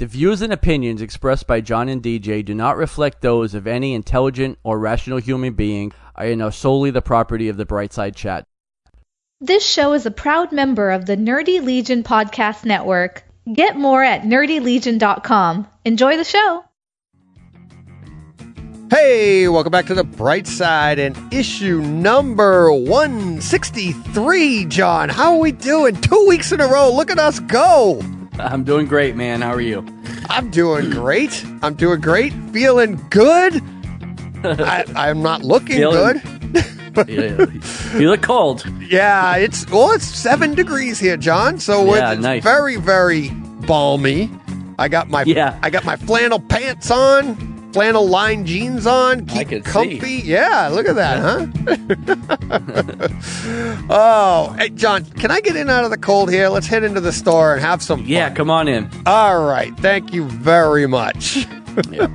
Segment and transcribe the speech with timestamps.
[0.00, 3.92] The views and opinions expressed by John and DJ do not reflect those of any
[3.92, 8.46] intelligent or rational human being and are solely the property of the Brightside Chat.
[9.42, 13.24] This show is a proud member of the Nerdy Legion Podcast Network.
[13.52, 15.68] Get more at nerdylegion.com.
[15.84, 16.64] Enjoy the show.
[18.90, 25.10] Hey, welcome back to the Bright Side and issue number 163, John.
[25.10, 25.94] How are we doing?
[25.96, 26.90] Two weeks in a row.
[26.90, 28.02] Look at us go.
[28.44, 29.40] I'm doing great, man.
[29.42, 29.84] How are you?
[30.28, 31.44] I'm doing great.
[31.62, 32.32] I'm doing great.
[32.52, 33.62] Feeling good.
[34.42, 36.20] I, I'm not looking Feeling-
[36.94, 37.62] good.
[37.94, 38.64] you look cold.
[38.80, 41.58] Yeah, it's well, it's seven degrees here, John.
[41.60, 42.42] So Yeah, it's nice.
[42.42, 44.28] very, very balmy.
[44.78, 45.58] I got my Yeah.
[45.62, 47.36] I got my flannel pants on,
[47.72, 49.70] flannel lined jeans on, keep can see.
[49.70, 50.22] comfy.
[50.24, 51.46] Yeah, look at that, huh?
[53.90, 56.48] oh, hey, John, can I get in out of the cold here?
[56.48, 58.04] Let's head into the store and have some.
[58.04, 58.36] Yeah, fun.
[58.36, 58.90] come on in.
[59.06, 61.46] All right, thank you very much.
[61.90, 62.08] Yeah.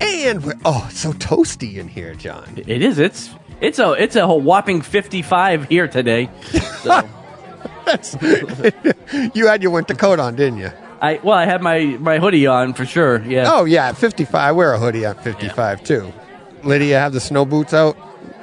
[0.00, 2.52] And we're oh, it's so toasty in here, John.
[2.66, 2.98] It is.
[2.98, 6.30] It's it's a it's a whopping 55 here today.
[6.82, 7.08] So
[9.34, 10.70] You had your winter coat on, didn't you?
[11.00, 13.22] I well, I had my my hoodie on for sure.
[13.22, 13.50] Yeah.
[13.52, 14.34] Oh yeah, 55.
[14.34, 16.12] I wear a hoodie on 55 too.
[16.64, 17.96] Lydia have the snow boots out.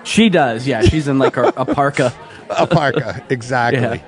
[0.03, 0.67] She does.
[0.67, 2.13] Yeah, she's in like a, a parka.
[2.49, 4.03] A parka, exactly.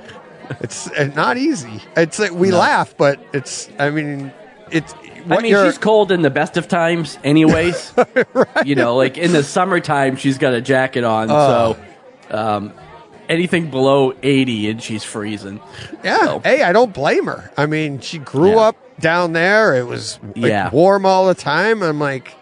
[0.60, 1.82] It's uh, not easy.
[1.96, 3.70] It's like we laugh, but it's.
[3.80, 4.32] I mean,
[4.70, 4.94] it's.
[5.30, 7.94] I mean, she's cold in the best of times, anyways.
[8.34, 8.66] right.
[8.66, 11.78] You know, like in the summertime, she's got a jacket on, Oh.
[12.30, 12.74] so um,
[13.30, 15.60] anything below 80 and she's freezing.
[16.04, 16.18] Yeah.
[16.20, 17.52] So- Hey, I don't blame her.
[17.58, 18.70] I mean, she grew Yeah.
[18.70, 19.76] up down there.
[19.76, 20.70] It was like, Yeah.
[20.70, 21.82] warm all the time.
[21.84, 22.34] I'm like,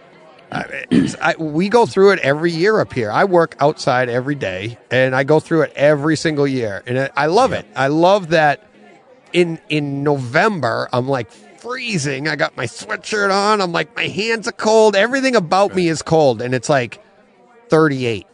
[0.52, 0.86] I,
[1.20, 3.10] I, we go through it every year up here.
[3.12, 7.12] I work outside every day, and I go through it every single year, and it,
[7.18, 7.66] I love it.
[7.76, 8.64] I love that.
[9.32, 11.28] In in November, I'm like
[11.64, 12.28] freezing.
[12.28, 13.62] I got my sweatshirt on.
[13.62, 14.96] I'm like, my hands are cold.
[14.96, 17.02] Everything about me is cold, and it's like
[17.70, 18.28] 38.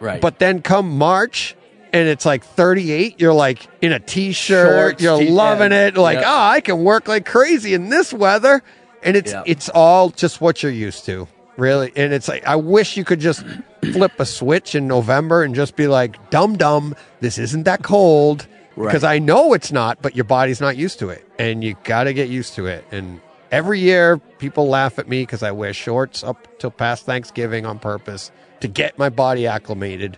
[0.00, 0.20] Right.
[0.20, 1.56] But then come March
[1.92, 5.96] and it's like 38, you're like in a t-shirt, you're t- loving it.
[5.96, 6.32] Like, yeah.
[6.32, 8.62] oh, I can work like crazy in this weather.
[9.02, 9.42] And it's Yeah.
[9.46, 11.28] it's all just what you're used to.
[11.56, 11.92] Really.
[11.94, 13.44] And it's like I wish you could just
[13.92, 18.46] flip a switch in November and just be like, dum dum, this isn't that cold.
[18.76, 18.88] Right.
[18.88, 21.26] Because I know it's not, but your body's not used to it.
[21.38, 22.84] And you gotta get used to it.
[22.90, 27.66] And every year people laugh at me because I wear shorts up till past Thanksgiving
[27.66, 30.16] on purpose to get my body acclimated.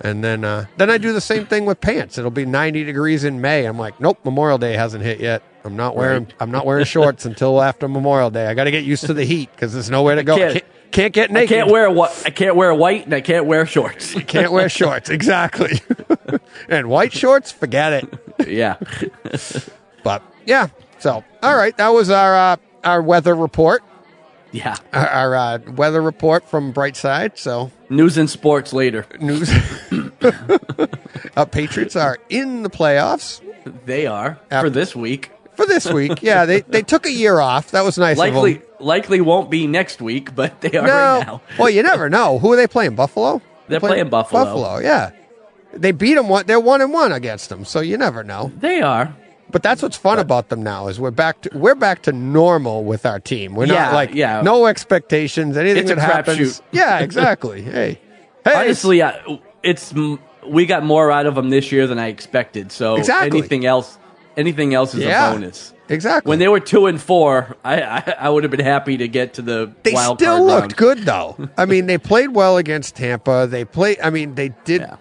[0.00, 2.18] And then uh, then I do the same thing with pants.
[2.18, 3.64] It'll be 90 degrees in May.
[3.66, 5.42] I'm like, nope, Memorial Day hasn't hit yet.
[5.64, 6.34] I'm not wearing Right.
[6.40, 8.46] I'm not wearing shorts until after Memorial Day.
[8.48, 10.36] I got to get used to the heat because there's nowhere to go.
[10.36, 11.48] can't- Can't, can't get I naked.
[11.48, 14.14] can't wear what I can't wear white and I can't wear shorts.
[14.26, 15.08] Can't wear shorts.
[15.10, 15.80] Exactly.
[16.68, 18.48] and white shorts, forget it.
[18.48, 18.76] yeah.
[20.04, 20.68] But yeah.
[20.98, 23.82] So all right, that was our uh, our weather report.
[24.50, 24.76] Yeah.
[24.92, 27.38] Our, our uh, weather report from Brightside.
[27.38, 29.06] So News and sports later.
[29.20, 29.48] news.
[31.36, 33.40] uh, Patriots are in the playoffs.
[33.86, 35.30] They are After- for this week.
[35.54, 36.22] for this week.
[36.22, 37.70] Yeah, they they took a year off.
[37.70, 38.18] That was nice.
[38.18, 38.68] Likely of them.
[38.82, 41.42] Likely won't be next week, but they are No, right now.
[41.58, 42.38] well, you never know.
[42.38, 42.94] Who are they playing?
[42.94, 43.40] Buffalo.
[43.68, 44.44] They're playing Buffalo.
[44.44, 45.12] Buffalo, yeah.
[45.72, 46.28] They beat them.
[46.28, 47.64] One, they're one and one against them.
[47.64, 48.52] So you never know.
[48.58, 49.14] They are.
[49.50, 52.84] But that's what's fun about them now is we're back to we're back to normal
[52.84, 53.54] with our team.
[53.54, 54.40] We're Yeah, not like yeah.
[54.42, 55.56] no expectations.
[55.56, 56.38] Anything It's a that happens.
[56.38, 56.60] crapshoot.
[56.72, 57.62] Yeah, exactly.
[57.62, 58.00] hey,
[58.44, 59.20] hey, Honestly, I,
[59.62, 59.92] it's
[60.46, 62.72] we got more out of them this year than I expected.
[62.72, 63.38] So Exactly.
[63.38, 63.98] anything else,
[64.36, 65.30] anything else is Yeah.
[65.30, 65.71] a bonus.
[65.88, 66.28] Exactly.
[66.28, 69.34] When they were two and four, I I, I would have been happy to get
[69.34, 70.76] to the They wild still looked round.
[70.76, 71.48] good though.
[71.56, 73.46] I mean, they played well against Tampa.
[73.50, 73.98] They played.
[74.02, 74.82] I mean, they did.
[74.82, 74.96] Yeah.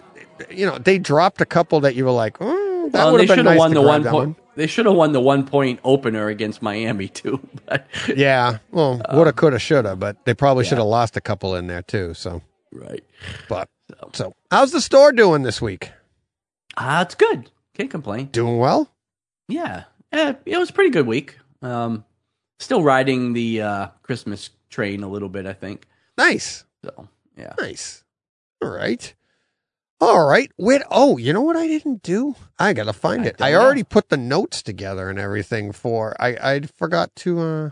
[0.50, 3.26] You know, they dropped a couple that you were like, oh, that Well, would they
[3.28, 4.38] have should been have nice won the one point.
[4.56, 7.40] They should have won the one point opener against Miami too.
[7.68, 11.56] But Yeah, well, Um, woulda, coulda, shoulda, but they probably should have lost a couple
[11.56, 12.14] in there too.
[12.16, 12.42] So,
[12.74, 13.04] right,
[13.48, 13.70] but
[14.14, 15.92] so how's the store doing this week?
[16.78, 17.50] ah, it's good.
[17.76, 18.26] Can't complain.
[18.28, 18.90] Doing well.
[19.48, 21.38] Yeah, eh, it was a pretty good week.
[21.62, 22.06] Um,
[22.60, 25.88] still riding the uh, Christmas train a little bit, I think.
[26.18, 28.04] Nice, So yeah, nice.
[28.62, 29.14] All right,
[30.00, 30.52] all right.
[30.58, 30.82] Wait.
[30.90, 32.36] Oh, you know what I didn't do?
[32.60, 33.42] I gotta find I it.
[33.42, 33.66] I don't know.
[33.66, 36.16] already put the notes together and everything for.
[36.20, 37.40] I I forgot to.
[37.40, 37.70] uh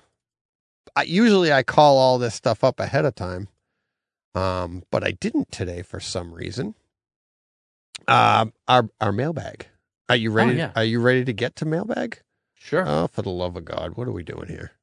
[0.95, 3.47] I, Usually I call all this stuff up ahead of time,
[4.35, 6.75] um, but I didn't today for some reason.
[8.07, 9.67] Um, our our mailbag.
[10.09, 10.53] Are you ready?
[10.53, 10.71] Oh, yeah.
[10.75, 12.21] Are you ready to get to mailbag?
[12.59, 12.83] Sure.
[12.87, 14.73] Oh, for the love of God, what are we doing here?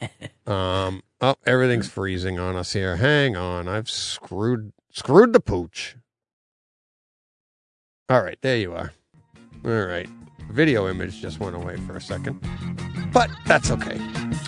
[0.46, 2.96] um, oh, everything's freezing on us here.
[2.96, 5.96] Hang on, I've screwed Screwed the pooch.
[8.08, 8.92] All right, there you are.
[9.64, 10.08] All right.
[10.50, 12.40] Video image just went away for a second.
[13.12, 14.00] But that's okay.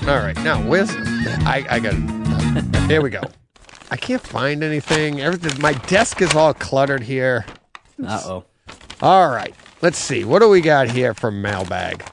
[0.08, 1.94] All right, now where's I I got
[2.88, 3.20] Here we go.
[3.92, 5.20] I can't find anything.
[5.20, 7.46] Everything my desk is all cluttered here.
[8.04, 8.44] Uh oh.
[9.00, 9.54] All right.
[9.80, 10.24] Let's see.
[10.24, 12.04] What do we got here from mailbag?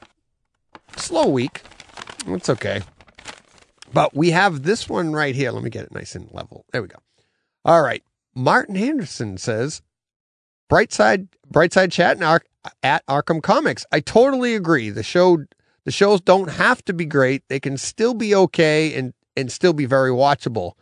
[1.00, 1.62] Slow week.
[2.28, 2.82] It's okay.
[3.94, 5.52] But we have this one right here.
[5.52, 6.66] Let me get it nice and level.
[6.72, 7.00] There we go.
[7.66, 8.04] All right.
[8.36, 9.82] Martin Henderson says,
[10.72, 12.44] Brightside Brightside Chat and Ar-
[12.84, 13.86] at Arkham Comics.
[13.92, 14.90] I totally agree.
[14.92, 15.40] The show
[15.86, 17.44] the shows don't have to be great.
[17.48, 20.74] They can still be okay and and still be very watchable.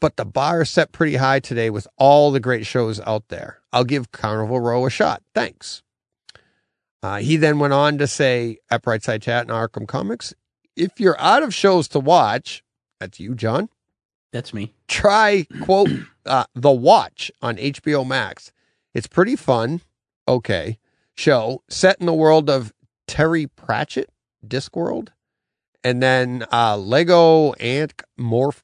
[0.00, 3.60] But the bar is set pretty high today with all the great shows out there.
[3.72, 5.22] I'll give Carnival Row a shot.
[5.34, 5.82] Thanks.
[7.02, 10.32] Uh, he then went on to say at Brightside Chat and Arkham Comics,
[10.76, 12.62] if you're out of shows to watch,
[13.00, 13.68] that's you, John.
[14.32, 14.72] That's me.
[14.88, 15.90] Try quote
[16.26, 18.52] uh, The Watch on HBO Max.
[18.94, 19.80] It's pretty fun.
[20.28, 20.78] Okay,
[21.14, 22.72] show set in the world of
[23.08, 24.08] Terry Pratchett,
[24.46, 25.08] Discworld,
[25.82, 28.62] and then uh, Lego Ant Morph.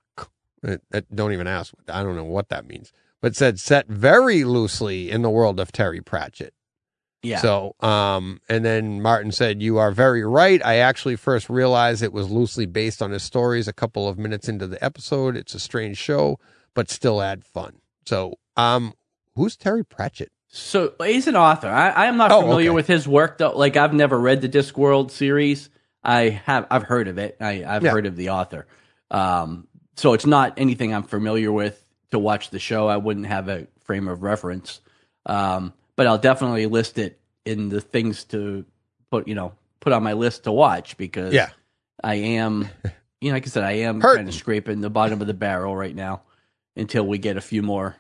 [0.67, 0.76] Uh,
[1.14, 1.75] don't even ask.
[1.88, 5.73] I don't know what that means, but said set very loosely in the world of
[5.73, 6.55] Terry Pratchett.
[7.23, 7.38] Yeah.
[7.38, 10.65] So, um, and then Martin said, You are very right.
[10.65, 14.49] I actually first realized it was loosely based on his stories a couple of minutes
[14.49, 15.37] into the episode.
[15.37, 16.38] It's a strange show,
[16.75, 17.81] but still had fun.
[18.06, 18.94] So, um,
[19.35, 20.31] who's Terry Pratchett?
[20.50, 21.69] So he's an author.
[21.69, 22.75] I, I am not Oh, familiar okay.
[22.76, 23.50] with his work though.
[23.56, 25.69] Like I've never read the Discworld series.
[26.03, 26.67] I have.
[26.70, 27.37] I've heard of it.
[27.41, 27.91] I, I've Yeah.
[27.91, 28.67] heard of the author.
[29.11, 29.67] Um,
[29.97, 32.87] so it's not anything I'm familiar with to watch the show.
[32.87, 34.81] I wouldn't have a frame of reference.
[35.26, 38.64] Um, but I'll definitely list it in the things to
[39.10, 41.50] put, you know, put on my list to watch because Yeah.
[42.04, 42.68] I am,
[43.20, 44.18] you know, like I said, I am Hurting.
[44.18, 46.22] kind of scraping the bottom of the barrel right now
[46.76, 47.96] until we get a few more,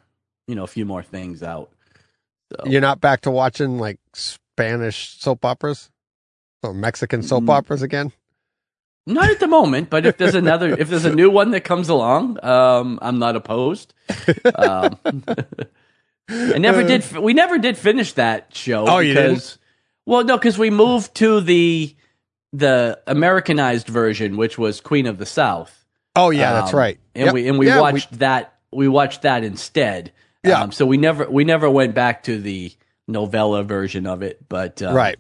[0.46, 1.70] you know, a few more things out.
[2.52, 5.90] So You're not back to watching like Spanish soap operas
[6.62, 7.50] or Mexican soap Mm.
[7.50, 8.12] operas again?
[9.06, 11.88] Not at the moment, but if there's another, if there's a new one that comes
[11.88, 13.92] along, um, I'm not opposed.
[14.54, 14.98] Um,
[16.28, 17.10] I never did.
[17.16, 18.86] We never did finish that show.
[18.86, 19.34] Oh, you didn't?
[19.34, 19.58] because,
[20.06, 21.94] Well, no, because we moved to the
[22.52, 25.84] the Americanized version, which was Queen of the South.
[26.16, 26.98] Oh, yeah, that's Um, right.
[27.14, 27.34] And Yep.
[27.34, 28.54] we and we Yeah, watched that.
[28.72, 30.12] We watched that instead.
[30.44, 30.62] Yeah.
[30.62, 32.72] Um, so we never we never went back to the
[33.06, 34.46] novella version of it.
[34.48, 35.18] But um, right.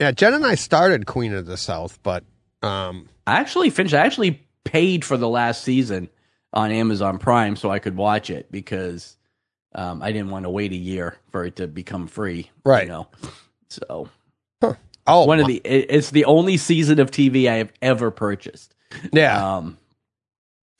[0.00, 2.22] Yeah, Jen and I started Queen of the South, but
[2.62, 3.94] um, I actually finished.
[3.94, 6.08] I actually paid for the last season
[6.52, 9.16] on Amazon Prime so I could watch it because
[9.74, 12.50] um, I didn't want to wait a year for it to become free.
[12.64, 12.84] Right.
[12.84, 13.08] You know.
[13.68, 14.08] So
[15.06, 18.74] oh, one of the it, it's the only season of TV I have ever purchased.
[19.12, 19.76] yeah, Um,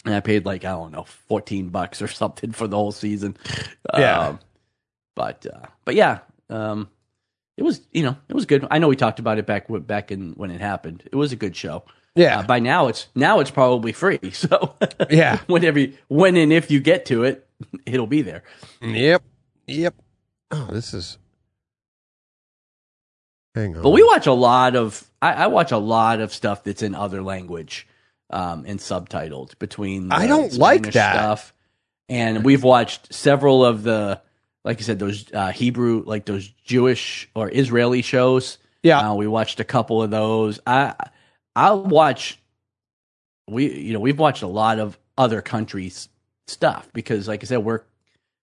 [0.04, 3.36] and I paid like I don't know, fourteen bucks or something for the whole season.
[3.96, 4.20] Yeah.
[4.20, 4.38] Um,
[5.14, 6.88] but uh, but yeah, um,
[7.56, 8.66] it was you know it was good.
[8.70, 11.02] I know we talked about it back back in when it happened.
[11.10, 11.84] It was a good show.
[12.14, 14.20] yeah, Uh, by now it's now it's probably free.
[14.32, 14.76] So
[15.10, 15.38] Yeah.
[15.46, 17.46] whenever you- when and if you get to it,
[17.86, 18.42] it'll be there.
[18.80, 19.22] yep,
[19.66, 19.94] yep.
[20.50, 21.18] Oh, this is.
[23.54, 23.82] Hang on.
[23.82, 26.94] But we watch a lot of I, I watch a lot of stuff that's in
[26.94, 27.86] other language
[28.30, 30.08] um, and subtitled between.
[30.08, 31.14] The I don't like that.
[31.14, 31.54] stuff,
[32.08, 34.20] and we've watched several of the
[34.64, 38.58] like I said those uh, Hebrew like those Jewish or Israeli shows.
[38.82, 39.10] Yeah.
[39.10, 40.60] uh, we watched a couple of those.
[40.66, 40.94] I
[41.56, 42.40] I'll watch.
[43.48, 46.08] We you know we've watched a lot of other countries
[46.48, 47.80] stuff because like I said we're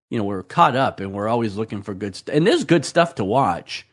[0.10, 2.86] you know we're caught up and we're always looking for good stuff and there's good
[2.86, 3.86] stuff to watch.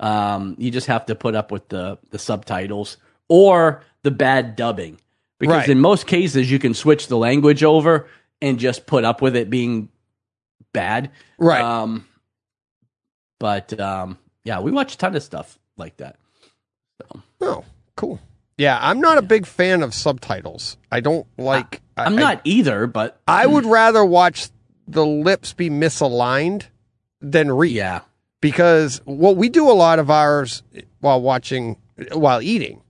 [0.00, 2.96] Um, you just have to put up with the the subtitles
[3.28, 4.98] or the bad dubbing
[5.38, 5.68] because Right.
[5.68, 8.08] in most cases you can switch the language over
[8.42, 9.90] and just put up with it being
[10.72, 11.10] bad.
[11.38, 11.60] right.
[11.62, 12.06] Um,
[13.38, 16.16] but um, yeah, we watch a ton of stuff like that.
[17.00, 17.64] So oh,
[17.96, 18.20] cool.
[18.60, 20.76] Yeah, I'm not a big fan of subtitles.
[20.92, 21.80] I don't like.
[21.96, 23.70] I- I'm I- not either, but I would hmm.
[23.70, 24.50] rather watch
[24.86, 26.64] the lips be misaligned
[27.22, 27.72] than read.
[27.72, 28.00] yeah,
[28.42, 30.62] Because well, we do a lot of ours
[31.00, 31.78] while watching,
[32.12, 32.82] while eating.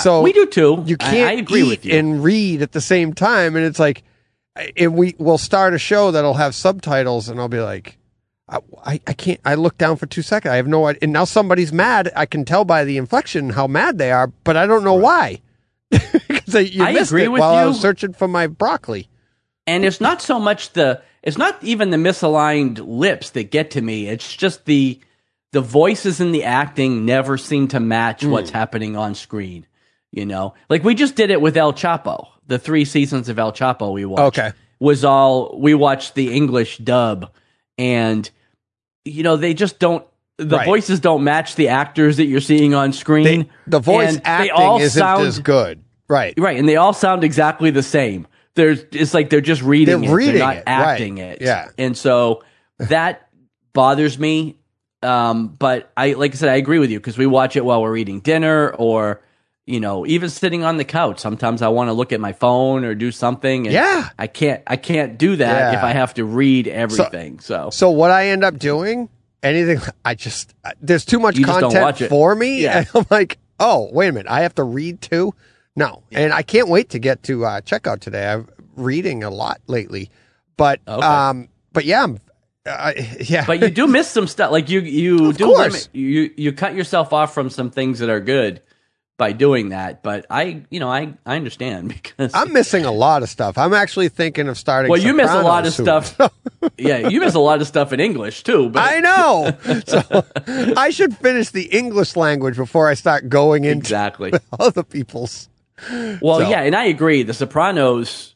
[0.00, 0.82] So we do too.
[0.86, 1.98] You can't I, agree eat with you.
[1.98, 4.04] and read at the same time, and it's like,
[4.74, 7.98] and we will start a show that'll have subtitles, and I'll be like,
[8.48, 9.40] I, I, I can't.
[9.44, 10.52] I look down for two seconds.
[10.52, 10.98] I have no idea.
[11.02, 12.10] And now somebody's mad.
[12.14, 15.40] I can tell by the inflection how mad they are, but I don't know why.
[15.90, 19.08] Because you I missed agree it with while I was searching for my broccoli.
[19.66, 23.80] and it's not so much the it's not even the misaligned lips that get to
[23.80, 25.00] me it's just the
[25.52, 28.30] the voices and the acting never seem to match Hmm.
[28.30, 29.66] what's happening on screen
[30.10, 33.52] you know like we just did it with el chapo the three seasons of el
[33.52, 34.52] chapo we watched Okay.
[34.80, 37.30] was all we watched the English dub,
[37.78, 38.30] and
[39.04, 40.04] you know they just don't.
[40.36, 40.66] The Right.
[40.66, 43.24] voices don't match the actors that you're seeing on screen.
[43.24, 45.82] They, the voice acting all isn't sound, as good.
[46.08, 46.34] Right.
[46.36, 48.26] Right, and they all sound exactly the same.
[48.56, 50.14] There's it's like they're just reading They're it.
[50.14, 50.68] reading they're not it, right.
[50.68, 51.40] acting it.
[51.40, 51.68] Yeah.
[51.78, 52.42] And so
[52.78, 53.28] that
[53.72, 54.56] bothers me.
[55.02, 57.82] Um, but I like I said, I agree with you because we watch it while
[57.82, 59.20] we're eating dinner or
[59.66, 61.18] you know, even sitting on the couch.
[61.20, 63.66] Sometimes I want to look at my phone or do something.
[63.66, 64.08] And Yeah.
[64.18, 65.78] I can't I can't do that Yeah.
[65.78, 67.40] if I have to read everything.
[67.40, 69.08] So, So what I end up doing,
[69.42, 72.84] anything, I just there's too much You content for me, Yeah.
[72.94, 75.32] I'm like, oh wait a minute, I have to read too.
[75.76, 78.28] No, and I can't wait to get to uh, checkout today.
[78.28, 80.08] I'm reading a lot lately,
[80.56, 81.04] but Okay.
[81.04, 82.20] um, but yeah, I'm,
[82.66, 84.52] uh, yeah, but you do miss some stuff.
[84.52, 85.58] Like you you Of do course.
[85.72, 88.60] limit, you you cut yourself off from some things that are good
[89.16, 90.02] by doing that.
[90.02, 93.56] But I you know I I understand because I'm missing a lot of stuff.
[93.58, 94.90] I'm actually thinking of starting.
[94.90, 95.86] Well, you miss a lot of soon.
[95.86, 96.18] stuff.
[96.78, 98.68] yeah, you miss a lot of stuff in English too.
[98.70, 99.56] But I know.
[99.86, 100.24] So
[100.76, 104.32] I should finish the English language before I start going into exactly.
[104.58, 105.48] other people's.
[106.20, 107.22] Well, So- yeah, and I agree.
[107.22, 108.30] The Sopranos.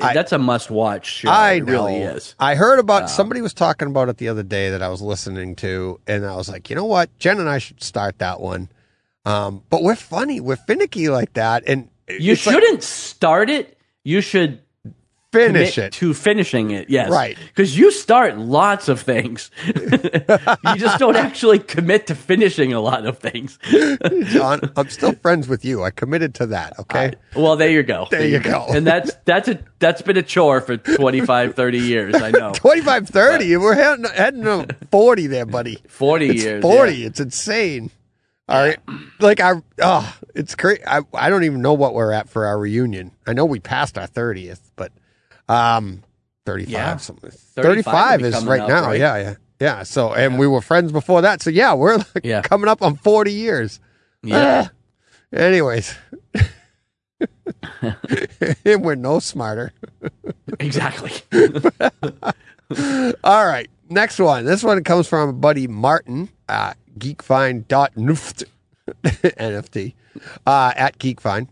[0.00, 1.28] I- that's a must-watch show.
[1.28, 1.72] I it know.
[1.72, 2.34] really is.
[2.40, 5.02] I heard about um, somebody was talking about it the other day that I was
[5.02, 8.40] listening to, and I was like, you know what, Jen and I should start that
[8.40, 8.70] one.
[9.24, 13.78] Um, but we're funny, we're finicky like that, and You shouldn't start it.
[14.04, 14.60] You should
[15.32, 15.92] finish it.
[15.94, 16.90] to finishing it.
[16.90, 17.38] Yes, Right.
[17.38, 19.50] Because you start lots of things.
[19.66, 23.58] you just don't actually commit to finishing a lot of things.
[24.24, 25.82] John, I'm still friends with you.
[25.84, 26.78] I committed to that.
[26.80, 27.14] Okay.
[27.34, 28.08] Well, there you go.
[28.10, 28.66] There you go.
[28.68, 32.14] And that's that's a that's been a chore for 25, 30 years.
[32.16, 32.52] I know.
[32.54, 35.78] 25, 30, we're heading, heading to 40 there, buddy.
[35.88, 36.62] 40 It's years.
[36.62, 36.92] 40.
[36.92, 37.06] yeah.
[37.06, 37.90] It's insane.
[38.48, 38.78] All right.
[39.20, 40.82] Like, I, oh, it's crazy.
[40.86, 43.12] I, I don't even know what we're at for our reunion.
[43.26, 44.92] I know we passed our 30th, but,
[45.48, 46.02] um,
[46.44, 46.96] 35, Yeah.
[46.96, 47.30] something.
[47.30, 48.86] 35 35 is right up, now.
[48.86, 48.98] right?
[49.00, 49.16] Yeah.
[49.16, 49.34] Yeah.
[49.60, 49.82] Yeah.
[49.84, 51.40] So, and we were friends before that.
[51.40, 52.42] So, yeah, we're like Yeah.
[52.42, 53.80] coming up on 40 years.
[54.22, 54.68] Yeah.
[54.68, 54.72] Ah.
[55.36, 55.94] Anyways.
[58.64, 59.72] and we're no smarter.
[60.58, 61.12] Exactly.
[63.24, 63.68] All right.
[63.88, 64.44] Next one.
[64.44, 68.44] This one comes from buddy Martin, uh, geekfind.nuft,
[69.02, 69.94] NFT,
[70.46, 71.48] uh, at geekfind.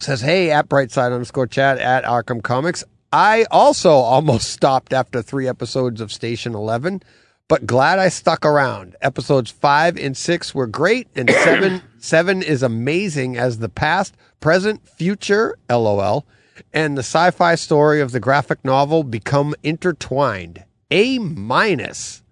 [0.00, 2.84] Says, hey, at brightside underscore chat at Arkham Comics.
[3.12, 7.02] I also almost stopped after three episodes of Station 11,
[7.48, 8.94] but glad I stuck around.
[9.00, 14.86] Episodes five and six were great, and seven, seven is amazing as the past, present,
[14.86, 16.26] future, lol,
[16.72, 20.64] and the sci-fi story of the graphic novel become intertwined.
[20.90, 22.22] A minus.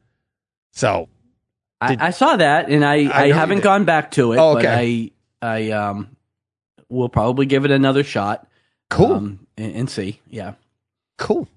[0.73, 1.09] So
[1.80, 4.38] I, I saw that, and I, I, you haven't gone back to it.
[4.38, 5.12] Oh, But okay.
[5.42, 6.09] I I um
[6.88, 8.47] will probably give it another shot.
[8.90, 10.21] cool, Um, and, and see.
[10.30, 10.54] Yeah.
[11.18, 11.49] cool.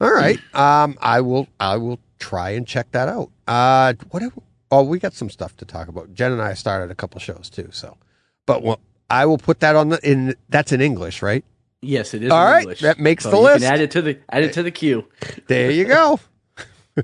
[0.00, 0.38] All right.
[0.54, 1.48] Um, I will.
[1.58, 3.30] I will try and check that out.
[3.46, 4.22] Uh, what?
[4.22, 4.38] have-
[4.70, 6.12] Oh, we got some stuff to talk about.
[6.12, 7.70] Jen and I started a couple shows too.
[7.72, 7.96] So,
[8.44, 10.36] but well, I will put that on the in.
[10.50, 11.42] That's in English, right?
[11.80, 12.30] Yes, it is.
[12.30, 12.80] All in right, English.
[12.80, 13.64] that makes So the list.
[13.64, 15.06] Can add it to the add it to the queue.
[15.46, 16.20] There you go.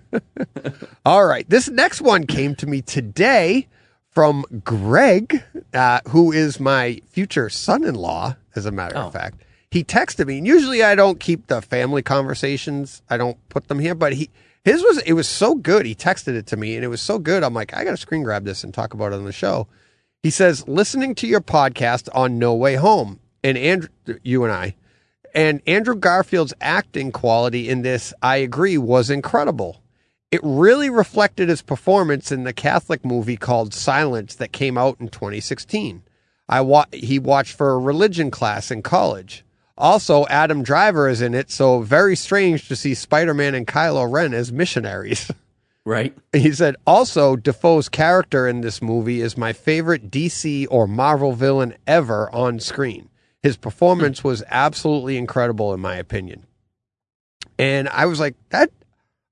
[1.04, 1.48] All right.
[1.48, 3.68] This next one came to me today
[4.10, 9.06] from Greg, uh, who is my future son in law, as a matter Oh.
[9.06, 9.42] of fact.
[9.70, 13.80] He texted me, and usually I don't keep the family conversations, I don't put them
[13.80, 14.30] here, but he.
[14.64, 15.84] His was it was so good.
[15.84, 17.42] He texted it to me, and it was so good.
[17.42, 19.66] I'm like, I got to screen grab this and talk about it on the show.
[20.22, 23.90] He says, listening to your podcast on No Way Home, and Andrew,
[24.22, 24.74] you and I,
[25.34, 29.82] and Andrew Garfield's acting quality in this, I agree, was incredible.
[30.30, 35.08] It really reflected his performance in the Catholic movie called Silence that came out in
[35.08, 36.02] 2016.
[36.48, 39.44] I wa- he watched for a religion class in college.
[39.76, 44.34] Also, Adam Driver is in it, so very strange to see Spider-Man and Kylo Ren
[44.34, 45.30] as missionaries.
[45.86, 46.16] Right.
[46.32, 51.74] He said, also, Dafoe's character in this movie is my favorite DC or Marvel villain
[51.86, 53.10] ever on screen.
[53.42, 54.28] His performance hmm.
[54.28, 56.46] was absolutely incredible, in my opinion.
[57.58, 58.70] And I was like, that,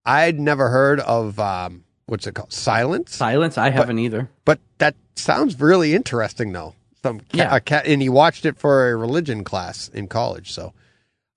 [0.05, 2.53] I'd never heard of, um, what's it called?
[2.53, 3.15] Silence?
[3.15, 3.57] Silence.
[3.59, 4.29] I haven't either.
[4.45, 6.75] But that sounds really interesting, though.
[7.03, 7.59] Some ca- Yeah.
[7.61, 10.53] ca- and he watched it for a religion class in college.
[10.53, 10.73] So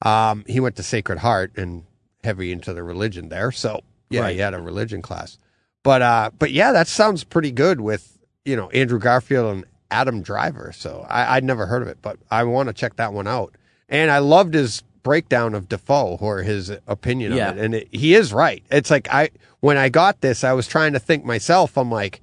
[0.03, 1.84] um, he went to Sacred Heart and
[2.24, 3.51] heavy into the religion there.
[3.51, 4.34] So yeah, Right.
[4.36, 5.38] he had a religion class.
[5.84, 10.22] But uh, but yeah, that sounds pretty good with you know Andrew Garfield and Adam
[10.22, 10.72] Driver.
[10.75, 13.55] So I, I'd never heard of it, but I want to check that one out.
[13.88, 17.51] And I loved his breakdown of Dafoe or his opinion Yeah.
[17.51, 17.63] of it.
[17.63, 18.62] And it, he is right.
[18.69, 19.29] It's like I
[19.62, 21.77] when I got this, I was trying to think myself.
[21.77, 22.19] I'm like,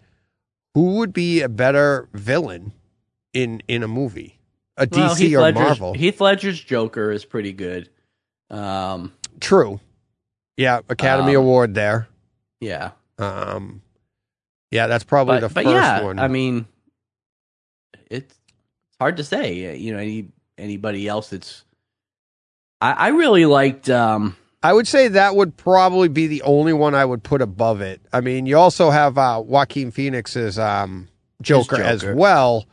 [0.75, 2.73] who would be a better villain
[3.33, 4.39] in in a movie,
[4.77, 5.95] a DC Well, Heath or Ledger's, Marvel?
[5.95, 7.89] Heath Ledger's Joker is pretty good.
[8.51, 9.81] Um, True.
[10.59, 12.09] Yeah, Academy Um, Award there.
[12.61, 13.81] yeah, Um,
[14.71, 16.19] yeah, that's probably but the but first yeah, one.
[16.19, 16.67] I mean,
[18.11, 18.35] it's
[19.01, 19.77] hard to say.
[19.79, 21.65] You know, any anybody else that's.
[22.83, 23.89] I, I really liked.
[23.89, 27.81] Um, I would say that would probably be the only one I would put above
[27.81, 28.01] it.
[28.12, 31.09] I mean, you also have uh, Joaquin Phoenix's um,
[31.41, 32.67] Joker, as well,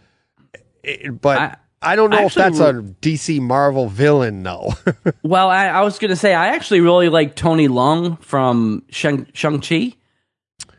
[0.84, 4.74] It- but I, I, don't know if actually that's a DC Marvel villain, though.
[5.24, 9.28] well, I, I was going to say I actually really like Tony Leung from Shang
[9.34, 9.94] Shang Chi,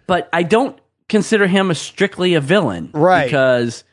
[0.07, 3.27] but I don't consider him a strictly a villain, Right.
[3.27, 3.85] Because,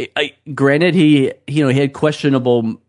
[0.00, 2.80] I, I, granted, he you know he had questionable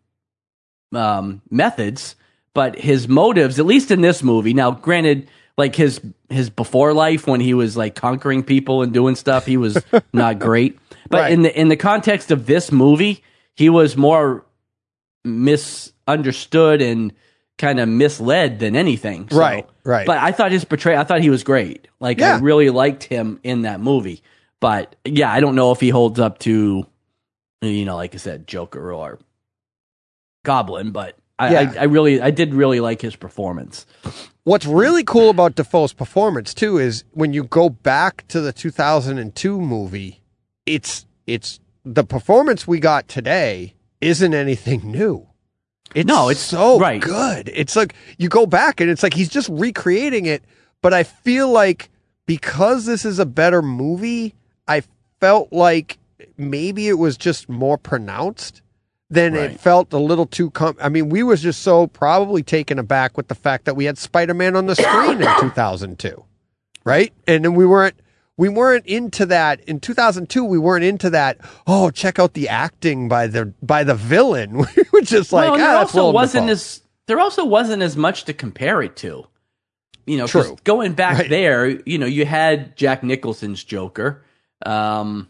[0.96, 2.16] um, methods,
[2.54, 7.28] but his motives, at least in this movie, now granted, like his his before life
[7.28, 9.78] when he was like conquering people and doing stuff, he was
[10.14, 10.78] not great.
[11.10, 11.32] But Right.
[11.34, 13.24] in the in the context of this movie,
[13.56, 14.44] he was more
[15.24, 17.14] misunderstood and
[17.58, 19.28] kind of misled than anything.
[19.30, 20.06] So- Right, right.
[20.06, 21.88] But I thought his portrayal, I thought he was great.
[22.00, 22.36] Like Yeah.
[22.36, 24.22] I really liked him in that movie.
[24.60, 26.86] But yeah, I don't know if he holds up to,
[27.62, 29.20] you know, like I said, Joker or
[30.46, 30.92] Goblin.
[30.92, 31.74] But I, Yeah.
[31.78, 33.86] I, I really, I did really like his performance.
[34.46, 39.60] What's really cool about Dafoe's performance too is when you go back to the 2002
[39.60, 40.22] movie,
[40.66, 45.28] it's it's the performance we got today isn't anything new.
[45.94, 47.02] It's No, it's- so right.
[47.02, 47.50] good.
[47.54, 50.44] It's like you go back and it's like he's just recreating it,
[50.82, 51.90] but I feel like
[52.28, 54.36] because this is a better movie,
[54.68, 54.84] I
[55.20, 55.98] felt like
[56.38, 58.62] maybe it was just more pronounced
[59.10, 62.80] then it felt a little too com- I mean, we was just so probably taken
[62.80, 66.24] aback with the fact that we had Spider-Man on the screen in 2002.
[66.84, 67.14] Right?
[67.28, 67.96] And then we weren't
[68.38, 73.08] we weren't into that in 2002 we weren't into that oh check out the acting
[73.08, 76.12] by the by the villain we were just like well, and ah, there that's also
[76.12, 79.26] wasn't as there also wasn't as much to compare it to.
[80.06, 80.56] You know, True.
[80.64, 81.30] going back Right.
[81.30, 84.24] there, you know, you had Jack Nicholson's Joker.
[84.66, 85.30] Um,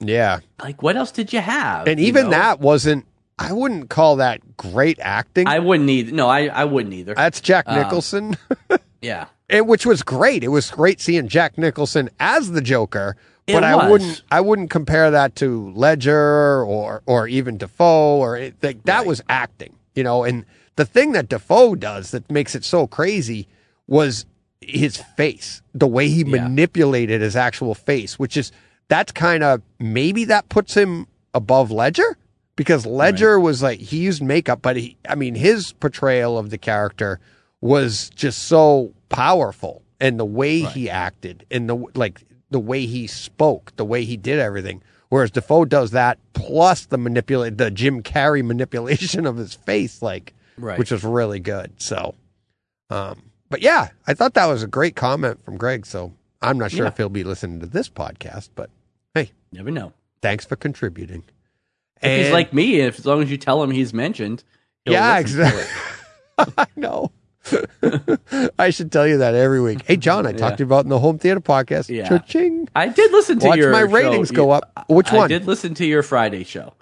[0.00, 1.86] yeah like what else did you have?
[1.86, 2.30] and you even know?
[2.30, 3.06] that wasn't
[3.40, 6.12] I wouldn't call that great acting I wouldn't either.
[6.12, 7.14] No, I, I wouldn't either.
[7.14, 8.36] that's Jack Uh, Nicholson
[9.00, 9.26] yeah.
[9.48, 10.44] and which was great.
[10.44, 14.68] It was great seeing Jack Nicholson as the Joker, It but I wouldn't I wouldn't
[14.70, 19.06] compare that to Ledger or or even Dafoe or it, like, that Right.
[19.06, 20.22] was acting, you know.
[20.24, 20.44] And
[20.76, 23.48] the thing that Dafoe does that makes it so crazy
[23.88, 24.26] was
[24.60, 26.42] his face, the way he Yeah.
[26.42, 28.52] manipulated his actual face, which is
[28.88, 32.16] that's kind of maybe that puts him above Ledger
[32.60, 36.58] because Ledger was like he used makeup, but he, I mean, his portrayal of the
[36.58, 37.18] character
[37.62, 42.20] was just so powerful, and the way he acted, and the like,
[42.50, 44.82] the way he spoke, the way he did everything.
[45.08, 50.34] Whereas Dafoe does that plus the manipulate, the Jim Carrey manipulation of his face, like,
[50.58, 50.78] Right.
[50.78, 51.72] which was really good.
[51.78, 52.14] So,
[52.90, 55.86] um, but yeah, I thought that was a great comment from Greg.
[55.86, 56.88] So I'm not sure Yeah.
[56.88, 58.68] if he'll be listening to this podcast, but
[59.14, 59.94] hey, Never know.
[60.20, 61.24] thanks for contributing.
[62.02, 64.42] If he's like me, if as long as you tell him he's mentioned,
[64.84, 65.64] he'll yeah, exactly.
[66.58, 67.10] I know.
[68.58, 69.82] I should tell you that every week.
[69.86, 70.36] Hey, John, I Yeah.
[70.36, 71.88] talked to you about in the home theater podcast.
[71.88, 72.08] Yeah.
[72.08, 72.68] Cha-ching.
[72.74, 73.86] I did listen to Watch your my show.
[73.86, 74.84] ratings go up.
[74.88, 75.24] Which I one?
[75.24, 76.74] I did listen to your Friday show.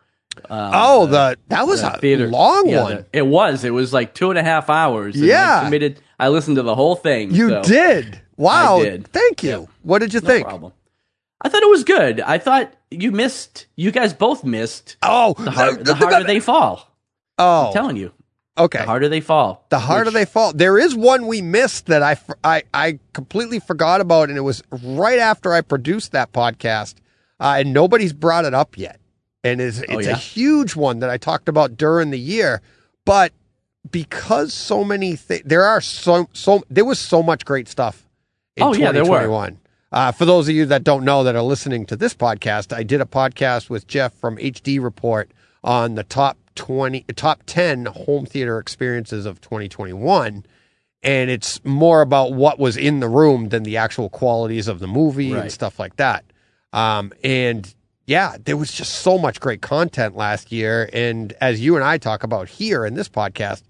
[0.50, 2.96] Um, Oh, the that was the a theater- long yeah, one.
[2.96, 3.64] the- it was.
[3.64, 5.16] It was like two and a half hours.
[5.16, 5.60] Yeah.
[5.60, 6.00] I submitted.
[6.18, 7.32] I listened to the whole thing.
[7.32, 8.20] you so did.
[8.36, 8.78] Wow.
[8.78, 9.08] I did.
[9.08, 9.50] Thank you.
[9.50, 9.64] Yeah.
[9.82, 10.46] What did you No think?
[10.46, 10.72] problem.
[11.40, 12.20] I thought it was good.
[12.20, 13.66] I thought you missed.
[13.76, 14.96] You guys both missed.
[15.02, 16.94] Oh, The, har- the harder they fall.
[17.38, 18.12] Oh, I'm telling you,
[18.56, 18.78] okay.
[18.80, 19.64] the harder they fall.
[19.70, 20.52] The harder Which- they fall.
[20.52, 24.62] There is one we missed that I, I, I completely forgot about, and it was
[24.82, 26.94] right after I produced that podcast,
[27.38, 28.98] uh, and nobody's brought it up yet.
[29.44, 30.10] And it's, it's Oh, yeah?
[30.10, 32.60] a huge one that I talked about during the year,
[33.04, 33.32] but
[33.88, 38.04] because so many things, there are so so there was so much great stuff
[38.56, 39.52] in Oh, yeah, there were.
[39.90, 40.08] 2021.
[40.08, 42.82] Uh, for those of you that don't know that are listening to this podcast, I
[42.82, 45.30] did a podcast with Jeff from HD Report
[45.64, 50.44] on the top 20, top 10 home theater experiences of 2021.
[51.02, 54.88] And it's more about what was in the room than the actual qualities of the
[54.88, 56.24] movie and stuff like that.
[56.72, 57.72] Um, and
[58.06, 60.90] yeah, there was just so much great content last year.
[60.92, 63.62] And as you and I talk about here in this podcast,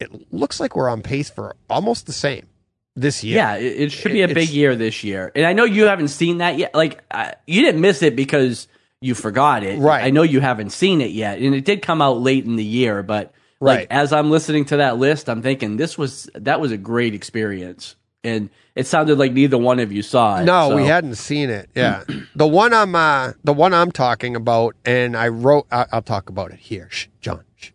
[0.00, 2.46] it looks like we're on pace for almost the same
[2.94, 3.36] this year.
[3.36, 5.32] Yeah, it, it should be a It's- big year this year.
[5.34, 6.74] And I know you haven't seen that yet.
[6.74, 7.02] Like
[7.46, 8.68] you didn't miss it because
[9.00, 9.78] you forgot it.
[9.80, 10.04] Right.
[10.04, 12.64] I know you haven't seen it yet, and it did come out late in the
[12.64, 13.02] year.
[13.02, 13.86] But like Right.
[13.90, 17.96] as I'm listening to that list, I'm thinking this was that was a great experience,
[18.22, 20.44] and it sounded like neither one of you saw it.
[20.44, 21.68] No, so- we hadn't seen it.
[21.74, 22.04] Yeah,
[22.36, 25.66] the one I'm uh, the one I'm talking about, and I wrote.
[25.72, 26.88] I, I'll talk about it here.
[26.90, 27.42] Shh, John.
[27.56, 27.70] Shh.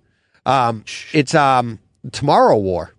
[0.45, 1.80] Um, it's um
[2.12, 2.93] Tomorrow War.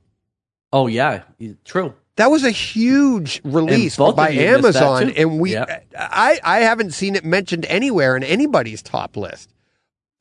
[0.73, 1.23] Oh yeah,
[1.65, 1.95] true.
[2.19, 5.81] That was a huge release by of you missed that, Amazon, and we Yeah.
[5.97, 9.51] I I haven't seen it mentioned anywhere in anybody's top list.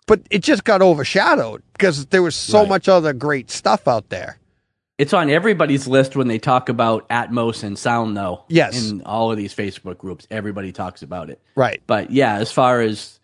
[0.06, 2.70] But it just got overshadowed because there was so Right.
[2.70, 4.38] much other great stuff out there.
[5.00, 8.46] It's on everybody's list when they talk about Atmos and sound, though.
[8.48, 8.90] Yes.
[8.90, 11.42] In all of these Facebook groups, everybody talks about it.
[11.56, 11.82] Right.
[11.88, 13.20] But yeah, as far as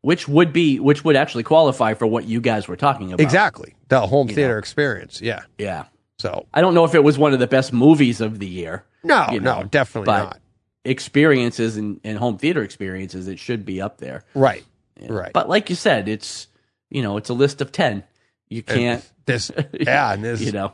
[0.00, 3.20] which would be which would actually qualify for what you guys were talking about.
[3.20, 3.74] Exactly.
[3.88, 4.58] The home theater know.
[4.58, 5.20] experience.
[5.20, 5.42] Yeah.
[5.58, 5.84] Yeah.
[6.20, 8.84] So I don't know if it was one of the best movies of the year.
[9.02, 10.40] no, You no, definitely but- not.
[10.84, 14.24] Experiences and, and home theater experiences, it should be up there.
[14.34, 14.64] Right.
[14.98, 15.12] Yeah.
[15.12, 15.32] Right.
[15.32, 16.46] But like you said, it's
[16.90, 18.02] you know, it's a list of ten.
[18.48, 20.72] You can't This yeah, and this you know.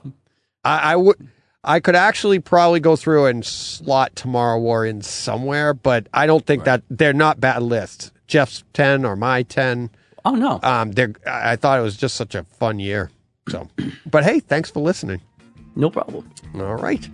[0.64, 1.28] I, I would
[1.62, 6.44] I could actually probably go through and slot Tomorrow War in somewhere, but I don't
[6.46, 8.10] think that they're not bad lists.
[8.26, 9.90] Jeff's ten or my ten.
[10.24, 10.58] Oh no.
[10.62, 13.10] Um, they're, I I thought it was just such a fun year.
[13.48, 13.68] So,
[14.10, 15.20] but hey, thanks for listening.
[15.76, 16.28] No problem.
[16.54, 17.08] All right.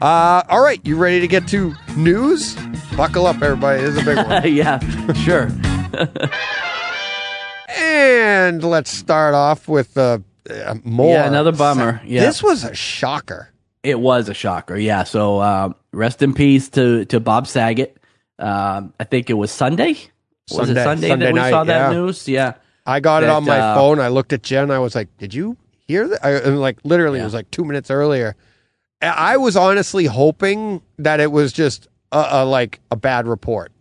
[0.00, 0.80] Uh, all right.
[0.84, 2.56] You ready to get to news?
[2.96, 3.82] Buckle up, everybody.
[3.82, 4.54] This is a big one.
[4.54, 4.78] yeah,
[5.12, 5.50] sure.
[7.76, 11.14] and let's start off with uh, uh, more.
[11.14, 12.00] Yeah, another bummer.
[12.04, 12.20] Yeah.
[12.20, 13.50] This was a shocker.
[13.82, 14.76] It was a shocker.
[14.76, 15.02] Yeah.
[15.04, 17.96] So um, rest in peace to to Bob Saget.
[18.38, 19.96] Um, I think it was Sunday.
[20.50, 21.98] Was it Sunday, Sunday that we night, saw that yeah.
[21.98, 22.28] news?
[22.28, 22.54] Yeah.
[22.86, 23.98] I got it on my uh, phone.
[23.98, 24.70] I looked at Jen.
[24.70, 27.64] I was like, "Did you hear that?" I, and like literally, it was like two
[27.64, 28.36] minutes earlier.
[29.02, 33.72] I I was honestly hoping that it was just a, a like a bad report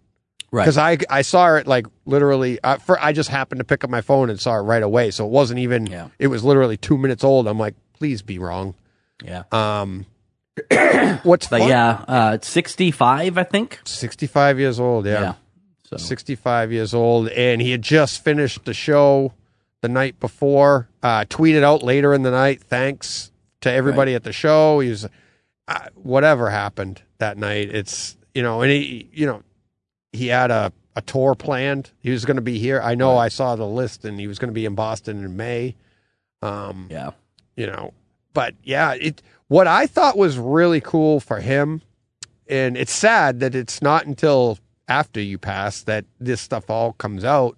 [0.51, 0.63] Right.
[0.63, 2.59] because I I saw it like literally.
[2.63, 5.09] Uh, for I just happened to pick up my phone and saw it right away,
[5.11, 5.87] so it wasn't even.
[5.87, 6.09] Yeah.
[6.19, 7.47] It was literally two minutes old.
[7.47, 8.75] I'm like, please be wrong.
[9.23, 9.43] yeah.
[9.51, 10.05] Um,
[11.23, 13.79] what's But fun- yeah, uh, 65, I think.
[13.85, 15.05] 65 years old.
[15.07, 15.33] Yeah.
[15.85, 19.33] So 65 years old, and he had just finished the show
[19.83, 20.89] the night before.
[21.03, 24.79] Uh, tweeted out later in the night, thanks to everybody at the show.
[24.79, 25.05] He was,
[25.67, 27.69] uh, whatever happened that night.
[27.69, 29.43] It's you know, and he, you know,
[30.11, 31.91] he had a a tour planned.
[31.99, 32.81] He was going to be here.
[32.81, 33.17] I know.
[33.17, 35.75] I saw the list, and he was going to be in Boston in May.
[36.41, 37.11] Um, yeah.
[37.55, 37.93] you know
[38.33, 41.81] but yeah it what i thought was really cool for him
[42.49, 47.23] and it's sad that it's not until after you pass that this stuff all comes
[47.23, 47.57] out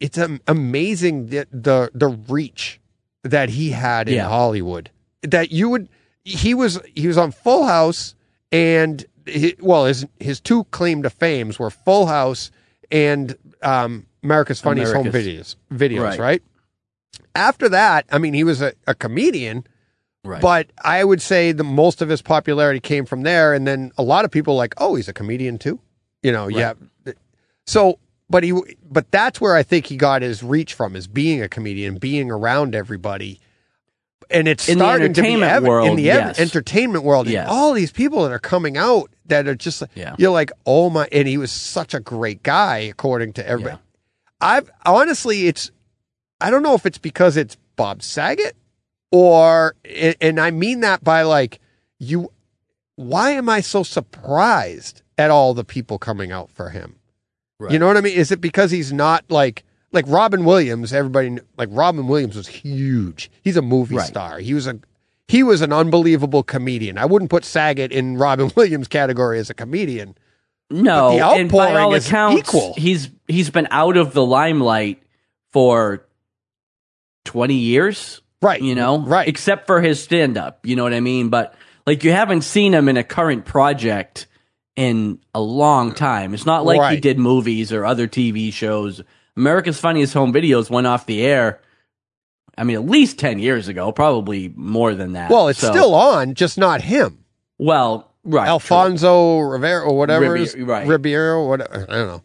[0.00, 2.80] it's am- amazing that the the reach
[3.24, 4.28] that he had in Yeah.
[4.28, 4.90] hollywood
[5.22, 5.88] that you would
[6.24, 8.14] he was he was on full house
[8.52, 12.50] and he, well his his two claim to fames were full house
[12.90, 16.18] and um america's funniest home videos videos Right.
[16.18, 16.42] right
[17.34, 19.66] after that, I mean, he was a, a comedian,
[20.24, 20.40] Right.
[20.40, 23.52] but I would say the most of his popularity came from there.
[23.52, 25.78] And then a lot of people like, oh, he's a comedian too.
[26.22, 26.72] You know, yeah.
[27.66, 28.52] So, but he,
[28.88, 32.30] but that's where I think he got his reach from is being a comedian, being
[32.30, 33.40] around everybody.
[34.28, 36.40] And it's In starting to be evident world, in the ev- yes.
[36.40, 37.28] entertainment world.
[37.28, 37.46] Yes.
[37.48, 40.16] all these people that are coming out that are just, like Yeah.
[40.18, 43.76] you're like, oh my, and he was such a great guy, according to everybody.
[43.76, 43.82] Yeah.
[44.40, 45.70] I've honestly, it's,
[46.40, 48.56] I don't know if it's because it's Bob Saget
[49.12, 51.60] or, and- and I mean that by like,
[52.00, 52.32] you,
[52.96, 56.95] why am I so surprised at all the people coming out for him?
[57.58, 57.72] Right.
[57.72, 58.16] You know what I mean?
[58.16, 63.30] Is it because he's not like, like Robin Williams, everybody, like Robin Williams was huge.
[63.42, 64.06] He's a movie Right.
[64.06, 64.38] star.
[64.38, 64.78] He was a,
[65.28, 66.98] he was an unbelievable comedian.
[66.98, 70.16] I wouldn't put Saget in Robin Williams category as a comedian.
[70.70, 72.74] No, the and by outpouring all is accounts, equal.
[72.76, 75.00] he's he's been out of the limelight
[75.52, 76.04] for
[77.24, 78.20] twenty years.
[78.42, 78.60] Right.
[78.60, 79.28] You know, Right.
[79.28, 81.28] Except for his stand up, you know what I mean.
[81.30, 81.54] But
[81.86, 84.26] like, you haven't seen him in a current project
[84.76, 86.34] in a long time.
[86.34, 87.02] It's not like he Right.
[87.02, 89.02] did movies or other TV shows.
[89.36, 91.60] America's Funniest Home Videos went off the air.
[92.58, 95.30] I mean, at least ten years ago, probably more than that.
[95.30, 97.18] Well, it's So- still on, just not him.
[97.58, 98.48] well, right.
[98.48, 100.86] Alfonso Rivera or whatever Ribi- is right.
[100.86, 101.86] Ribeiro, whatever.
[101.88, 102.22] I don't know.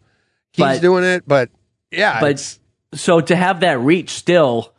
[0.54, 1.50] He's But- doing it, but
[1.92, 2.60] yeah, but it's,
[2.94, 4.74] so to have that reach still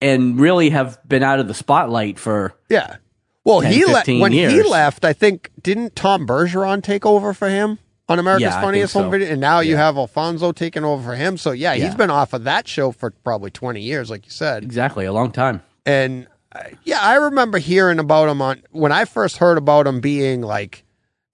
[0.00, 2.96] and really have been out of the spotlight for yeah.
[3.44, 5.04] Well, 10, he left 15 when he left.
[5.04, 7.78] I think didn't Tom Bergeron take over for him
[8.08, 9.10] on America's Yeah, Funniest Home so.
[9.10, 11.36] Video, and now you have Alfonso taking over for him.
[11.36, 14.62] So yeah, he's been off of that show for probably twenty years, like you said.
[14.62, 15.62] exactly a long time.
[15.84, 20.00] And uh, yeah, I remember hearing about him on when I first heard about him
[20.00, 20.84] being like,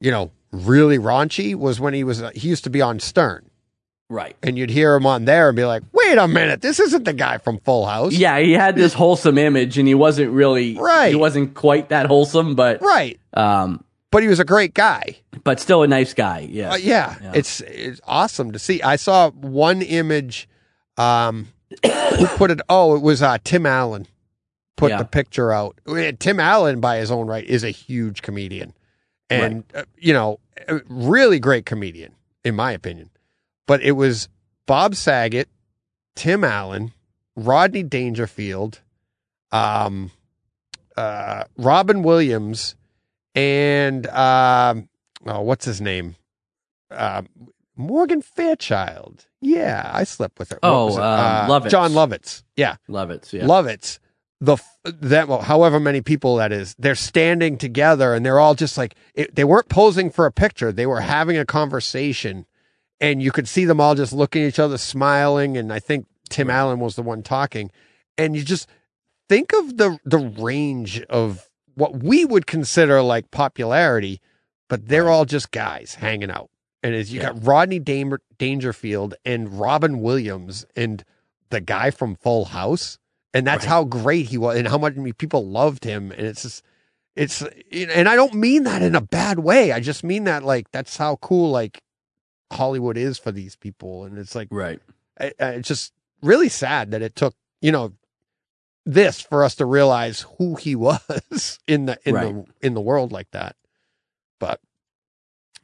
[0.00, 3.47] you know, really raunchy was when he was he used to be on Stern.
[4.10, 4.36] Right.
[4.42, 7.12] and you'd hear him on there and be like, "Wait a minute, this isn't the
[7.12, 11.08] guy from Full House." Yeah, he had this wholesome image and he wasn't really Right.
[11.10, 13.20] He wasn't quite that wholesome, but right.
[13.34, 15.16] um But he was a great guy.
[15.44, 16.48] but still a nice guy.
[16.50, 16.72] Yeah.
[16.72, 17.32] Uh, yeah, Yeah.
[17.34, 18.80] it's it's awesome to see.
[18.82, 20.48] I saw one image
[20.96, 21.48] um,
[21.84, 22.60] who put it?
[22.70, 24.06] Oh, it was uh, Tim Allen
[24.76, 24.98] put Yeah.
[24.98, 25.78] the picture out.
[25.86, 28.72] Eh, Tim Allen, by his own right, is a huge comedian,
[29.28, 30.40] and uh, you know,
[30.88, 33.10] really great comedian in my opinion.
[33.68, 34.28] But it was
[34.66, 35.48] Bob Saget,
[36.16, 36.92] Tim Allen,
[37.36, 38.80] Rodney Dangerfield,
[39.52, 40.10] um,
[40.96, 42.74] uh, Robin Williams,
[43.36, 44.88] and um,
[45.24, 46.16] oh, what's his name?
[46.90, 47.22] Uh,
[47.76, 49.26] Morgan Fairchild.
[49.40, 50.58] Yeah, I slept with her.
[50.62, 51.70] Oh, um, Lovitz.
[51.70, 52.42] Jon Lovitz.
[52.56, 53.32] Yeah, Love it.
[53.32, 53.44] Yeah.
[53.44, 54.00] Lovitz.
[54.40, 58.78] The that well, however many people that is, they're standing together and they're all just
[58.78, 60.72] like it, they weren't posing for a picture.
[60.72, 62.46] They were having a conversation,
[63.00, 65.56] and you could see them all just looking at each other, smiling.
[65.56, 67.70] And I think Tim Allen was the one talking.
[68.16, 68.68] And you just
[69.28, 74.20] think of the the range of what we would consider like popularity,
[74.68, 76.50] but they're all just guys hanging out.
[76.82, 77.32] And as you Yeah.
[77.32, 81.04] got Rodney Damer, Dangerfield and Robin Williams and
[81.50, 82.98] the guy from Full House,
[83.32, 83.68] and that's Right.
[83.70, 86.10] how great he was and how much people loved him.
[86.12, 86.62] And it's just,
[87.16, 89.72] it's, and I don't mean that in a bad way.
[89.72, 91.80] I just mean that like that's how cool like
[92.52, 94.04] Hollywood is for these people.
[94.04, 94.80] And it's like Right.
[95.20, 97.92] I- I- it's just really sad that it took you know
[98.86, 102.34] this for us to realize who he was in the in Right.
[102.34, 103.56] the in the world like that.
[104.40, 104.60] But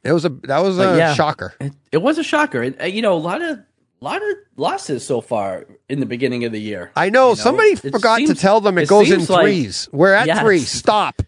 [0.03, 1.13] it was a that was But a yeah.
[1.13, 1.53] shocker.
[1.59, 2.61] It, it was a shocker.
[2.61, 3.57] And, uh, you know, a lot of
[4.01, 6.91] a lot of losses so far in the beginning of the year.
[6.95, 9.29] I know, You know, somebody it forgot to tell them it, it goes in seems
[9.29, 9.89] like- threes.
[9.91, 10.41] We're at Yes.
[10.41, 10.59] three.
[10.59, 11.21] Stop.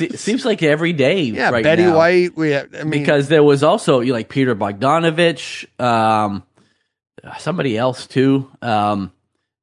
[0.00, 1.96] It seems like every day Yeah, right Betty now.
[1.96, 2.36] White.
[2.36, 6.42] We I mean, because there was also you know, like Peter Bogdanovich, um,
[7.38, 9.12] somebody else too, um,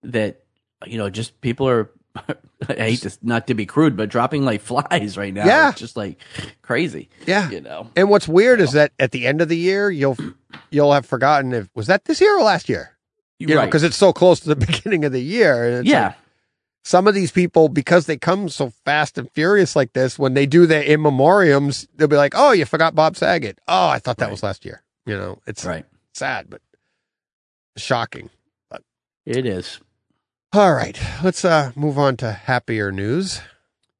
[0.03, 0.41] that
[0.85, 1.89] you know just people are.
[2.67, 5.45] I hate this not to be crude, but dropping like flies right now.
[5.45, 5.69] Yeah.
[5.69, 6.19] It's just like
[6.61, 7.07] crazy.
[7.25, 7.49] yeah.
[7.49, 10.17] You know, And what's weird is that at the end of the year, you'll
[10.69, 12.97] you'll have forgotten if was that this year or last year.
[13.37, 13.65] You know, Right.
[13.65, 15.63] because it's so close to the beginning of the year.
[15.63, 16.15] And it's yeah, like,
[16.83, 20.45] some of these people, because they come so fast and furious like this, when they
[20.45, 23.59] do their in memoriams, they'll be like, "Oh, you forgot Bob Saget.
[23.67, 24.31] Oh, I thought that Right.
[24.31, 25.85] was last year." You know, it's right.
[26.13, 26.61] sad but
[27.77, 28.29] shocking.
[28.69, 28.83] But
[29.25, 29.79] It is.
[30.53, 33.41] All right, let's uh move on to happier news.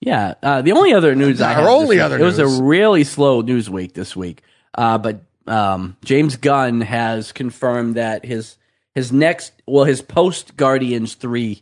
[0.01, 0.35] Yeah.
[0.41, 3.41] Uh, the only other news I Our only week- other it was a really slow
[3.41, 4.41] news week this week.
[4.73, 8.55] Uh, but um, James Gunn has confirmed that his
[8.95, 11.61] his next, well, his post Guardians three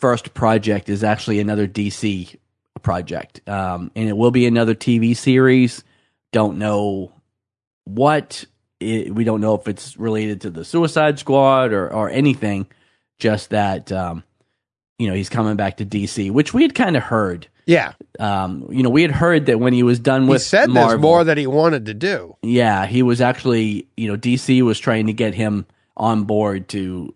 [0.00, 2.36] first project is actually another DC
[2.82, 5.84] project, um, and it will be another TV series.
[6.32, 7.12] Don't know
[7.84, 8.44] what.
[8.80, 12.66] It, we don't know if it's related to the Suicide Squad or or anything.
[13.18, 13.92] Just that.
[13.92, 14.24] Um,
[14.98, 17.48] you know, he's coming back to DC, which we had kind of heard.
[17.64, 20.68] Yeah, Um, you know, we had heard that when he was done he with said
[20.68, 22.36] Marvel, there's more that he wanted to do.
[22.42, 27.14] yeah, he was actually, you know, DC was trying to get him on board to,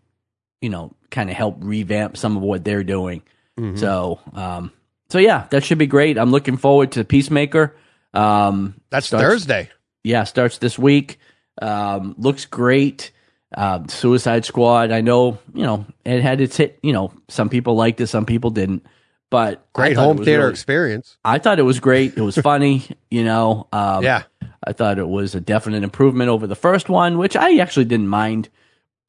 [0.62, 3.22] you know, kind of help revamp some of what they're doing.
[3.58, 3.78] Mhm.
[3.78, 4.72] So, um,
[5.08, 6.18] so yeah, that should be great.
[6.18, 7.74] I'm looking forward to Peacemaker.
[8.12, 9.70] Um, That's starts- Thursday.
[10.02, 11.18] yeah, starts this week.
[11.62, 13.12] Um, looks great.
[13.56, 14.90] Uh, Suicide Squad.
[14.90, 16.78] I know, you know, it had its hit.
[16.82, 18.84] You know, some people liked it, some people didn't.
[19.30, 21.16] But Great home theater really- experience.
[21.24, 22.16] I thought it was great.
[22.16, 22.84] It was funny.
[23.10, 24.22] You know, um, yeah,
[24.66, 28.08] I thought it was a definite improvement over the first one, which I actually didn't
[28.08, 28.48] mind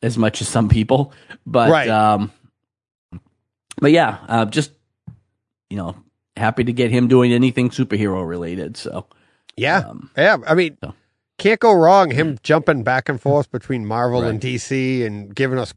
[0.06, 1.12] as much as some people.
[1.46, 1.90] But Right.
[1.90, 2.32] um,
[3.82, 4.72] but yeah, uh, just
[5.70, 5.96] you know,
[6.38, 8.78] happy to get him doing anything superhero related.
[8.78, 9.08] So
[9.58, 10.38] yeah, um, yeah.
[10.48, 10.94] I mean, So.
[11.38, 12.12] can't go wrong.
[12.12, 15.74] Him jumping back and forth between Marvel and DC and giving us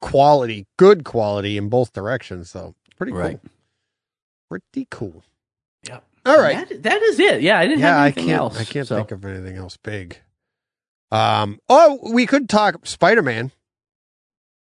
[0.00, 2.50] quality, good quality in both directions.
[2.50, 3.20] So pretty cool.
[3.20, 3.40] Right.
[4.48, 5.22] Pretty cool.
[5.86, 6.04] Yep.
[6.26, 6.68] All right.
[6.68, 7.40] that, that is it.
[7.40, 8.38] Yeah, I didn't yeah, have I anything can't.
[8.40, 8.58] else.
[8.60, 8.96] I can't so.
[8.96, 10.18] think of anything else big.
[11.12, 11.60] Um.
[11.68, 13.52] Oh, we could talk Spider Man.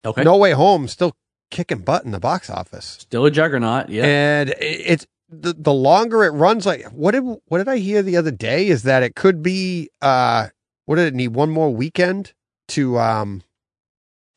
[0.05, 1.13] Okay, No Way Home still
[1.51, 3.89] kicking butt in the box office, still a juggernaut.
[3.89, 6.65] Yeah, and it's the the longer it runs.
[6.65, 8.67] Like what did what did I hear the other day?
[8.67, 10.47] Is that it could be uh
[10.85, 12.33] what did it need one more weekend
[12.69, 13.43] to um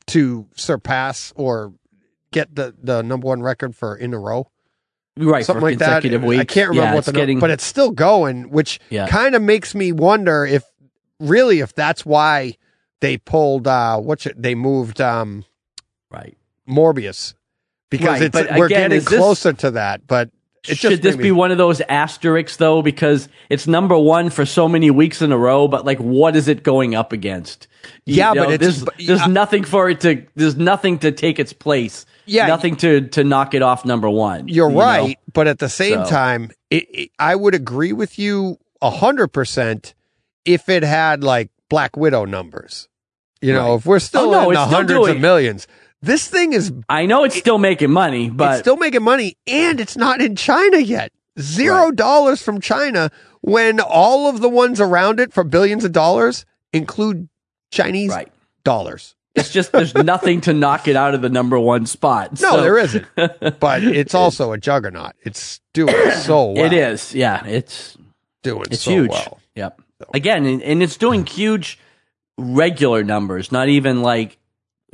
[0.07, 1.73] to surpass or
[2.31, 4.47] get the the number one record for in a row
[5.17, 5.45] right.
[5.45, 6.03] something like that.
[6.03, 6.41] weeks.
[6.41, 9.07] I can't remember yeah, what the number, getting, but it's still going, which Yeah.
[9.07, 10.63] kind of makes me wonder if
[11.19, 12.57] really if that's why
[13.01, 15.45] they pulled uh what's it they moved um
[16.13, 16.37] right.
[16.69, 17.33] Morbius
[17.89, 20.29] because Right, it's we're again, getting is this- closer to that, but
[20.67, 22.81] it Should this be me- one of those asterisks though?
[22.81, 26.47] Because it's number one for so many weeks in a row, but like, what is
[26.47, 27.67] it going up against?
[28.05, 30.23] You Yeah, know, but it's- there's, there's I- nothing for it to.
[30.35, 32.05] There's nothing to take its place.
[32.25, 34.47] Yeah, nothing to to knock it off number one.
[34.47, 34.81] You're you know?
[34.81, 38.89] right, but at the same So- time, it, it, I would agree with you a
[38.89, 39.93] hundred percent
[40.45, 42.87] if it had like Black Widow numbers.
[43.41, 43.75] You know, Right.
[43.79, 45.67] if we're still Oh, no, in the hundreds doing- of millions,
[46.03, 49.79] This thing is I know it's still making money, it's but still making money and
[49.79, 51.11] it's not in China yet.
[51.39, 51.95] Zero Right.
[51.95, 53.09] dollars from China
[53.41, 57.29] when all of the ones around it for billions of dollars include
[57.71, 58.31] Chinese right.
[58.65, 59.15] dollars.
[59.33, 62.33] It's just there's nothing to knock it out of the number one spot.
[62.41, 63.05] No, So- there isn't.
[63.61, 65.13] But it's also a juggernaut.
[65.23, 66.65] It's doing so well.
[66.65, 67.15] It is.
[67.15, 67.97] Yeah, it's
[68.43, 69.09] doing it's so huge.
[69.11, 69.39] well.
[69.55, 69.81] Yep.
[70.13, 71.79] Again, and, and it's doing huge
[72.37, 74.37] regular numbers, not even like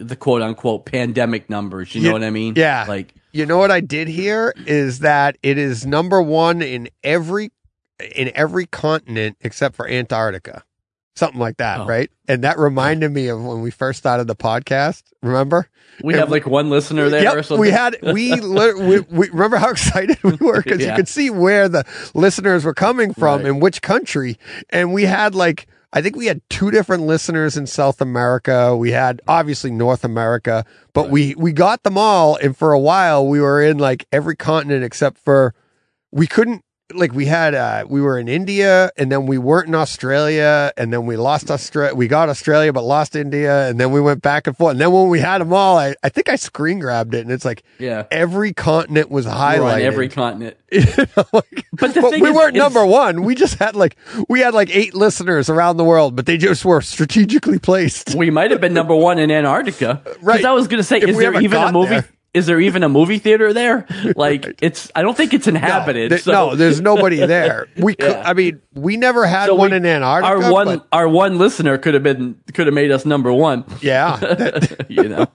[0.08, 1.94] the quote unquote pandemic numbers.
[1.94, 2.54] You Yeah, know what I mean?
[2.56, 2.86] yeah.
[2.88, 7.52] Like You know what I did here is that it is number one in every
[8.16, 10.64] in every continent except for Antarctica.
[11.16, 11.86] Something like that, Oh.
[11.86, 12.10] right?
[12.30, 15.04] And that reminded me of when we first started the podcast.
[15.22, 15.68] Remember?
[16.02, 17.60] we And have like one listener there or Yep, something.
[17.60, 20.92] we had we, we we remember how excited we were because Yeah.
[20.92, 21.84] you could see where the
[22.14, 23.48] listeners were coming from Right.
[23.50, 24.38] and which country,
[24.70, 28.76] and we had like I think we had two different listeners in South America.
[28.78, 33.26] We had obviously North America, but we we got them all, and for a while
[33.26, 35.56] we were in like every continent except for
[36.12, 39.76] we couldn't like we had uh we were in India and then we weren't in
[39.76, 44.02] Australia and then we lost Australia we got Australia but lost India and then we
[44.02, 46.36] went back and forth and then when we had them all I, I think I
[46.36, 48.06] screen grabbed it and it's like yeah.
[48.10, 50.58] every continent was highlighted on every continent.
[50.72, 50.86] You
[51.18, 53.96] know, like- But the but we is, weren't number one we just had like
[54.28, 58.30] we had like eight listeners around the world but they just were strategically placed We
[58.30, 60.02] might have been number one in Antarctica.
[60.22, 60.38] Right.
[60.38, 61.90] Because I was going to say, If is there even a movie?
[61.90, 62.10] there.
[62.34, 63.88] Is there even a movie theater there?
[64.16, 64.92] Like it's.
[64.96, 66.12] I don't think it's inhabited.
[66.12, 68.24] no, th- so, no there's nobody there we could Yeah.
[68.26, 71.38] I mean we never had so one we- in Antarctica Our one, but our one
[71.38, 73.66] listener could have been could have made us number one.
[73.82, 75.28] yeah that- you know,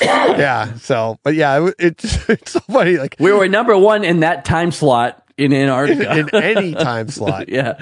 [0.00, 0.74] yeah.
[0.76, 2.96] So, but yeah, it, it's it's so funny.
[2.96, 6.18] Like we were number one in that time slot in Antarctica.
[6.18, 7.48] in any time slot.
[7.48, 7.74] yeah,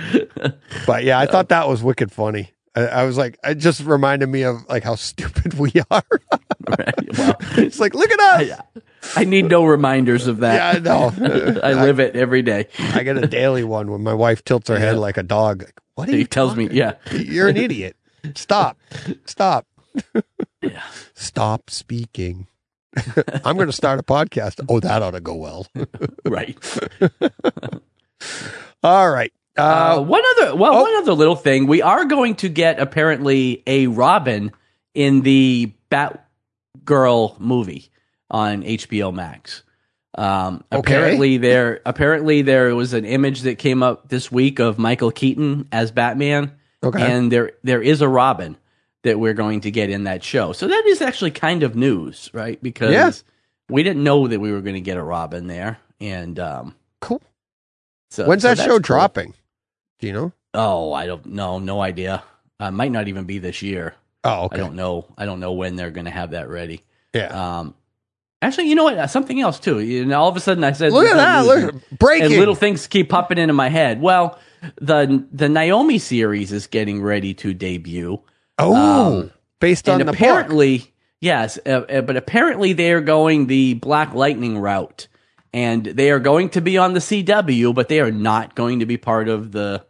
[0.87, 2.51] But yeah, I thought that was wicked funny.
[2.75, 6.03] I, I was like, it just reminded me of like how stupid we are.
[6.69, 7.19] right.
[7.19, 8.61] Well, it's like, look at us.
[9.17, 10.55] I, I need no reminders of that.
[10.55, 11.61] yeah, I know.
[11.63, 12.69] I live it every day.
[12.79, 15.63] I get a daily one when my wife tilts her head like a dog.
[15.63, 17.97] Like, what are He tells me, yeah, you're an idiot.
[18.35, 18.79] Stop.
[19.27, 19.67] Stop.
[20.63, 20.83] yeah.
[21.15, 22.47] Stop speaking.
[23.45, 24.65] I'm going to start a podcast.
[24.69, 25.67] Oh, that ought to go well.
[26.25, 26.57] right.
[28.83, 29.33] All right.
[29.59, 30.83] Uh, Uh, one other, well, oh.
[30.83, 31.67] one other little thing.
[31.67, 34.53] We are going to get apparently a Robin
[34.95, 37.91] in the Batgirl movie
[38.31, 39.63] on HBO Max.
[40.15, 40.79] Um, Okay.
[40.95, 45.69] apparently there, apparently there was an image that came up this week of Michael Keaton
[45.73, 47.01] as Batman, okay.
[47.13, 48.57] and there there is a Robin
[49.05, 50.53] that we're going to get in that show.
[50.53, 52.63] So that is actually kind of news, right?
[52.63, 53.11] Because Yeah.
[53.75, 57.23] we didn't know that we were going to get a Robin there, and um, cool.
[58.11, 58.79] so When's so that show cool.
[58.81, 59.35] dropping?
[60.03, 60.33] Do you know?
[60.53, 61.61] Oh, I don't know.
[61.61, 62.25] No idea.
[62.59, 63.95] Uh, might not even be this year.
[64.25, 64.57] Oh, okay.
[64.57, 65.07] I don't know.
[65.17, 66.83] I don't know when they're going to have that ready.
[67.15, 67.27] Yeah.
[67.29, 67.77] Um,
[68.43, 68.99] actually, you know what?
[68.99, 69.79] Uh, Something else too.
[69.79, 71.47] You know, all of a sudden I said, Look at that.
[71.47, 72.33] Look, breaking.
[72.33, 74.03] and little things keep popping into my head.
[74.03, 74.41] Well,
[74.81, 78.21] the the Naomi series is getting ready to debut.
[78.59, 80.17] oh, um, based on the book.
[80.17, 85.07] apparently, yes, uh, uh, but apparently they are going the Black Lightning route,
[85.53, 88.87] and they are going to be on the CW, but they are not going to
[88.87, 89.85] be part of the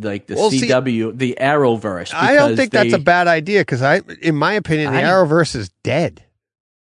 [0.00, 2.14] like the Well, see, CW, the Arrowverse.
[2.14, 5.56] I don't think that's a bad idea because I, in my opinion, the I- Arrowverse
[5.56, 6.22] is dead.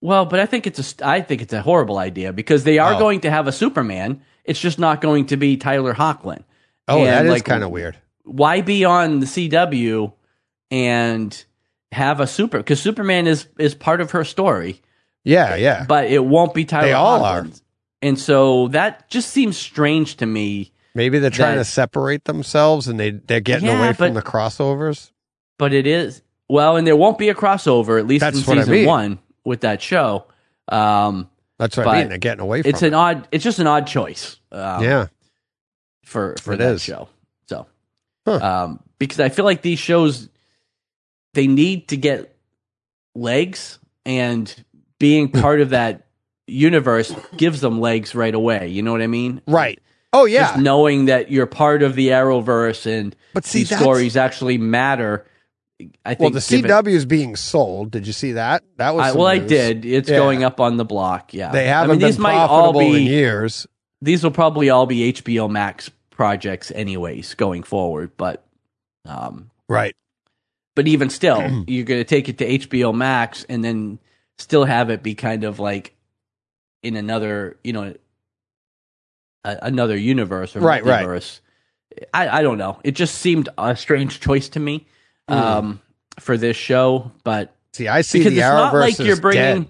[0.01, 2.93] Well, but I think it's a, I think it's a horrible idea because they are
[2.93, 2.99] Oh.
[2.99, 4.21] going to have a Superman.
[4.45, 6.43] It's just not going to be Tyler Hoechlin.
[6.87, 7.97] Oh, And, that is like, kind of weird.
[8.23, 10.13] Why be on the CW
[10.71, 11.45] and
[11.91, 12.57] have a super?
[12.59, 14.81] Because Superman is is part of her story.
[15.23, 15.85] Yeah, yeah.
[15.87, 16.87] but it won't be Tyler.
[16.87, 17.61] They all Hoechlin.
[18.01, 20.71] And so that just seems strange to me.
[20.95, 24.21] Maybe they're trying that- to separate themselves and they they're getting Yeah, away from the
[24.21, 25.11] crossovers.
[25.59, 28.57] But it is well, and there won't be a crossover at least That's in what
[28.57, 28.85] I season mean.
[28.85, 30.25] one with that show.
[30.69, 32.09] Um, That's what I mean.
[32.09, 32.87] They're getting away from it's it.
[32.87, 33.27] an odd.
[33.31, 34.37] It's just an odd choice.
[34.51, 35.07] Um, yeah.
[36.05, 36.83] for for It that is.
[36.83, 37.09] show.
[37.47, 37.65] So,
[38.25, 38.39] Huh.
[38.65, 40.29] um, because I feel like these shows
[41.33, 42.35] they need to get
[43.15, 44.53] legs, and
[44.99, 46.05] being part of that
[46.47, 48.69] universe gives them legs right away.
[48.69, 49.41] You know what I mean?
[49.47, 49.79] Right.
[50.13, 50.47] Oh yeah.
[50.51, 54.57] Just knowing that you're part of the Arrowverse and but see, these that's, stories actually
[54.57, 55.25] matter.
[56.05, 56.19] I think.
[56.19, 57.91] well, the give it- CW is being sold.
[57.91, 58.63] Did you see that?
[58.77, 59.49] That was I, some well, I news.
[59.49, 59.85] did.
[59.85, 60.17] It's Yeah.
[60.17, 61.33] going up on the block.
[61.33, 63.01] Yeah, They haven't mean, been these might all profitable in be.
[63.03, 63.67] years.
[64.01, 68.11] These will probably all be HBO Max projects, anyways, going forward.
[68.17, 68.43] But
[69.05, 69.95] um, Right.
[70.75, 73.99] but even still, you're going to take it to HBO Max and then
[74.39, 75.95] still have it be kind of like
[76.81, 77.93] in another, you know,
[79.43, 81.05] a, another universe or Right, right.
[81.05, 81.39] multiverse.
[82.13, 82.79] I, I don't know.
[82.83, 84.87] It just seemed a strange choice to me
[85.29, 85.33] Hmm.
[85.35, 85.81] um,
[86.19, 89.63] for this show, but See, I see because the it's not like you're bringing.
[89.63, 89.69] dead.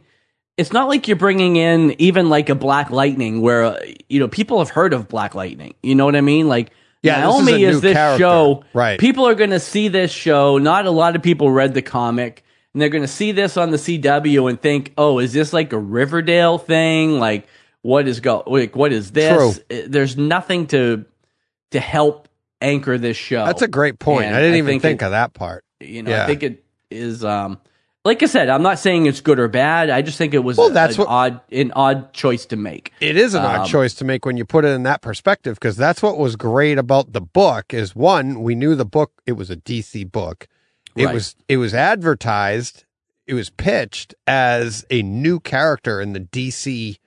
[0.55, 4.27] It's not like you're bringing in even like a Black Lightning, where uh, you know
[4.27, 5.73] people have heard of Black Lightning.
[5.83, 6.47] You know what I mean?
[6.47, 6.71] Like
[7.03, 8.19] Yeah, this is Naomi is, this character.
[8.23, 8.63] show.
[8.73, 8.99] Right.
[8.99, 10.57] People are going to see this show.
[10.57, 12.43] Not a lot of people read the comic,
[12.73, 15.73] and they're going to see this on the CW and think, "Oh, is this like
[15.73, 17.19] a Riverdale thing?
[17.19, 17.47] Like
[17.81, 18.43] what is go?
[18.47, 21.05] Like what is this?" Uh, There's nothing to
[21.71, 22.27] to help
[22.61, 23.45] anchor this show.
[23.45, 24.25] That's a great point.
[24.25, 25.63] And I didn't I even think think it- of that part.
[25.79, 26.23] you know, Yeah.
[26.23, 27.23] I think it is.
[27.23, 27.59] Um,
[28.05, 29.89] like I said, I'm not saying it's good or bad.
[29.89, 32.55] I just think it was Well, a- that's an what- odd, an odd choice to
[32.55, 32.93] make.
[33.01, 35.55] It is an odd Um, choice to make when you put it in that perspective
[35.55, 39.33] because that's what was great about the book is one, we knew the book it
[39.33, 40.47] was a DC book.
[40.95, 41.13] It Right.
[41.13, 42.85] was it was advertised,
[43.27, 46.97] it was pitched as a new character in the DC,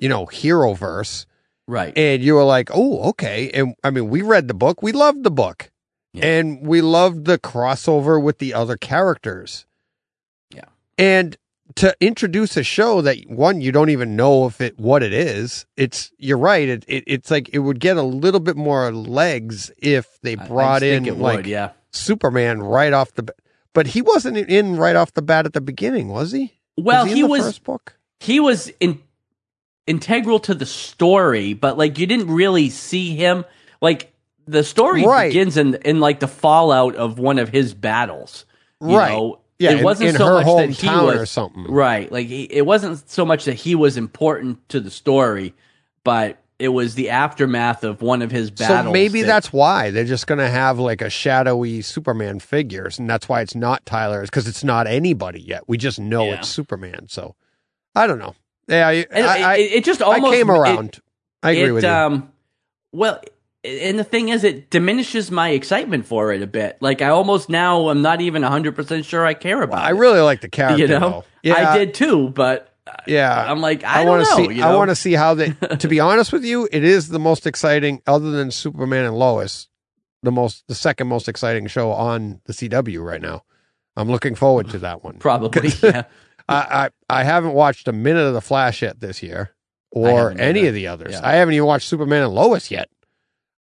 [0.00, 1.26] you know, hero verse.
[1.68, 1.96] Right.
[1.96, 5.22] And you were like, "Oh, okay." And I mean, we read the book, we loved
[5.22, 5.70] the book.
[6.12, 6.26] Yeah.
[6.26, 9.66] And we loved the crossover with the other characters.
[10.50, 10.64] Yeah.
[10.98, 11.36] And
[11.76, 15.66] to introduce a show that one you don't even know if it what it is
[15.76, 19.70] it's you're right it, it it's like it would get a little bit more legs
[19.78, 21.70] if they brought in like would, yeah.
[21.92, 23.36] superman right off the bat
[23.72, 27.12] but he wasn't in right off the bat at the beginning was he Well, was
[27.12, 29.00] he, the was book he was in,
[29.90, 33.44] integral to the story, but like you didn't really see him.
[33.80, 34.12] Like
[34.46, 35.28] the story Right.
[35.28, 38.46] begins in in like the fallout of one of his battles.
[38.80, 39.10] you Right.
[39.12, 39.40] know?
[39.58, 42.10] yeah it wasn't in, so much that he was or something Right.
[42.10, 45.52] Like he, it wasn't so much that he was important to the story,
[46.02, 48.86] but it was the aftermath of one of his battles.
[48.86, 52.98] So maybe that- that's why they're just going to have like a shadowy Superman figures,
[52.98, 55.62] and that's why it's not Tyler, because it's not anybody yet.
[55.68, 56.34] We just know Yeah.
[56.38, 57.06] it's Superman.
[57.08, 57.34] So
[57.94, 58.34] I don't know.
[58.70, 61.00] Yeah, I, And I, I, it, it just I almost came it- around.
[61.42, 61.90] I agree it, with you.
[61.90, 62.32] Um,
[62.92, 63.20] well,
[63.64, 66.78] and the thing is, it diminishes my excitement for it a bit.
[66.80, 69.78] Like I almost now, I'm not even 100 percent sure I care about.
[69.82, 69.86] It.
[69.86, 70.78] I really like the character.
[70.82, 71.24] you know, though.
[71.42, 72.74] Yeah, I did too, but
[73.06, 74.54] Yeah, I'm like, I, want to see.
[74.54, 75.50] you I want to see how they.
[75.78, 79.68] to be honest with you, it is the most exciting, other than Superman and Lois,
[80.22, 83.44] the most, the second most exciting show on the CW right now.
[83.96, 85.18] I'm looking forward to that one.
[85.18, 85.70] probably.
[85.82, 86.04] Yeah.
[86.50, 89.50] I, I I haven't watched a minute of the Flash yet this year,
[89.92, 90.68] or any either.
[90.68, 91.12] of the others.
[91.12, 91.20] Yeah.
[91.26, 92.88] I haven't even watched Superman and Lois yet.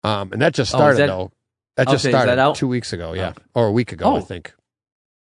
[0.05, 1.33] Um, and that just Oh, started that- though.
[1.77, 2.57] That Oh, just that started out?
[2.57, 4.21] two weeks ago, yeah, or a week ago, I Oh.
[4.21, 4.53] think.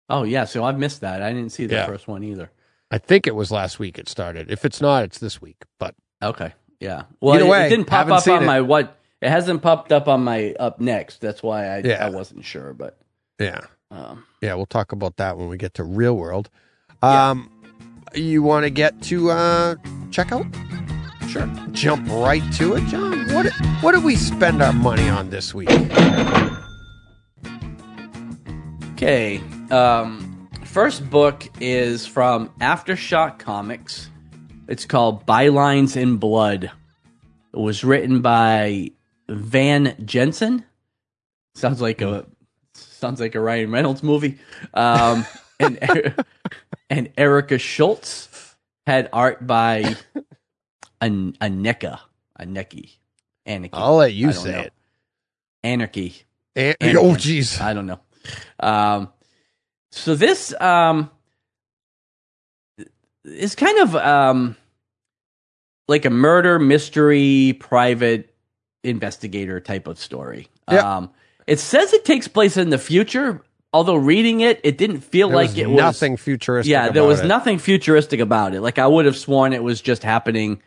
[0.09, 1.21] Oh yeah, so I've missed that.
[1.21, 1.87] I didn't see the Yeah.
[1.87, 2.51] first one either.
[2.91, 4.49] I think it was last week it started.
[4.49, 5.65] If it's not, it's this week.
[5.81, 7.03] But Okay, yeah.
[7.21, 8.47] Well, Either it, way, it didn't pop up on it.
[8.47, 8.97] my what.
[9.21, 11.21] It hasn't popped up on my up next.
[11.21, 12.07] That's why I Yeah.
[12.07, 12.97] I wasn't sure, but
[13.41, 16.49] yeah, um, yeah, we'll talk about that when we get to real world.
[17.03, 17.31] Yeah.
[17.31, 17.51] Um,
[18.15, 19.75] you want to get to uh
[20.11, 20.53] checkout?
[21.29, 21.47] sure.
[21.73, 23.33] Jump right to it, John.
[23.35, 25.71] What what did we spend our money on this week?
[28.93, 29.43] Okay.
[29.71, 34.09] Um, first book is from Aftershock Comics.
[34.69, 36.71] It's called Bylines in Blood.
[37.53, 38.91] It was written by
[39.29, 40.65] Van Jensen.
[41.55, 42.27] Sounds like a
[42.75, 44.39] sounds like a Ryan Reynolds movie.
[44.75, 45.27] Um,
[45.61, 45.79] and
[46.91, 48.57] and Erica Schultz
[48.87, 49.97] had art by
[51.01, 52.01] An Aneka
[52.41, 52.93] Aneki
[53.45, 53.70] Anarchy.
[53.74, 54.61] I'll let you say know.
[54.61, 54.72] it.
[55.62, 56.22] Anarchy.
[56.57, 56.74] Anakin.
[56.97, 57.61] oh, jeez.
[57.61, 58.01] I don't know.
[58.61, 59.12] Um,
[59.93, 61.11] so this um,
[63.24, 64.57] is kind of um,
[65.89, 68.34] like a murder mystery private
[68.82, 70.49] investigator type of story.
[70.70, 70.97] Yeah.
[70.97, 71.11] Um,
[71.47, 73.43] it says it takes place in the future,
[73.73, 76.71] although reading it, it didn't feel There like was it was nothing futuristic.
[76.71, 77.27] Yeah, there about was it.
[77.27, 78.61] nothing futuristic about it.
[78.61, 80.62] Like I would have sworn it was just happening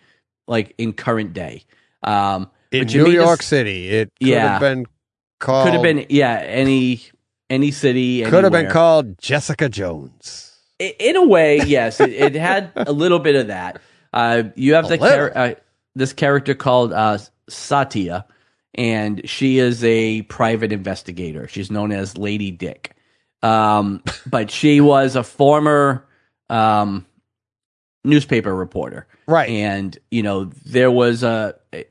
[0.48, 1.64] like in current day.
[2.04, 3.90] Um, in New York City.
[3.90, 4.48] It could Yeah.
[4.54, 4.86] have been
[5.40, 5.66] called.
[5.66, 7.02] could have been yeah any
[7.50, 10.46] any city Could have been called Jessica Jones.
[10.80, 13.82] In a way, yes, it, it had a little bit of that.
[14.14, 15.54] Uh, you have A the char- uh,
[15.96, 17.18] this character called uh,
[17.50, 18.26] Satya,
[18.76, 21.48] and she is a private investigator.
[21.48, 22.96] She's known as Lady Dick,
[23.42, 26.06] um, but she was a former
[26.50, 27.06] um,
[28.04, 29.50] newspaper reporter, Right.
[29.50, 31.86] and you know there was a, a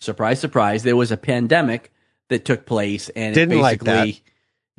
[0.00, 0.82] surprise, surprise.
[0.82, 1.92] There was a pandemic
[2.28, 4.08] that took place, and Didn't it like that.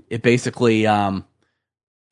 [0.09, 1.25] it basically um,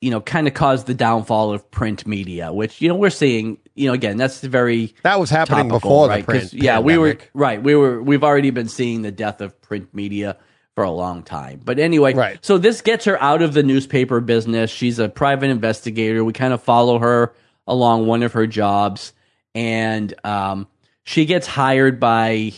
[0.02, 3.56] you know kind of caused the downfall of print media, which you know we're seeing.
[3.74, 6.26] You know, again, that's very that was happening topical, before right?
[6.26, 6.52] the print.
[6.52, 7.62] yeah, we were right.
[7.62, 10.36] We were we've already been seeing the death of print media
[10.74, 11.60] for a long time.
[11.64, 12.38] But anyway, Right.
[12.44, 14.70] so this gets her out of the newspaper business.
[14.70, 16.22] She's a private investigator.
[16.22, 17.32] We kind of follow her
[17.66, 19.14] along one of her jobs,
[19.54, 20.66] and um,
[21.04, 22.52] she gets hired by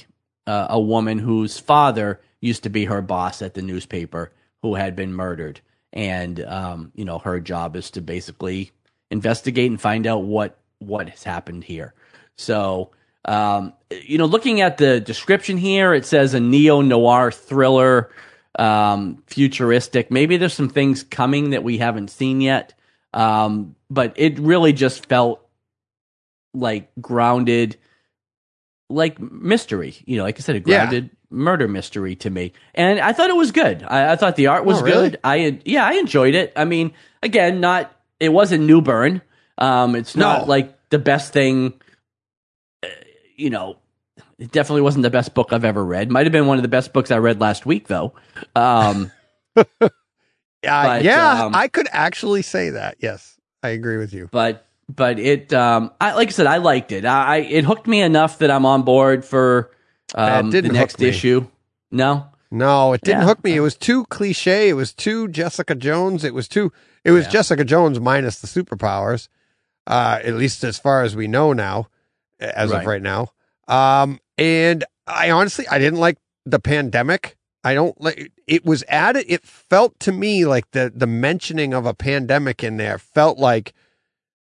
[0.49, 4.33] uh, a woman whose father used to be her boss at the newspaper,
[4.63, 5.61] who had been murdered.
[5.95, 8.73] And um, you know her job is to basically
[9.11, 11.95] investigate and find out what what has happened here.
[12.37, 12.91] So
[13.25, 18.11] um, you know, looking at the description here, it says a neo noir thriller,
[18.59, 20.11] um, futuristic.
[20.11, 22.75] Maybe there's some things coming that we haven't seen yet,
[23.15, 25.47] um, but it really just felt
[26.53, 27.79] like grounded,
[28.91, 29.95] like mystery.
[30.05, 33.37] You know, like I said, a grounded murder mystery to me, and I thought it
[33.37, 33.83] was good.
[33.83, 35.11] I, I thought the art was Oh, really?
[35.11, 35.21] good.
[35.25, 36.53] I yeah, I enjoyed it.
[36.57, 39.21] I mean, again, not it wasn't New Newburn.
[39.59, 40.47] Um, it's not No.
[40.47, 41.75] like the best thing.
[42.83, 42.89] uh,
[43.37, 43.79] You know,
[44.39, 46.11] it definitely wasn't the best book I've ever read.
[46.11, 48.15] Might have been one of the best books I read last week, though.
[48.57, 49.11] Um,
[50.67, 52.97] Uh, But, yeah, um, I could actually say that.
[53.01, 54.29] Yes, I agree with you.
[54.33, 57.05] but but it, um, I like I said, I liked it.
[57.05, 59.71] I, I it hooked me enough that I'm on board for
[60.15, 61.09] um, the didn't hook next me.
[61.09, 61.47] issue.
[61.91, 63.27] No, No, it didn't Yeah.
[63.27, 63.57] hook me.
[63.57, 64.69] It was too cliche.
[64.69, 66.23] It was too Jessica Jones.
[66.25, 66.73] It was too.
[67.05, 67.31] It was Yeah.
[67.33, 69.29] Jessica Jones minus the superpowers.
[69.87, 71.89] Uh, at least as far as we know now,
[72.41, 72.87] as of Right.
[72.87, 73.33] right now.
[73.69, 77.37] Um, and I honestly, I didn't like the pandemic.
[77.65, 79.25] I don't like it was added.
[79.29, 83.73] It felt to me like the the mentioning of a pandemic in there felt like,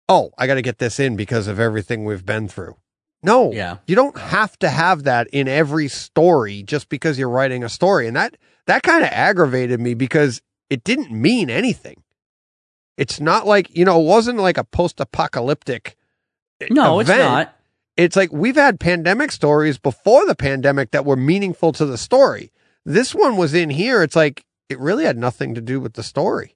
[0.10, 2.76] oh, I got to get this in because of everything we've been through.
[3.24, 3.78] No, Yeah.
[3.88, 8.08] you don't have to have that in every story just because you're writing a story,
[8.08, 8.36] and that
[8.68, 12.04] that kind of aggravated me because it didn't mean anything.
[12.98, 15.96] It's not like you know, it wasn't like a post-apocalyptic.
[16.70, 17.56] no, it's not.
[17.98, 22.52] it's like we've had pandemic stories before the pandemic that were meaningful to the story.
[22.86, 24.04] This one was in here.
[24.04, 26.56] It's like it really had nothing to do with the story.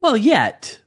[0.00, 0.80] Well, yet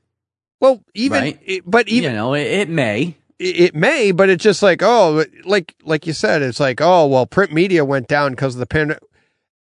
[0.61, 1.39] Well, even Right.
[1.45, 3.15] it, but even you know it, it may.
[3.39, 7.25] It may, but it's just like oh, like like you said, it's like oh well,
[7.25, 9.03] print media went down because of the pandemic.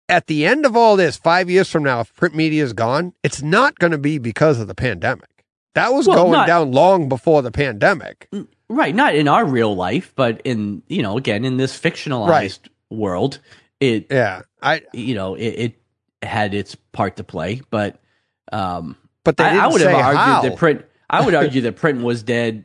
[0.08, 3.14] At the end of all this, five years from now, if print media is gone,
[3.22, 5.28] it's not going to be because of the pandemic.
[5.74, 8.28] That was Well, going not- down long before the pandemic.
[8.68, 12.58] Right, not in our real life, but in you know, again, in this fictionalized Right.
[12.90, 13.38] world,
[13.80, 14.82] it Yeah, I.
[14.92, 15.74] you know, it, it
[16.26, 17.62] had its part to play.
[17.70, 17.98] But
[18.52, 20.42] um, But they I, I would have argued how.
[20.42, 20.84] that print.
[21.08, 22.64] I would argue that print was dead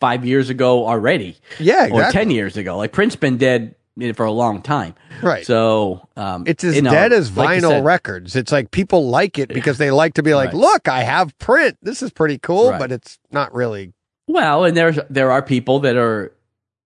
[0.00, 2.76] five years ago already, yeah, or ten years ago.
[2.76, 3.74] Like print's been dead
[4.14, 4.94] for a long time.
[5.22, 5.46] Right.
[5.46, 8.36] So um, It's as you know, dead as like vinyl said- records.
[8.36, 10.58] It's like people like it because they like to be like, Right.
[10.58, 11.78] look, I have print.
[11.82, 12.78] This is pretty cool, Right.
[12.78, 13.94] but it's not really.
[14.28, 16.32] Well, and there's there are people that are,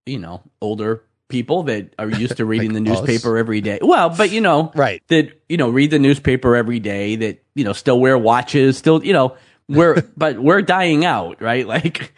[0.07, 3.07] you know, older people that are used to reading the Like us.
[3.09, 3.79] newspaper every day.
[3.83, 5.03] Well, but you know, Right.
[5.09, 7.17] that you know read the newspaper every day.
[7.17, 8.79] That you know still wear watches.
[8.79, 9.37] Still, you know,
[9.71, 11.67] we're but we're dying out, right?
[11.67, 12.13] Like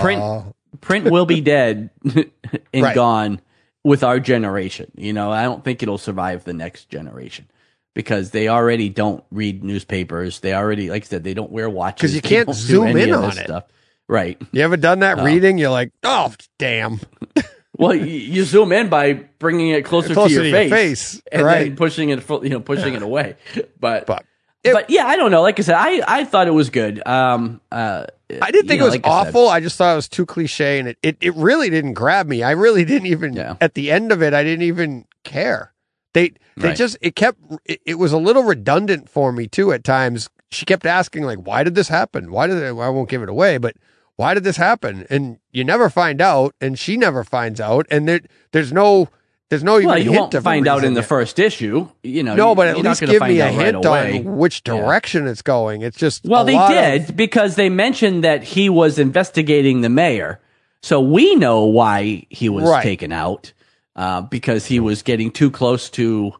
[0.00, 2.94] print print will be dead and Right.
[2.94, 3.40] gone
[3.84, 4.90] with our generation.
[4.96, 7.46] You know, I don't think it'll survive the next generation.
[7.94, 10.40] Because they already don't read newspapers.
[10.40, 12.10] They already, like I said, they don't wear watches.
[12.10, 13.44] 'Cause you can't zoom in on it.
[13.44, 13.64] Stuff.
[14.08, 14.36] Right.
[14.50, 15.24] You ever done that Oh.
[15.24, 15.58] reading?
[15.58, 16.98] You're like, oh, damn.
[17.76, 21.14] Well, you, you zoom in by bringing it closer, Closer to your to your face,
[21.14, 21.64] face, and right.
[21.64, 23.34] then pushing it, you know, pushing it away.
[23.80, 24.24] But, But
[24.72, 25.42] but yeah, I don't know.
[25.42, 27.06] Like I said, I, I thought it was good.
[27.06, 28.06] Um, uh,
[28.40, 29.48] I didn't think know, it was like I awful.
[29.48, 32.42] I, just thought it was too cliche and it, it, it really didn't grab me.
[32.42, 33.56] I really didn't even, Yeah.
[33.60, 35.72] at the end of it, I didn't even care.
[36.14, 36.76] They, they Right.
[36.76, 40.30] just, it kept, it, it was a little redundant for me too at times.
[40.50, 42.30] She kept asking, like, why did this happen?
[42.30, 43.74] Why did it, I won't give it away, but
[44.16, 45.04] why did this happen?
[45.10, 47.86] And you never find out, and she never finds out.
[47.90, 48.20] And there,
[48.52, 49.08] there's no,
[49.50, 51.88] there's no even Well, you hint won't find out in the first issue.
[52.02, 54.76] You know, No, but at least give me a out right hint on which Yeah.
[54.76, 55.82] direction it's going.
[55.82, 60.40] It's just Well, they did of- because they mentioned that he was investigating the mayor,
[60.82, 62.82] so we know why he was Right.
[62.82, 63.52] taken out
[63.96, 66.32] uh, because he was getting too close to,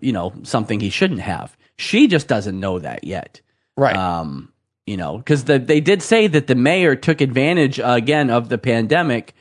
[0.00, 1.56] you know, something he shouldn't have.
[1.76, 3.40] She just doesn't know that yet.
[3.76, 3.96] right.
[3.96, 4.52] Um,
[4.86, 8.48] you know, because the, they did say that the mayor took advantage uh, again of
[8.48, 9.34] the pandemic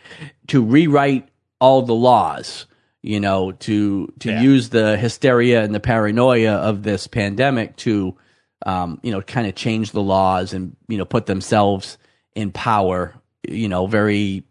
[0.48, 1.28] to rewrite
[1.60, 2.66] all the laws.
[3.02, 4.42] You know, to to Yeah.
[4.42, 8.18] use the hysteria and the paranoia of this pandemic to,
[8.66, 11.98] um, you know, kind of change the laws and you know put themselves
[12.36, 13.14] in power.
[13.48, 14.44] You know, very,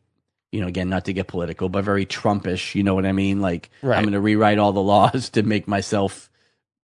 [0.50, 2.74] you know, again, not to get political, but very Trumpish.
[2.74, 3.42] You know what I mean?
[3.42, 3.98] Like, Right.
[3.98, 6.30] I'm going to rewrite all the laws to make myself,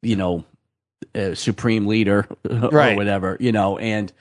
[0.02, 0.44] you know,
[1.34, 2.98] supreme leader or Right.
[2.98, 4.12] whatever, you know, and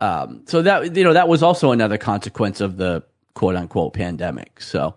[0.00, 3.02] um, so that you know that was also another consequence of the
[3.34, 4.60] quote unquote pandemic.
[4.60, 4.94] So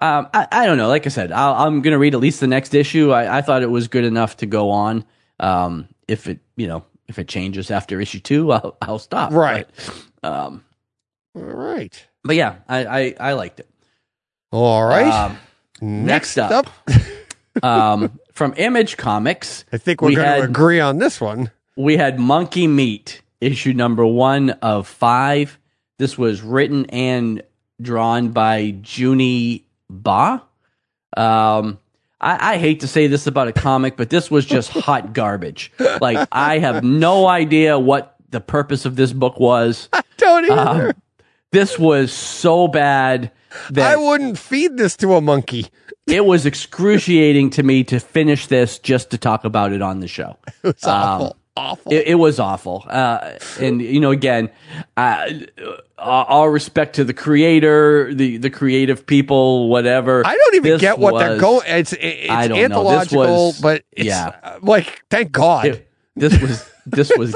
[0.00, 0.88] um, I, I don't know.
[0.88, 3.12] Like I said, I'll, I'm going to read at least the next issue.
[3.12, 5.04] I, I thought it was good enough to go on.
[5.38, 9.32] Um, if it you know if it changes after issue two, I'll, I'll stop.
[9.32, 9.68] Right.
[10.22, 10.64] But, um,
[11.34, 12.06] All right.
[12.24, 13.68] but yeah, I, I, I liked it.
[14.52, 15.12] All right.
[15.12, 15.38] Um,
[15.80, 16.66] next up.
[17.62, 21.50] um, from Image Comics, I think we're we going to agree on this one.
[21.76, 25.58] we had Monkey Meat, issue number one of five.
[25.98, 27.42] This was written and
[27.80, 30.42] drawn by Juni Ba.
[31.16, 31.78] Um,
[32.20, 35.72] I, I hate to say this about a comic, but this was just hot garbage.
[36.00, 39.88] Like, I have no idea what the purpose of this book was.
[40.16, 40.88] Don't either.
[40.88, 41.02] Um,
[41.50, 43.32] this was so bad
[43.70, 45.66] that I wouldn't feed this to a monkey.
[46.06, 50.08] it was excruciating to me to finish this just to talk about it on the
[50.08, 50.36] show.
[50.62, 51.36] It's awful.
[51.60, 51.92] Awful.
[51.92, 52.84] It, it was awful.
[52.88, 54.50] Uh, and you know, again,
[54.96, 55.28] uh,
[55.98, 60.26] all respect to the creator, the the creative people, whatever.
[60.26, 61.62] I don't even This get what they're going.
[61.66, 62.62] It's it's I don't know.
[62.62, 64.38] This anthological, was- but it's, yeah.
[64.42, 65.66] uh, like thank God.
[65.66, 65.86] it-
[66.16, 67.34] this was this was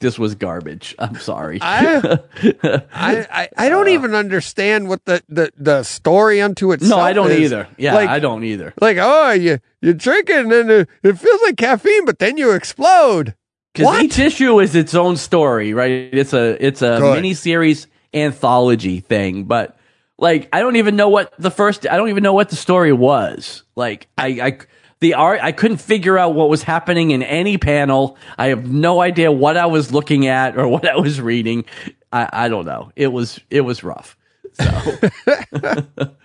[0.00, 0.94] this was garbage.
[0.98, 1.58] I'm sorry.
[1.60, 2.18] I,
[2.62, 7.00] I, I I don't even understand what the, the, the story unto itself.
[7.00, 7.40] no, I don't is.
[7.40, 7.68] either.
[7.76, 8.72] Yeah, like, I don't either.
[8.80, 12.36] Like, oh, you you drink it and then it, it feels like caffeine, but then
[12.36, 13.34] you explode.
[13.78, 15.90] Because each issue is its own story, right?
[15.90, 17.14] It's a it's a Good.
[17.14, 19.78] mini series anthology thing, but
[20.18, 22.92] like I don't even know what the first I don't even know what the story
[22.92, 23.62] was.
[23.76, 24.58] Like I, I
[25.00, 28.16] the art I couldn't figure out what was happening in any panel.
[28.36, 31.64] I have no idea what I was looking at or what I was reading.
[32.12, 32.90] I, I don't know.
[32.96, 34.16] It was it was rough.
[34.54, 34.64] So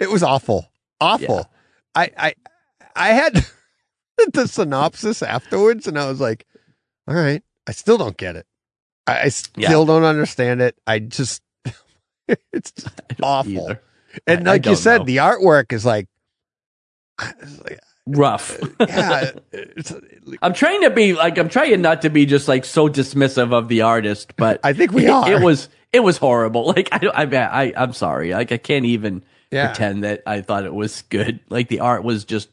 [0.00, 0.70] It was awful,
[1.00, 1.50] awful.
[1.94, 2.34] I I
[2.94, 3.44] I had
[4.32, 6.46] the synopsis afterwards, and I was like,
[7.08, 8.46] all right, I still don't get it.
[9.06, 10.76] I, I still don't understand it.
[10.86, 11.42] I just
[12.52, 12.88] it's just
[13.22, 13.52] awful.
[13.52, 13.82] either.
[14.26, 15.04] And I- I like you said, know.
[15.04, 16.08] the artwork is like,
[17.20, 18.58] like, rough.
[18.80, 19.92] yeah, it's,
[20.42, 23.68] I'm trying to be like I'm trying not to be just like so dismissive of
[23.68, 25.30] the artist, but I think we it, are.
[25.30, 26.66] It was it was horrible.
[26.68, 27.24] Like I I
[27.66, 28.32] I I'm sorry.
[28.32, 29.66] Like I can't even Yeah.
[29.68, 31.40] pretend that I thought it was good.
[31.50, 32.48] Like the art was just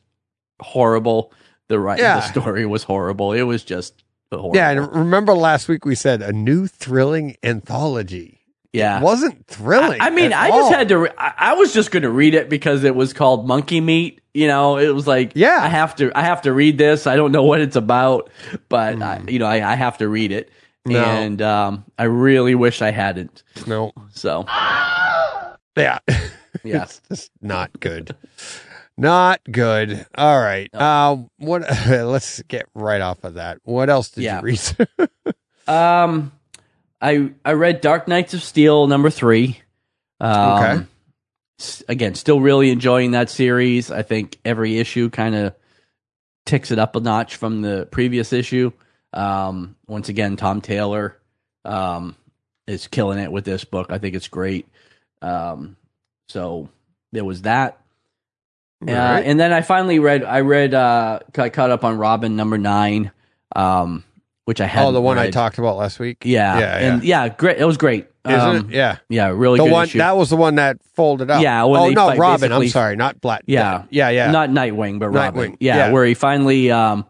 [0.61, 1.31] horrible.
[1.69, 2.15] The right Yeah.
[2.15, 3.33] the story was horrible.
[3.33, 4.00] It was just
[4.39, 4.55] horrible.
[4.55, 4.69] yeah.
[4.71, 8.39] And remember last week we said a new thrilling anthology.
[8.73, 8.99] yeah.
[8.99, 9.99] It wasn't thrilling.
[10.01, 10.59] I mean, at I all.
[10.61, 10.97] just had to.
[10.99, 14.21] Re- I, I was just going to read it because it was called Monkey Meat.
[14.33, 15.59] You know, it was like, Yeah.
[15.61, 16.11] I have to.
[16.17, 17.05] I have to read this.
[17.07, 18.29] I don't know what it's about,
[18.69, 19.29] but I, Hmm.
[19.29, 20.49] you know, I, I have to read it,
[20.85, 21.03] No.
[21.03, 23.43] and um, I really wish I hadn't.
[23.67, 23.91] no.
[24.13, 24.45] So,
[25.77, 25.99] Yeah.
[26.63, 26.83] Yeah.
[26.83, 28.15] it's just not good.
[28.97, 30.05] Not good.
[30.15, 30.73] All right.
[30.75, 31.29] Um.
[31.37, 31.61] What?
[31.87, 33.59] let's get right off of that.
[33.63, 34.41] What else did Yeah.
[34.41, 34.87] you read?
[35.67, 36.31] um,
[37.01, 39.61] I I read Dark Knights of Steel number three.
[40.19, 40.85] Um, Okay.
[41.87, 43.91] Again, still really enjoying that series.
[43.91, 45.53] I think every issue kind of
[46.47, 48.71] ticks it up a notch from the previous issue.
[49.13, 51.17] Um, once again, Tom Taylor
[51.63, 52.15] um,
[52.65, 53.91] is killing it with this book.
[53.91, 54.67] I think it's great.
[55.21, 55.75] Um,
[56.29, 56.69] so
[57.11, 57.79] there was that.
[58.81, 59.19] Uh, Right.
[59.25, 60.23] and then I finally read.
[60.23, 60.73] I read.
[60.73, 63.11] Uh, I caught up on Robin number nine,
[63.55, 64.03] um,
[64.45, 64.85] which I had.
[64.85, 66.23] oh, the one I talked about last week.
[66.25, 66.77] Yeah, Yeah.
[66.77, 67.57] and yeah, great.
[67.59, 68.07] It was great.
[68.27, 68.75] Isn't Um, it?
[68.75, 68.97] Yeah.
[69.09, 69.97] Yeah, really The good one issue.
[69.97, 71.41] that was the one that folded up.
[71.41, 72.51] Yeah, Oh no, fight- Robin.
[72.51, 73.43] I'm sorry, not Black.
[73.47, 73.83] Yeah.
[73.89, 74.09] Yeah.
[74.09, 74.29] Yeah.
[74.31, 75.53] Not Nightwing, but Robin.
[75.53, 75.91] Nightwing, Yeah, yeah.
[75.91, 76.71] where he finally.
[76.71, 77.05] Um,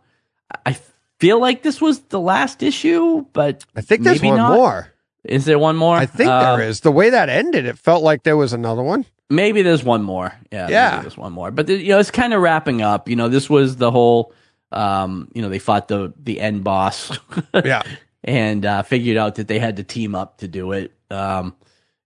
[0.66, 0.78] I
[1.20, 4.54] feel like this was the last issue, but I think there's one not.
[4.54, 4.88] more.
[5.26, 5.96] Is there one more?
[5.98, 6.80] I think Uh, there is.
[6.80, 9.06] The way that ended, it felt like there was another one.
[9.32, 10.34] Maybe there's one more.
[10.52, 10.90] Yeah, Yeah.
[10.92, 13.10] Maybe there's one more, but you know, it's kind of wrapping up.
[13.10, 14.34] You know, this was the whole.
[14.74, 17.18] Um, you know, they fought the the end boss.
[17.66, 17.82] Yeah.
[18.24, 20.94] and uh, figured out that they had to team up to do it.
[21.10, 21.56] Um,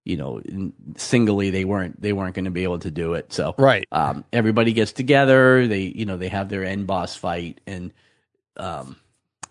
[0.05, 0.41] you know,
[0.97, 3.34] singly they weren't they weren't going to be able to do it.
[3.34, 3.88] So Right.
[3.91, 5.67] um, everybody gets together.
[5.67, 7.91] They you know they have their end boss fight, and
[8.57, 8.95] um,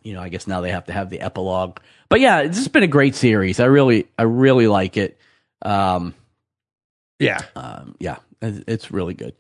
[0.03, 1.79] you know I guess now they have to have the epilogue.
[2.09, 3.59] But yeah, it's just been a great series.
[3.61, 5.19] I really I really like it.
[5.63, 6.15] Um,
[7.25, 7.41] Yeah.
[7.57, 9.35] um, yeah, it's really good.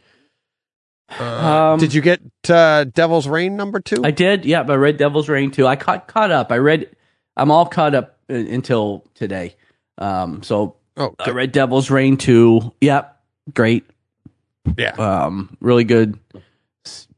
[1.18, 4.03] Uh, Um, did you get uh, Devil's Reign number two?
[4.05, 4.45] I did.
[4.45, 5.66] Yeah, but I read Devil's Reign too.
[5.66, 6.51] I caught caught up.
[6.51, 6.91] I read.
[7.37, 9.57] I'm all caught up uh, until today.
[9.99, 12.72] Um, so oh, I read Devil's Reign 2.
[12.80, 13.20] Yep.
[13.55, 13.85] Great.
[14.78, 14.93] yeah.
[14.93, 16.18] Um, really good.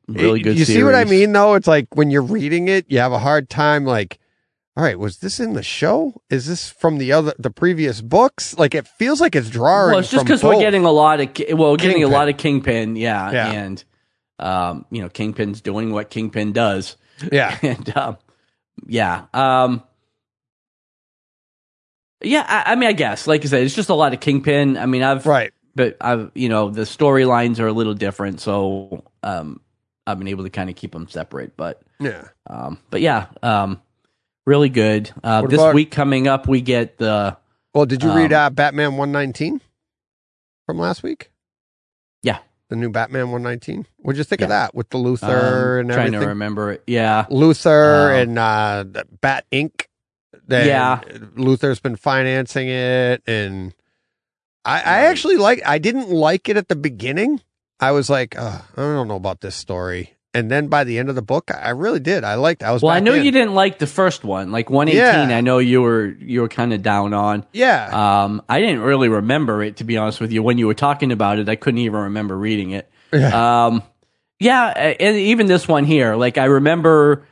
[0.08, 1.54] Really good You see what I mean, though?
[1.54, 3.84] It's like when you're reading it, you have a hard time.
[3.84, 4.18] Like,
[4.76, 6.20] all right, was this in the show?
[6.28, 8.58] Is this from the other, the previous books?
[8.58, 9.92] Like, it feels like it's drawing.
[9.92, 12.36] Well, it's just because we're getting a lot of well, we're getting a lot of
[12.36, 13.52] Kingpin, yeah, Yeah.
[13.52, 13.84] and
[14.38, 16.96] um, you know, Kingpin's doing what Kingpin does,
[17.32, 18.18] yeah, and um,
[18.86, 19.82] yeah, um,
[22.22, 22.44] yeah.
[22.46, 24.76] I, I mean, I guess, like I said, it's just a lot of Kingpin.
[24.76, 25.52] I mean, I've right.
[25.74, 29.62] but I've you know the storylines are a little different, so um,
[30.06, 31.56] I've been able to kind of keep them separate.
[31.56, 33.80] But Yeah, um, but yeah, um,
[34.46, 35.10] really good.
[35.22, 37.36] Uh, What this about- week coming up, we get the
[37.74, 39.60] Well, did you read Um, uh, Batman one nineteen
[40.66, 41.30] from last week?
[42.22, 42.38] Yeah.
[42.68, 43.86] the new Batman 119.
[43.98, 44.56] What'd you think of Yeah.
[44.62, 46.82] that with the Luther Um, and trying to remember it.
[46.88, 47.26] Yeah.
[47.30, 49.82] Luther Um, and uh, the Bat Inc.
[50.48, 51.00] Then Yeah.
[51.36, 53.72] Luther's been financing it, and
[54.64, 55.62] I, I actually like.
[55.64, 57.40] I didn't like it at the beginning.
[57.78, 60.15] I was like, "Ugh, I don't know about this story.
[60.36, 62.22] And then by the end of the book, I really did.
[62.22, 62.62] I liked.
[62.62, 62.82] I was.
[62.82, 63.24] Well, I know in.
[63.24, 65.30] you didn't like the first one, like 118.
[65.30, 65.36] Yeah.
[65.36, 67.46] I know you were you were kind of down on.
[67.52, 70.42] Yeah, Um, I didn't really remember it to be honest with you.
[70.42, 72.90] When you were talking about it, I couldn't even remember reading it.
[73.14, 73.82] Um,
[74.38, 74.66] yeah,
[75.00, 77.26] and even this one here, like I remember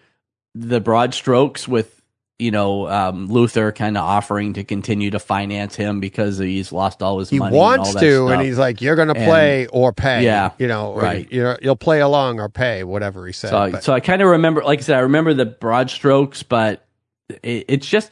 [0.55, 1.94] the broad strokes with
[2.39, 7.03] you know um, Luther kind of offering to continue to finance him because he's lost
[7.03, 7.55] all his he money.
[7.55, 8.30] and all wants that to, stuff.
[8.30, 11.30] and he's like, "You're going to And- play or pay." Yeah, you know, right.
[11.30, 13.51] You're, you'll play along or pay, whatever he said.
[13.51, 16.43] So, but- so I kind of remember, like I said, I remember the broad strokes,
[16.43, 16.85] but
[17.43, 18.11] it, it's just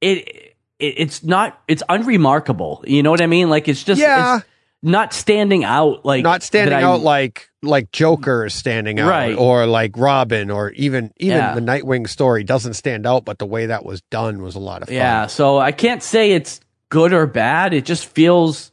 [0.00, 0.48] it, it.
[0.78, 1.60] It's not.
[1.68, 2.82] It's unremarkable.
[2.86, 3.50] You know what I mean?
[3.50, 4.00] Like it's just.
[4.00, 4.38] Yeah.
[4.38, 4.46] It's
[4.82, 6.04] not standing out.
[6.04, 9.36] Like not standing that I- out like like Joker is standing out, Right.
[9.38, 11.54] or like Robin, or even even Yeah.
[11.54, 14.82] the Nightwing story doesn't stand out, but the way that was done was a lot
[14.82, 14.96] of fun.
[14.96, 15.26] Yeah.
[15.28, 17.72] So I can't say it's good or bad.
[17.72, 18.70] It just feels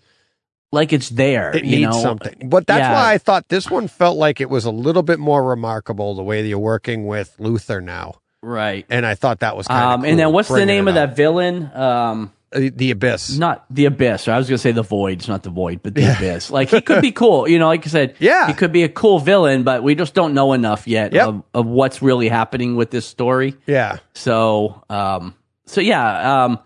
[0.71, 1.55] like it's there.
[1.55, 2.01] It you needs know?
[2.01, 2.93] something, but that's Yeah.
[2.93, 6.23] why I thought this one felt like it was a little bit more remarkable the
[6.23, 8.85] way that you're working with Luther now, Right.
[8.89, 11.71] and I thought that was kind Um, and then what's the name of that villain?
[11.73, 12.77] Um, that?
[12.77, 13.37] The Abyss.
[13.37, 14.27] not the abyss.
[14.27, 15.19] I was gonna say the void.
[15.19, 16.49] It's not the void, but the abyss.
[16.51, 17.47] Like he could be cool.
[17.47, 18.47] You know, like I said, Yeah.
[18.47, 21.27] he could be a cool villain, but we just don't know enough yet Yep.
[21.27, 23.55] of, of what's really happening with this story.
[23.67, 25.35] Yeah, So, um,
[25.65, 26.59] so yeah, um,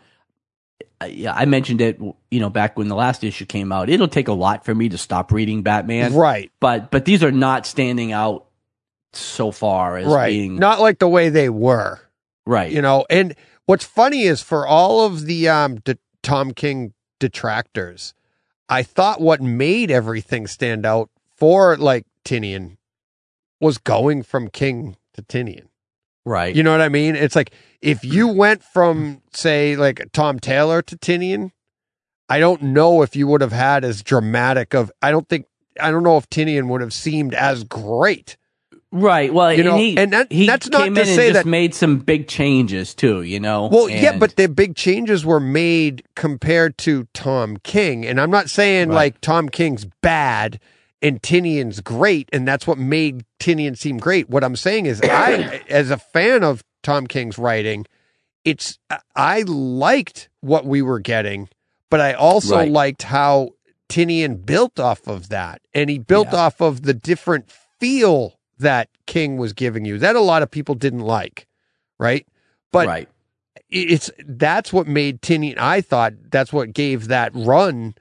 [1.02, 2.00] I- yeah, I mentioned it.
[2.32, 4.88] You know, back when the last issue came out, it'll take a lot for me
[4.90, 6.14] to stop reading Batman.
[6.16, 8.46] right, But but these are not standing out
[9.12, 10.30] so far as right.
[10.30, 12.00] being Not like the way they were.
[12.48, 12.72] right.
[12.72, 18.14] you know and what's funny is for all of the um de- tom king detractors
[18.70, 22.78] i thought what made everything stand out for like tynion
[23.60, 25.68] was going from king to tynion
[26.26, 26.56] right.
[26.56, 30.82] you know what i mean it's like if you went from say like tom taylor
[30.82, 31.52] to tynion
[32.30, 35.46] i don't know if you would have had as dramatic of i don't think
[35.80, 38.38] i don't know if tynion would have seemed as great
[38.96, 39.34] Right.
[39.34, 41.34] Well, You and know, he, and that- he that's not to in and say just
[41.34, 43.24] that- made some big changes too.
[43.24, 43.68] You know.
[43.72, 48.06] Well, yeah, but the big changes were made compared to Tom King.
[48.06, 48.96] And I'm not saying Right.
[48.96, 50.60] like Tom King's bad
[51.02, 54.30] and Tynion's great, and that's what made Tynion seem great.
[54.30, 57.88] What I'm saying is, I, as a fan of Tom King's writing,
[58.46, 58.78] it's
[59.16, 61.50] I liked what we were getting,
[61.90, 62.72] but I also Right.
[62.72, 63.50] liked how
[63.90, 66.42] Tynion built off of that, and he built Yeah.
[66.46, 69.98] off of the different feel that King was giving you.
[70.00, 71.48] That a lot of people didn't like,
[72.00, 72.28] right?
[72.72, 73.10] But right.
[73.70, 75.58] it's that's what made Tynion.
[75.58, 77.96] I thought that's what gave that run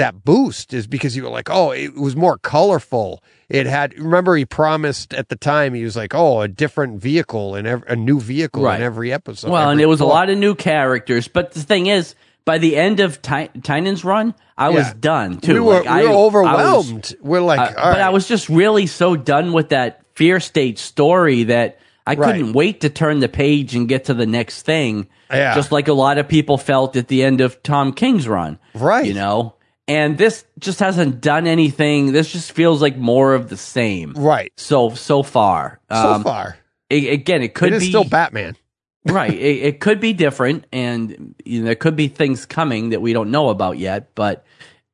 [0.00, 3.22] that boost is because you were like, oh, it was more colorful.
[3.48, 3.96] It had.
[3.98, 7.96] Remember, he promised at the time he was like, oh, a different vehicle and a
[7.96, 8.80] new vehicle Right.
[8.80, 9.50] in every episode.
[9.50, 11.28] well, and it was a lot of new characters.
[11.28, 12.14] But the thing is,
[12.50, 15.54] by the end of Ty- Tynion's run, I was done too.
[15.54, 17.14] We were, Like, I- we were I was- overwhelmed.
[17.22, 18.00] we're like, Uh, but right.
[18.00, 21.78] I was just really so done with that fear state story that
[22.08, 22.26] I Right.
[22.32, 25.06] couldn't wait to turn the page and get to the next thing.
[25.30, 25.54] Yeah.
[25.54, 28.58] Just like a lot of people felt at the end of Tom King's run.
[28.74, 29.06] Right.
[29.06, 29.54] You know?
[29.86, 32.10] And this just hasn't done anything.
[32.10, 34.12] This just feels like more of the same.
[34.16, 35.78] right So so far.
[35.88, 36.56] so Um, far.
[36.90, 38.56] a- again, it could It be still Batman.
[39.04, 39.32] Right.
[39.32, 43.12] It, it could be different, and you know, there could be things coming that we
[43.12, 44.14] don't know about yet.
[44.14, 44.44] But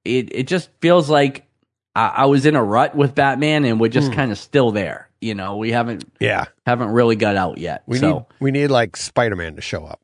[0.05, 1.47] it it just feels like
[1.95, 4.15] I, I was in a rut with Batman, and we're just hmm.
[4.15, 5.09] kind of still there.
[5.21, 7.83] You know, we haven't Yeah, haven't really got out yet.
[7.87, 10.01] we so need we need like Spider Man to show up.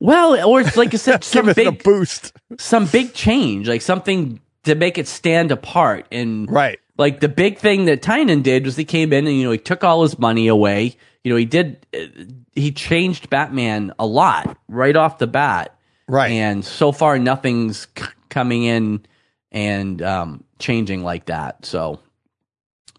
[0.00, 2.32] well, or it's like I said, some big boost.
[2.58, 6.06] some big change, like something to make it stand apart.
[6.10, 6.80] And Right.
[6.98, 9.58] Like the big thing that Tynion did was he came in and you know he
[9.58, 10.96] took all his money away.
[11.24, 12.06] You know he did uh,
[12.54, 15.76] he changed Batman a lot right off the bat.
[16.08, 16.30] Right.
[16.32, 19.04] And so far nothing's c- coming in
[19.52, 21.66] and um, changing like that.
[21.66, 22.00] So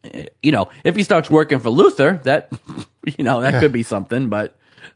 [0.03, 2.51] eh, you know if he starts working for Luther, that
[3.17, 4.53] you know that could be something, but.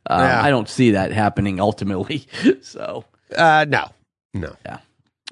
[0.08, 0.42] Um, Yeah.
[0.42, 2.26] I don't see that happening ultimately.
[2.62, 3.86] so Uh, no,
[4.34, 4.56] no.
[4.66, 4.80] Yeah.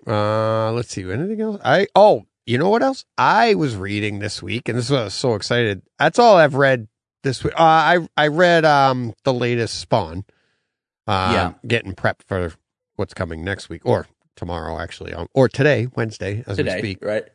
[0.06, 1.10] Uh, let's see.
[1.10, 1.60] Anything else?
[1.64, 3.06] I oh, you know what else?
[3.18, 5.82] I was reading this week, and this is what I was so excited.
[6.00, 6.88] That's all I've read
[7.24, 7.54] this week.
[7.54, 10.26] Uh, I I read um the latest Spawn.
[11.08, 11.54] Uh, Yeah.
[11.68, 12.54] Getting prepped for
[12.96, 17.04] what's coming next week or tomorrow, actually, um, or today, Wednesday, as we today, speak.
[17.04, 17.26] right?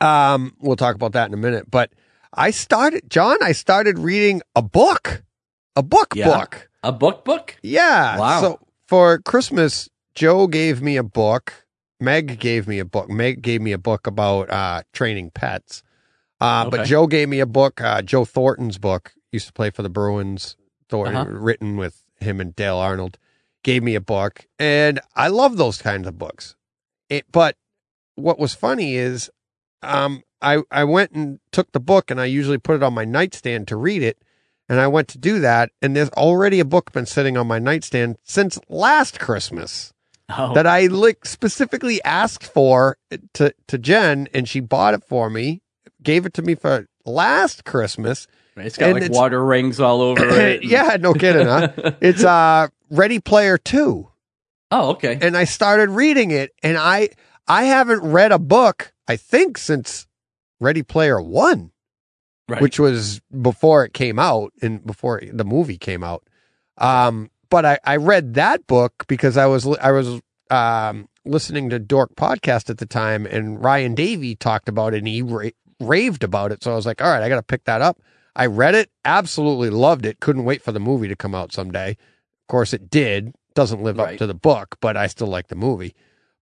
[0.00, 1.70] Um, we'll talk about that in a minute.
[1.70, 1.92] But
[2.32, 3.36] I started, John.
[3.42, 5.22] I started reading a book,
[5.76, 6.26] a book Yeah.
[6.26, 6.68] book.
[6.82, 7.56] A book book?
[7.62, 8.18] Yeah.
[8.18, 8.40] Wow.
[8.40, 8.58] So
[8.88, 11.63] for Christmas, Joe gave me a book,
[12.04, 13.08] Meg gave me a book.
[13.08, 15.82] Meg gave me a book about uh, training pets.
[16.40, 17.80] Uh, But Joe gave me a book.
[17.80, 20.56] Uh, Joe Thornton's book used to play for the Bruins.
[20.88, 21.30] Thornton, Uh-huh.
[21.30, 23.18] written with him and Dale Arnold,
[23.62, 26.54] gave me a book, and I love those kinds of books.
[27.08, 27.56] It, but
[28.14, 29.30] what was funny is,
[29.82, 33.06] um, I I went and took the book, and I usually put it on my
[33.06, 34.18] nightstand to read it.
[34.68, 37.58] And I went to do that, and there's already a book been sitting on my
[37.58, 39.93] nightstand since last Christmas
[40.30, 42.96] Oh, that I like specifically asked for
[43.34, 45.60] to to Jen, and she bought it for me,
[46.02, 48.26] gave it to me for last Christmas.
[48.56, 50.64] it's got and like it's- water rings all over it.
[50.64, 51.68] yeah, no kidding, huh?
[52.00, 54.08] It's uh Ready Player Two,
[54.70, 55.18] Oh, okay.
[55.20, 57.10] and I started reading it, and I
[57.46, 60.06] I haven't read a book I think since
[60.58, 61.70] Ready Player One,
[62.48, 62.62] Right.
[62.62, 66.22] which was before it came out and before the movie came out.
[66.78, 71.78] Um, but I, I read that book because I was I was um, listening to
[71.78, 76.24] Dork podcast at the time, and Ryan Davey talked about it, and he ra- raved
[76.24, 76.64] about it.
[76.64, 78.00] So I was like, all right, I got to pick that up.
[78.34, 80.18] I read it, absolutely loved it.
[80.18, 81.90] Couldn't wait for the movie to come out someday.
[81.90, 83.32] Of course, it did.
[83.54, 85.94] Doesn't live up to the book, but I still like the movie.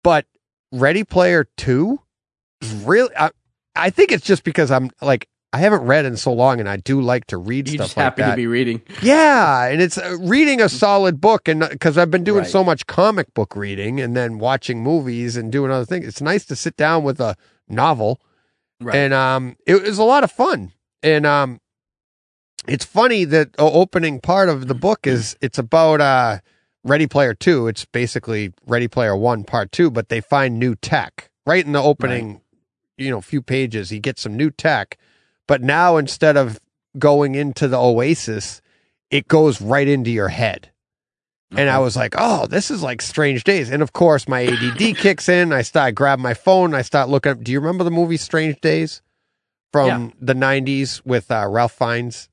[0.04, 0.26] But
[0.72, 2.02] Ready Player Two,
[2.84, 3.30] really, I,
[3.74, 6.76] I think it's just because I'm like I haven't read in so long, and I
[6.76, 8.30] do like to read you stuff just like happy that.
[8.32, 8.82] to be reading.
[9.03, 12.51] Yeah, and it's uh, reading a solid book, and because I've been doing Right.
[12.51, 16.44] so much comic book reading and then watching movies and doing other things, it's nice
[16.46, 17.34] to sit down with a
[17.68, 18.20] novel,
[18.80, 18.94] Right.
[18.94, 20.72] and um, it was a lot of fun.
[21.03, 21.61] And um,
[22.66, 26.40] it's funny that the opening part of the book is it's about uh,
[26.84, 27.68] Ready Player Two.
[27.68, 31.82] It's basically Ready Player One Part Two, but they find new tech right in the
[31.82, 32.42] opening,
[32.99, 33.88] you know, few pages.
[33.90, 34.99] He gets some new tech,
[35.49, 36.61] but now instead of
[36.96, 38.62] going into the Oasis,
[39.11, 40.70] it goes right into your head.
[41.57, 43.70] And I was like, oh, this is like strange days.
[43.70, 45.51] And of course, my ADD kicks in.
[45.53, 46.74] I start I grab my phone.
[46.74, 47.42] I start looking up.
[47.42, 49.01] Do you remember the movie Strange Days
[49.72, 50.09] from Yeah.
[50.20, 52.28] the 90s with uh, Ralph Fiennes?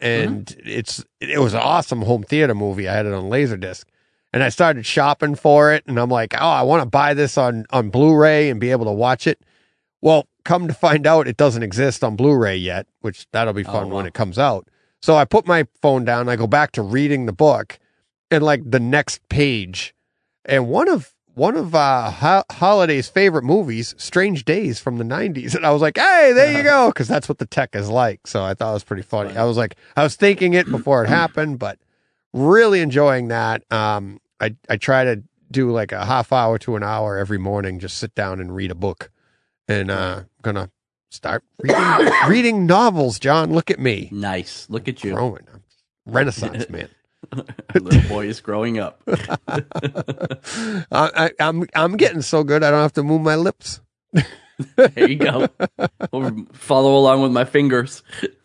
[0.00, 2.88] And it's it was an awesome home theater movie.
[2.88, 3.84] I had it on Laserdisc.
[4.32, 5.84] And I started shopping for it.
[5.86, 8.72] And I'm like, oh, I want to buy this on, on Blu ray and be
[8.72, 9.40] able to watch it.
[10.02, 13.64] Well, come to find out, it doesn't exist on Blu ray yet, which that'll be
[13.66, 14.66] Oh, fun when it comes out.
[15.02, 16.28] So I put my phone down.
[16.28, 17.78] I go back to reading the book
[18.30, 19.94] and like the next page
[20.44, 25.54] and one of one of uh Ho- Halliday's favorite movies strange days from the 90s
[25.54, 28.26] and i was like hey there you go because that's what the tech is like
[28.26, 29.38] so i thought it was pretty funny Funny.
[29.38, 31.78] i was like i was thinking it before it happened but
[32.32, 35.22] really enjoying that um i i try to
[35.52, 38.70] do like a half hour to an hour every morning just sit down and read
[38.72, 39.10] a book
[39.68, 40.70] and uh gonna
[41.10, 44.66] start reading, reading novels john look at me nice.
[44.68, 45.14] Look at you.
[45.14, 45.62] growing I'm
[46.06, 46.88] renaissance man
[47.74, 49.02] Little boy is growing up.
[49.08, 49.90] I,
[50.92, 53.80] I, I'm I'm getting so good I don't have to move my lips.
[54.76, 55.48] There you go.
[56.12, 58.02] Or follow along with my fingers.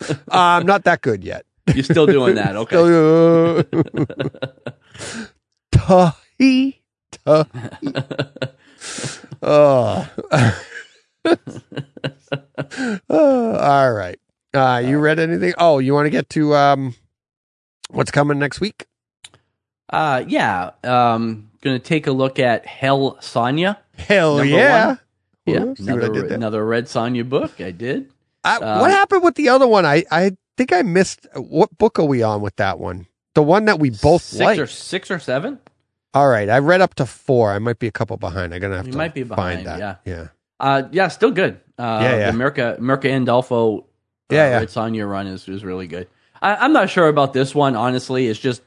[0.09, 1.45] Uh, I'm not that good yet.
[1.74, 2.57] You're still doing that.
[2.57, 2.76] Okay.
[2.76, 3.63] Still,
[4.01, 4.95] uh,
[5.72, 8.03] Tahi, tahi.
[9.41, 10.09] Oh.
[11.26, 11.38] Oh,
[13.59, 14.19] all right.
[14.53, 15.53] Uh, you read anything?
[15.57, 16.95] Oh, you want to get to um,
[17.89, 18.86] what's coming next week?
[19.89, 20.72] Uh, yeah.
[20.84, 23.78] Um, gonna take a look at Hell Sonja.
[23.97, 24.88] Hell yeah!
[24.88, 24.99] one.
[25.45, 27.59] Yeah, Ooh, another another Red Sonja book.
[27.59, 28.11] I did.
[28.43, 29.86] I, Um, what happened with the other one?
[29.86, 31.28] I, I think I missed.
[31.36, 33.07] What book are we on with that one?
[33.36, 34.59] The one that we both six like.
[34.59, 35.59] or six or seven.
[36.13, 37.51] All right, I read up to four.
[37.51, 38.53] I might be a couple behind.
[38.53, 39.80] I'm gonna have You to might be find behind, that.
[39.80, 40.13] yeah.
[40.13, 40.28] yeah,
[40.62, 41.59] Uh, yeah, still good.
[41.78, 42.32] Uh, Yeah, yeah.
[42.32, 43.80] The Mirka Mirka Andolfo.
[43.80, 43.84] Uh,
[44.30, 44.57] Yeah, yeah.
[44.59, 46.07] Red Sonja run is is really good.
[46.41, 47.76] I, I'm not sure about this one.
[47.76, 48.62] Honestly, it's just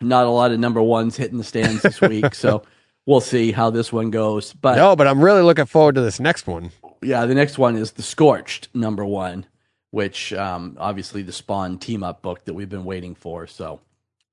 [0.00, 2.34] not a lot of number ones hitting the stands this week.
[2.34, 2.62] so
[3.06, 4.52] we'll see how this one goes.
[4.54, 6.70] But no, but I'm really looking forward to this next one.
[7.02, 9.46] yeah, the next one is the Scorched number one,
[9.90, 13.46] which um, obviously the Spawn team up book that we've been waiting for.
[13.46, 13.80] So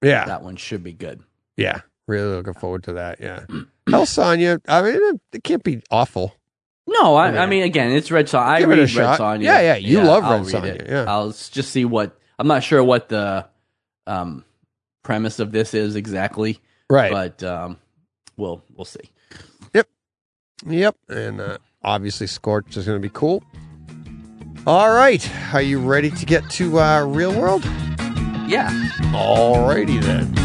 [0.01, 1.21] Yeah, that one should be good.
[1.57, 3.19] yeah, really looking forward to that.
[3.19, 3.45] Yeah,
[3.89, 4.61] Hell Sonja.
[4.67, 6.33] I mean, it, it can't be awful.
[6.91, 8.39] No, I, I mean- again, it's Red Sonja.
[8.43, 9.19] I Give it read a Red shot.
[9.19, 9.43] Sonja.
[9.43, 10.89] Yeah, yeah, you love Red read Sonja, it.
[10.89, 11.05] yeah.
[11.07, 12.17] I'll s- just see what.
[12.37, 13.45] I'm not sure what the
[14.07, 14.43] um,
[15.03, 17.11] premise of this is exactly, Right.
[17.11, 17.77] but um,
[18.35, 19.09] we'll we'll see.
[19.73, 19.87] Yep.
[20.67, 20.95] Yep.
[21.09, 23.43] And uh, obviously, Scorch is going to be cool.
[24.67, 25.27] All right.
[25.53, 27.63] Are you ready to get to uh, real world?
[28.47, 28.69] Yeah,
[29.15, 30.35] All righty then.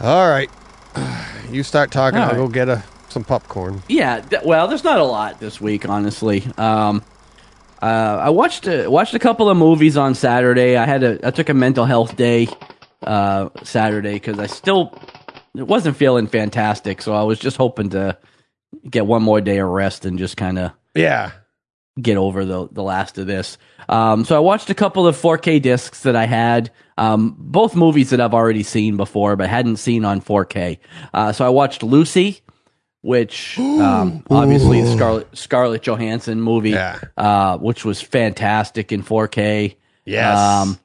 [0.00, 0.48] All right.
[1.50, 2.18] You start talking.
[2.18, 2.36] All I'll right.
[2.36, 3.82] go get a, some popcorn.
[3.88, 4.20] yeah.
[4.20, 6.44] th- well, there's not a lot this week, honestly.
[6.58, 7.02] Um,
[7.80, 10.76] uh, I watched a, watched a couple of movies on Saturday.
[10.76, 12.48] I had a I took a mental health day
[13.02, 14.98] uh, Saturday because I still
[15.54, 18.18] wasn't feeling fantastic, so I was just hoping to
[18.90, 21.30] get one more day of rest and just kind of Yeah.
[22.00, 23.58] Get over the the last of this.
[23.88, 28.10] Um, so I watched a couple of 4K discs that I had, um, both movies
[28.10, 30.78] that I've already seen before, but hadn't seen on 4K.
[31.14, 32.40] Uh, so I watched Lucy,
[33.00, 36.98] which um, obviously the Scarlett Scarlett Johansson movie, Yeah.
[37.16, 39.76] uh, which was fantastic in 4K.
[40.04, 40.76] Yes.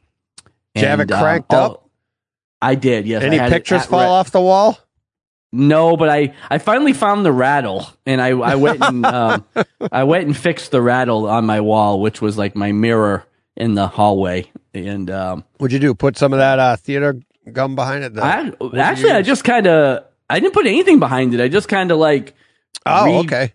[0.75, 1.79] Did you have it um, cranked all- up?
[2.61, 3.05] I did.
[3.05, 3.23] Yes.
[3.23, 4.79] Any I had it pictures fall re- off the wall?
[5.53, 9.45] No, but I, I finally found the rattle, and I, I went and um,
[9.91, 13.23] I went and fixed the rattle on my wall, which was like my mirror
[13.55, 14.51] in the hallway.
[14.73, 15.93] And um, What'd you do?
[15.93, 18.13] Put some of that uh, theater gum behind it?
[18.15, 21.39] The- I actually I just kind of I didn't put anything behind it.
[21.41, 22.33] I just kind of like
[22.85, 23.53] Oh, re- okay.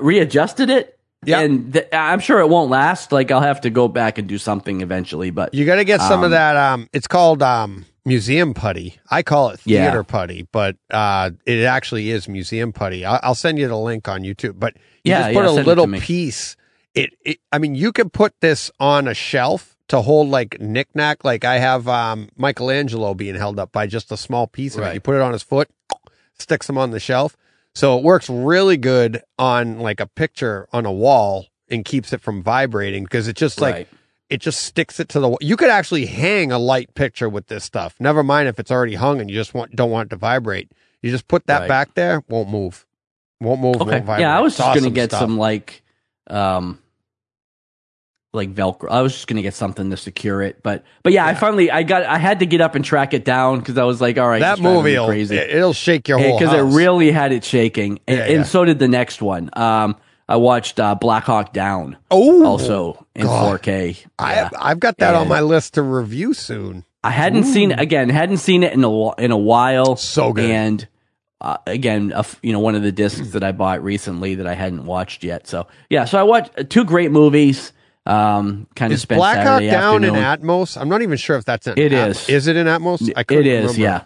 [0.00, 0.96] readjusted it.
[1.26, 1.40] Yeah.
[1.40, 3.12] and th- I'm sure it won't last.
[3.12, 5.30] Like I'll have to go back and do something eventually.
[5.30, 6.56] But You got to get some of Um, that.
[6.56, 8.96] Um, it's called um, museum putty.
[9.10, 9.84] I call it Yeah.
[9.84, 13.04] theater putty, but uh, it actually is museum putty.
[13.04, 14.58] I'll, I'll send you the link on YouTube.
[14.58, 16.56] But you Yeah, just put yeah, a send it little piece.
[16.94, 17.38] It, it.
[17.52, 21.24] I mean, you can put this on a shelf to hold like knickknack.
[21.24, 24.86] Like I have um, Michelangelo being held up by just a small piece of it.
[24.86, 24.94] Right.
[24.94, 25.68] You put it on his foot,
[26.38, 27.36] sticks him on the shelf.
[27.74, 32.20] So it works really good on like a picture on a wall and keeps it
[32.20, 33.88] from vibrating because it just like Right.
[34.30, 35.38] It just sticks it to the wall.
[35.40, 37.94] You could actually hang a light picture with this stuff.
[38.00, 40.70] Never mind if it's already hung and you just want don't want it to vibrate.
[41.02, 41.68] You just put that Right.
[41.68, 42.86] back there, won't move.
[43.40, 44.20] Won't move, okay, won't vibrate.
[44.20, 45.20] yeah, I was It's just gonna get stuff.
[45.20, 45.82] some like
[46.28, 46.78] um
[48.32, 48.88] like Velcro.
[48.90, 51.82] I was just gonna get something to secure it, but but yeah, I finally I
[51.82, 54.28] got I had to get up and track it down because I was like, all
[54.28, 56.60] right, that it's driving me movie will, crazy it- it'll shake your whole because it
[56.76, 59.50] really had it shaking, and, Yeah, and so did the next one.
[59.54, 59.96] Um,
[60.30, 63.60] I watched uh, Black Hawk Down oh also in God.
[63.60, 64.06] 4K.
[64.18, 64.50] I Yeah.
[64.56, 66.84] I've got that on my list to review soon.
[67.02, 69.96] I hadn't seen again, hadn't seen it in a in a while.
[69.96, 70.48] So good.
[70.50, 70.88] and
[71.40, 72.12] uh, again,
[72.42, 75.46] you know, one of the discs that I bought recently that I hadn't watched yet.
[75.48, 77.72] So yeah, so I watched uh, two great movies.
[78.06, 80.48] Um, kind of spent Black Hawk Saturday Down in afternoon.
[80.58, 80.80] Atmos?
[80.80, 82.28] I'm not even sure if that's in It At- is.
[82.28, 83.10] Is it in Atmos?
[83.16, 83.80] I It is, remember.
[83.80, 84.02] yeah.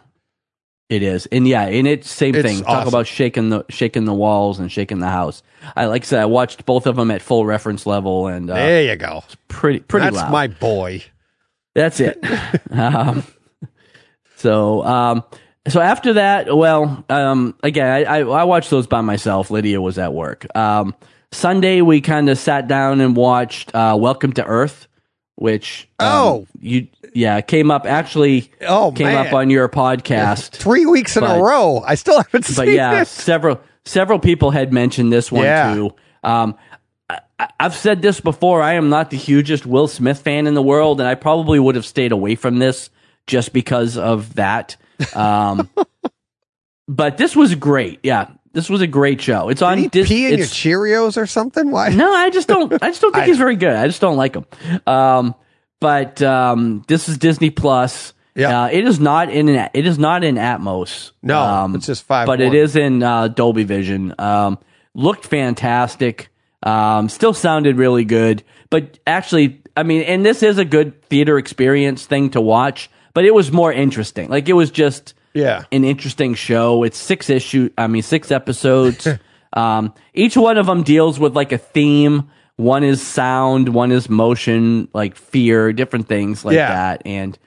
[0.95, 2.59] It is, and yeah, and it's same It's thing.
[2.61, 2.89] Talk awesome.
[2.89, 5.43] about shaking the shaking the walls and shaking the house.
[5.75, 8.55] I like I said, I watched both of them at full reference level and uh,
[8.55, 9.25] There you go.
[9.49, 10.31] pretty pretty That's loud.
[10.31, 11.03] my boy.
[11.75, 12.19] That's it.
[12.71, 13.25] um,
[14.37, 15.25] so, um,
[15.67, 19.51] so after that, well, um, again, I, I, I watched those by myself.
[19.51, 20.47] Lydia was at work.
[20.57, 20.95] Um,
[21.33, 24.87] Sunday, we kind of sat down and watched uh, Welcome to Earth,
[25.37, 26.47] which um, Oh.
[26.61, 29.27] you yeah came up actually Oh, came man.
[29.27, 30.51] up on your podcast.
[30.53, 31.83] Three weeks in a row.
[31.87, 33.09] I still haven't but seen yeah, it.
[33.09, 35.75] several several people had mentioned this one Yeah.
[35.75, 35.95] too.
[36.23, 36.57] Um,
[37.11, 38.63] I- I've said this before.
[38.63, 41.75] I am not the hugest Will Smith fan in the world, and I probably would
[41.75, 42.91] have stayed away from this
[43.27, 44.77] just because of that.
[45.15, 45.69] Um,
[46.89, 47.99] but this was great.
[48.03, 49.51] Yeah, this was a great show.
[49.51, 51.71] It's on Did he Dis- pee in your it's- Cheerios or something?
[51.71, 51.91] Why?
[51.91, 52.73] no, I just don't.
[52.83, 53.75] I just don't think he's very good.
[53.77, 54.47] I just don't like him.
[54.87, 55.35] Um,
[55.81, 58.15] but um, this is Disney Plus.
[58.35, 58.63] Yeah.
[58.65, 61.13] Uh, it is not in an, it is not in Atmos.
[61.23, 62.27] No, Um, it's just five.
[62.27, 64.13] but it is in uh, Dolby Vision.
[64.19, 64.59] Um,
[64.95, 66.31] looked fantastic.
[66.63, 68.43] Um, still sounded really good.
[68.71, 72.91] But actually, I mean, and this is a good theater experience thing to watch.
[73.13, 74.29] But it was more interesting.
[74.31, 75.65] Like it was just Yeah.
[75.73, 76.83] an interesting show.
[76.85, 77.71] It's six issue.
[77.77, 79.07] I mean, six episodes.
[79.53, 82.31] um, each one of them deals with like a theme.
[82.57, 83.69] One is sound.
[83.71, 86.69] One is motion, like fear, different things like Yeah.
[86.69, 87.03] that.
[87.05, 87.39] And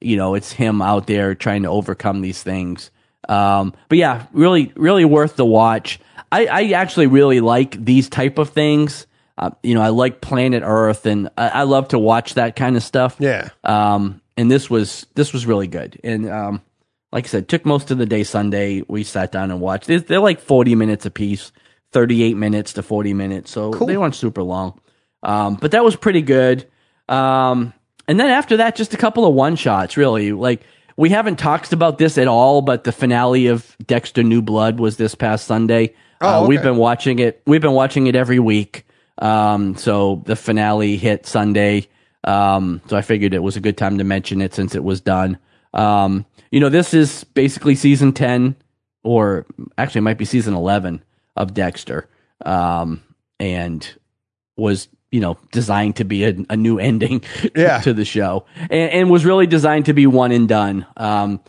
[0.00, 2.90] you know, it's him out there trying to overcome these things.
[3.28, 5.98] Um, but yeah, really, really worth the watch.
[6.30, 9.06] I, I actually really like these type of things.
[9.36, 12.76] Uh, you know, I like Planet Earth, and I, I love to watch that kind
[12.76, 13.16] of stuff.
[13.18, 13.48] Yeah.
[13.64, 15.98] Um, and this was this was really good.
[16.04, 16.62] And um,
[17.12, 18.82] like I said, took most of the day Sunday.
[18.88, 19.86] We sat down and watched.
[19.86, 21.52] They're, they're like forty minutes a piece,
[21.92, 23.86] thirty eight minutes to forty minutes, so Cool.
[23.86, 24.80] they weren't super long.
[25.22, 26.66] Um, but that was pretty good.
[27.08, 27.72] Um,
[28.06, 29.96] and then after that, just a couple of one shots.
[29.96, 30.62] Really, like
[30.96, 34.96] we haven't talked about this at all, but the finale of Dexter New Blood was
[34.96, 35.94] this past Sunday.
[36.20, 37.40] Oh, uh, We've been watching it.
[37.46, 38.84] We've been watching it every week.
[39.18, 41.86] Um, so the finale hit Sunday.
[42.24, 45.00] Um, so I figured it was a good time to mention it since it was
[45.00, 45.38] done.
[45.72, 48.56] Um, you know, this is basically season 10
[49.02, 49.46] or
[49.76, 51.02] actually it might be season 11
[51.36, 52.08] of Dexter.
[52.44, 53.02] Um,
[53.40, 53.88] and
[54.56, 57.22] was, you know, designed to be a, a new ending
[57.54, 57.80] Yeah.
[57.80, 60.86] to the show and, and was really designed to be one and done.
[60.96, 61.40] Um,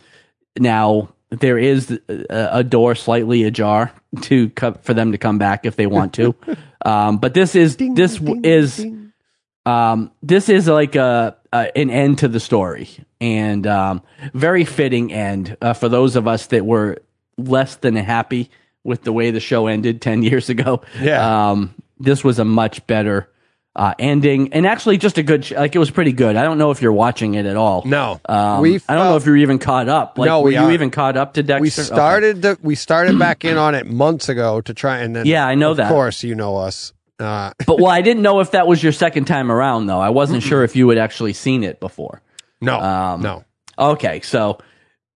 [0.58, 3.92] now there is a, a door slightly ajar
[4.22, 6.34] to co- for them to come back if they want to.
[6.84, 8.84] um, but this is this w is
[9.66, 12.88] um, this is like a uh, an end to the story,
[13.20, 14.02] and um,
[14.34, 16.98] very fitting end uh, for those of us that were
[17.36, 18.50] less than happy
[18.84, 20.82] with the way the show ended ten years ago.
[21.00, 21.50] Yeah.
[21.50, 23.28] um, this was a much better
[23.76, 25.44] uh, ending, and actually just a good.
[25.44, 26.34] Sh- like it was pretty good.
[26.36, 27.82] I don't know if you're watching it at all.
[27.84, 28.20] No.
[28.28, 30.18] um, We I don't know if you're even caught up.
[30.18, 31.60] Like, No, were you even caught up to Dexter?
[31.62, 31.82] we Okay.
[31.82, 35.54] started we started back in on it months ago to try and then Yeah, I
[35.56, 35.84] know of that.
[35.86, 38.92] Of course you know us uh, but well, I didn't know if that was your
[38.92, 40.00] second time around, though.
[40.00, 42.22] I wasn't sure if you had actually seen it before.
[42.60, 43.44] no Um, no
[43.78, 44.58] Okay, so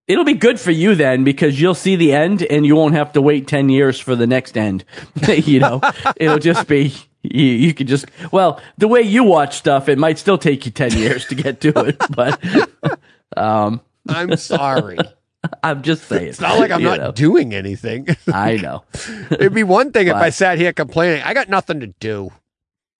[0.08, 3.12] it'll be good for you then because you'll see the end and you won't have
[3.12, 4.84] to wait 10 years for the next end.
[5.28, 5.80] you know,
[6.16, 10.18] it'll just be, you, you could just, well, the way you watch stuff, it might
[10.18, 12.42] still take you 10 years to get to it, but
[13.36, 14.98] um, i'm sorry
[15.62, 16.28] I'm just saying.
[16.28, 17.12] it's not like i'm not know.
[17.12, 18.84] doing anything I know.
[19.30, 22.30] it'd be one thing if i sat here complaining i got nothing to do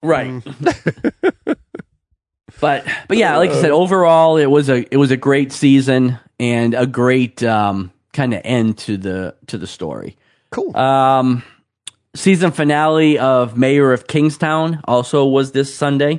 [0.03, 0.31] Right.
[0.31, 1.57] Mm.
[2.61, 6.19] but but yeah, like I said, overall it was a it was a great season
[6.39, 10.17] and a great um, kind of end to the to the story.
[10.51, 11.43] cool Um,
[12.15, 16.17] season finale of Mayor of Kingstown also was this Sunday.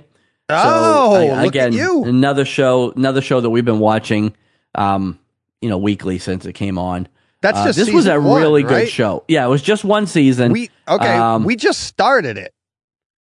[0.49, 4.36] So, oh I- again, another show, another show that we've been watching,
[4.76, 5.19] um,
[5.62, 7.08] you know, weekly since it came on.
[7.41, 9.24] that's Uh, just this was a one, really good show.
[9.28, 10.51] Yeah, it was just one season.
[10.51, 12.53] we okay Um, we just started it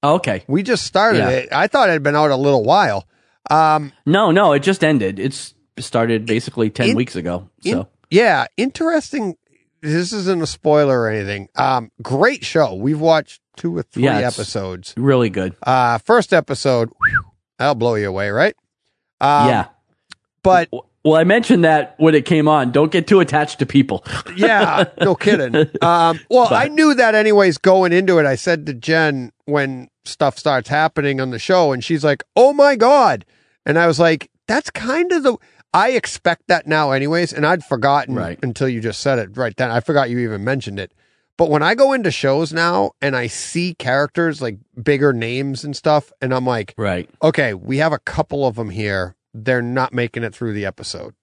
[0.04, 1.30] okay, we just started Yeah.
[1.30, 3.08] it i thought it had been out a little while
[3.50, 5.20] um no, no, it just ended.
[5.20, 7.50] It's started basically ten In- weeks ago.
[7.64, 9.36] in- So yeah interesting
[9.82, 14.18] this isn't a spoiler or anything um great show we've watched two or three Yeah,
[14.20, 15.56] episodes really good.
[15.64, 17.24] Uh, first episode, whew,
[17.58, 18.56] that'll blow you away, right?
[19.22, 19.66] Um, yeah.
[20.44, 20.70] But
[21.06, 22.72] Well, I mentioned that when it came on.
[22.72, 24.04] Don't get too attached to people.
[24.36, 25.56] yeah, no kidding.
[25.82, 28.26] Um, well, I knew that anyways going into it.
[28.26, 32.54] I said to Jen when stuff starts happening on the show, and she's like, "Oh
[32.54, 33.24] my god!"
[33.68, 35.38] And I was like, "That's kind of the."
[35.76, 38.40] I expect that now, anyways, and I'd forgotten Right.
[38.42, 39.70] until you just said it right then.
[39.70, 40.92] I forgot you even mentioned it.
[41.38, 45.76] But when I go into shows now and I see characters like bigger names and
[45.76, 47.10] stuff, and I'm like, right.
[47.22, 49.16] okay, we have a couple of them here.
[49.44, 51.14] They're not making it through the episode.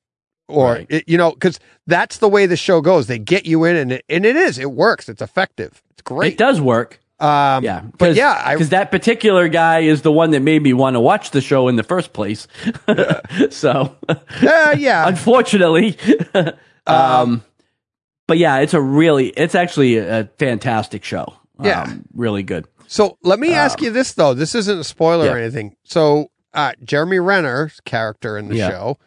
[0.49, 0.87] Or, Right.
[0.91, 3.07] it, you know, because that's the way the show goes.
[3.07, 4.59] They get you in, and it, and it is.
[4.59, 5.09] It works.
[5.09, 5.83] It's effective.
[5.93, 6.33] It's great.
[6.35, 7.01] It does work.
[7.21, 7.83] Um, Yeah.
[7.99, 11.31] But yeah, because that particular guy is the one that made me want to watch
[11.31, 12.49] the show in the first place.
[13.51, 14.17] so, uh,
[14.77, 15.07] yeah.
[15.09, 15.97] unfortunately,
[16.87, 17.43] um,
[18.27, 21.35] but yeah, it's a really, it's actually a fantastic show.
[21.63, 21.83] Yeah.
[21.85, 22.67] Um, really good.
[22.89, 24.35] So let me ask you this, though.
[24.35, 25.77] This isn't a spoiler or Um, anything.
[25.85, 28.69] So, uh, Jeremy Renner's character in the Yeah.
[28.71, 28.99] show,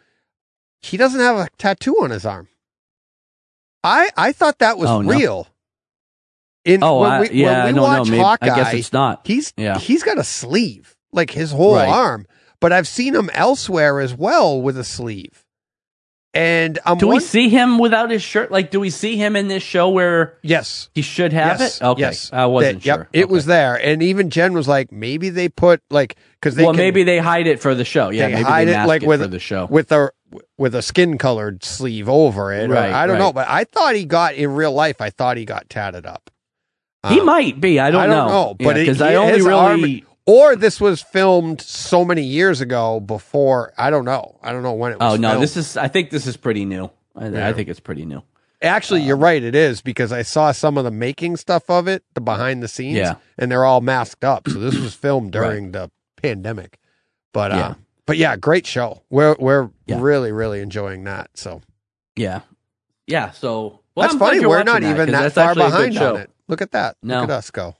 [0.82, 2.48] he doesn't have a tattoo on his arm.
[3.84, 5.10] I, I thought that was Oh, no.
[5.10, 5.48] real.
[6.64, 8.04] In, Oh, when I, yeah, when I we don't know.
[8.04, 9.20] Maybe, Hawkeye, I guess it's not.
[9.24, 9.78] He's Yeah.
[9.78, 11.88] he's got a sleeve, like his whole Right.
[11.88, 12.26] arm.
[12.58, 15.44] But I've seen him elsewhere as well with a sleeve.
[16.36, 18.50] And I'm Do we see him without his shirt?
[18.52, 20.90] Like, do we see him in this show where yes.
[20.94, 21.84] he should have yes, it?
[21.84, 22.30] Okay, yes.
[22.32, 23.08] I wasn't That- yep, sure.
[23.12, 23.32] It Okay.
[23.32, 26.78] was there, and even Jen was like, maybe they put like because they well, can-
[26.78, 28.10] maybe they hide it for the show.
[28.10, 29.66] Yeah, they maybe hide they it mask like it with for the show.
[29.70, 30.10] with a
[30.58, 32.68] with a skin colored sleeve over it.
[32.70, 35.00] or- Right, I don't know, but I thought he got in real life.
[35.00, 36.30] I thought he got tatted up.
[37.08, 37.78] he Um, might be.
[37.78, 39.58] I don't, I don't know, but it- because he- I only his really.
[40.02, 43.72] arm- or this was filmed so many years ago before.
[43.78, 44.38] I don't know.
[44.42, 45.14] I don't know when it was.
[45.14, 45.42] oh no, filmed.
[45.42, 45.76] this is.
[45.76, 46.90] I think this is pretty new.
[47.14, 47.48] I, Yeah.
[47.48, 48.22] I think it's pretty new.
[48.62, 49.42] Actually, you're right.
[49.42, 52.68] It is because I saw some of the making stuff of it, the behind the
[52.68, 53.16] scenes, Yeah.
[53.36, 54.48] and they're all masked up.
[54.48, 55.90] So this was filmed during the
[56.22, 56.78] pandemic.
[57.32, 57.74] But uh, Yeah.
[58.06, 59.02] but yeah, great show.
[59.10, 60.00] We're we're Yeah.
[60.00, 61.30] really really enjoying that.
[61.34, 61.60] So
[62.16, 62.40] Yeah,
[63.06, 63.30] yeah.
[63.32, 64.44] So well, that's I'm funny.
[64.44, 66.30] We're not that, even that far actually a good behind on it.
[66.48, 66.96] Look at that.
[67.02, 67.20] No.
[67.20, 67.76] Look at us go.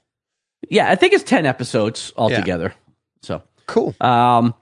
[0.69, 2.73] Yeah, I think it's ten episodes altogether.
[2.75, 2.83] Yeah.
[3.21, 3.95] So, Cool.
[4.01, 4.53] um,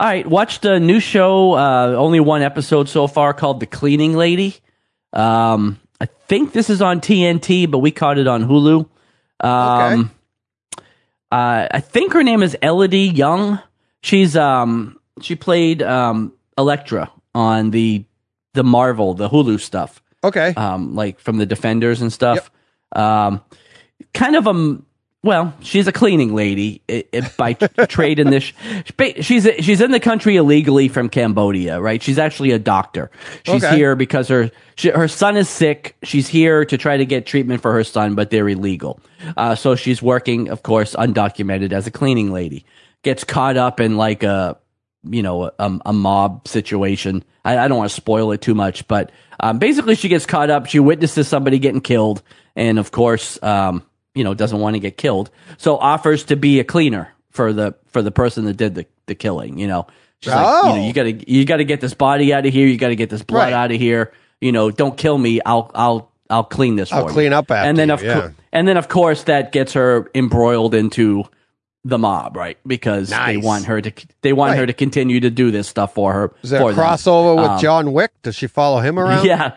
[0.00, 0.26] all right.
[0.26, 1.52] Watched a new show.
[1.54, 4.56] Uh, only one episode so far called "The Cleaning Lady."
[5.12, 8.88] Um, I think this is on TNT, but we caught it on Hulu.
[9.40, 10.10] Um,
[11.30, 13.58] uh, I think her name is Elodie Yung.
[14.02, 18.04] She's um she played um Elektra on the
[18.54, 20.52] the Marvel the Hulu stuff Okay.
[20.54, 22.50] um, like from the Defenders and stuff.
[22.94, 23.40] Um,
[24.12, 24.78] kind of a
[25.24, 27.52] well, she's a cleaning lady i i by
[27.86, 28.52] trade in this.
[29.20, 32.02] She's she's in the country illegally from Cambodia, right?
[32.02, 33.10] She's actually a doctor.
[33.44, 33.76] She's Okay.
[33.76, 35.96] here because her she, her son is sick.
[36.02, 39.00] She's here to try to get treatment for her son, but they're illegal.
[39.36, 42.64] Uh, so she's working, of course, undocumented as a cleaning lady.
[43.02, 44.58] Gets caught up in like a
[45.04, 47.24] you know, a, a mob situation.
[47.44, 50.48] I, I don't want to spoil it too much, but um, basically, she gets caught
[50.50, 50.66] up.
[50.66, 52.22] She witnesses somebody getting killed,
[52.54, 53.82] and of course, um,
[54.14, 55.30] you know, doesn't want to get killed.
[55.58, 59.14] So offers to be a cleaner for the for the person that did the the
[59.14, 59.58] killing.
[59.58, 59.86] You know,
[60.20, 60.76] She's like, you Oh.
[60.76, 62.66] know, you gotta you gotta get this body out of here.
[62.66, 63.52] You gotta get this blood Right.
[63.52, 64.12] out of here.
[64.40, 65.40] You know, don't kill me.
[65.44, 66.92] I'll I'll I'll clean this.
[66.92, 68.30] I'll for you." clean up after and then you, of yeah.
[68.52, 71.24] and then of course that gets her embroiled into
[71.84, 72.56] the mob, right?
[72.64, 76.12] Because they want her to they want her to continue to do this stuff for
[76.12, 76.32] her.
[76.42, 76.76] Is there a them.
[76.76, 78.12] crossover with Um, John Wick?
[78.22, 79.24] Does she follow him around?
[79.26, 79.54] Yeah.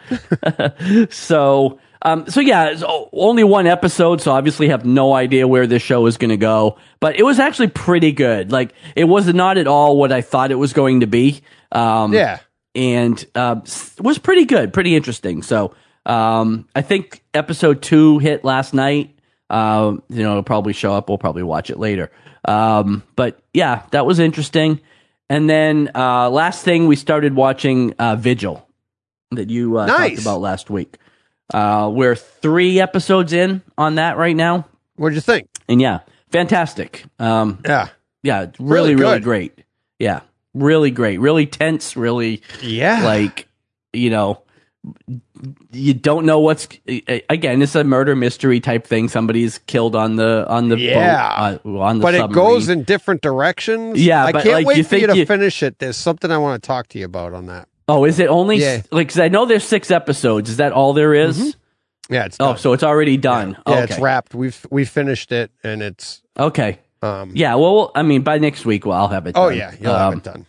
[1.11, 5.81] so, um, so yeah, it's only one episode, so obviously have no idea where this
[5.81, 6.77] show is going to go.
[6.99, 8.51] But it was actually pretty good.
[8.51, 11.41] Like, it was not at all what I thought it was going to be.
[11.71, 12.39] Um, Yeah.
[12.75, 13.55] and uh,
[13.99, 15.41] was pretty good, pretty interesting.
[15.41, 15.73] So,
[16.05, 19.17] um, I think episode two hit last night.
[19.49, 21.09] Um, you know, it'll probably show up.
[21.09, 22.11] We'll probably watch it later.
[22.47, 24.79] Um, but yeah, that was interesting.
[25.29, 28.67] And then uh, last thing, we started watching uh, Vigil
[29.31, 30.11] that you uh, Nice.
[30.11, 30.97] talked about last week.
[31.53, 34.65] Uh, we're three episodes in on that right now,
[34.95, 35.47] What'd you think?
[35.69, 35.99] and yeah,
[36.31, 37.05] fantastic.
[37.19, 37.89] Um, Yeah.
[38.23, 39.59] yeah, really, Really really, great.
[39.99, 40.21] Yeah,
[40.53, 43.03] really great, really tense, really Yeah.
[43.03, 43.47] like
[43.93, 44.41] you know
[45.71, 46.67] you don't know what's
[47.29, 51.57] again it's a murder mystery type thing somebody's killed on the on the Yeah.
[51.57, 53.99] boat uh, on the but it goes in different directions.
[53.99, 55.79] Yeah, I can't like, wait you for you to you- finish it.
[55.79, 57.67] There's something I want to talk to you about on that.
[57.87, 58.81] Oh is it only Yeah.
[58.91, 61.55] like 'cause i know there's six episodes is that all there is?
[62.09, 64.35] Yeah, it's oh so it's already done yeah, okay it's wrapped.
[64.35, 67.31] We've we finished it, and it's okay um.
[67.33, 69.57] yeah well i mean by next week well i'll have it Oh done.
[69.57, 70.45] yeah, you'll have Um, it done.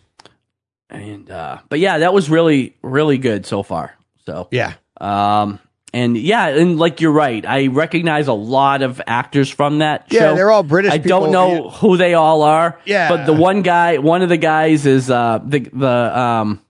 [0.89, 3.95] and uh but yeah that was really really good so far
[4.25, 4.73] so Yeah.
[5.01, 5.59] um
[5.93, 10.19] and yeah and like you're right i recognize a lot of actors from that Yeah,
[10.19, 10.35] show.
[10.35, 10.93] they're all British.
[10.93, 12.77] I don't know who they all are.
[12.85, 13.07] Yeah.
[13.09, 16.61] But the one guy, one of the guys is uh the the um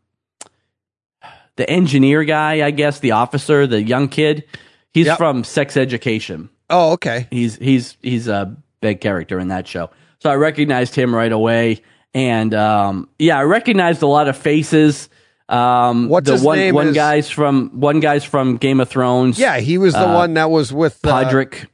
[1.57, 4.45] the engineer guy, I guess, the officer, the young kid.
[4.93, 5.17] He's Yep.
[5.17, 6.49] from Sex Education.
[6.69, 7.27] Oh, okay.
[7.29, 9.89] He's he's he's a big character in that show.
[10.19, 11.81] So I recognized him right away.
[12.13, 15.09] And um yeah, I recognized a lot of faces.
[15.49, 18.89] Um What's the his one name one is- guy's from one guy's from Game of
[18.89, 19.37] Thrones.
[19.39, 21.67] Yeah, he was the Uh, one that was with uh, Podrick.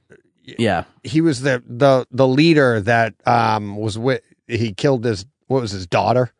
[0.45, 0.83] yeah.
[1.03, 4.21] He was the the the leader that um was with.
[4.47, 6.31] He killed his what was his daughter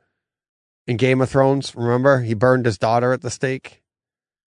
[0.88, 1.76] in Game of Thrones.
[1.76, 3.82] Remember, he burned his daughter at the stake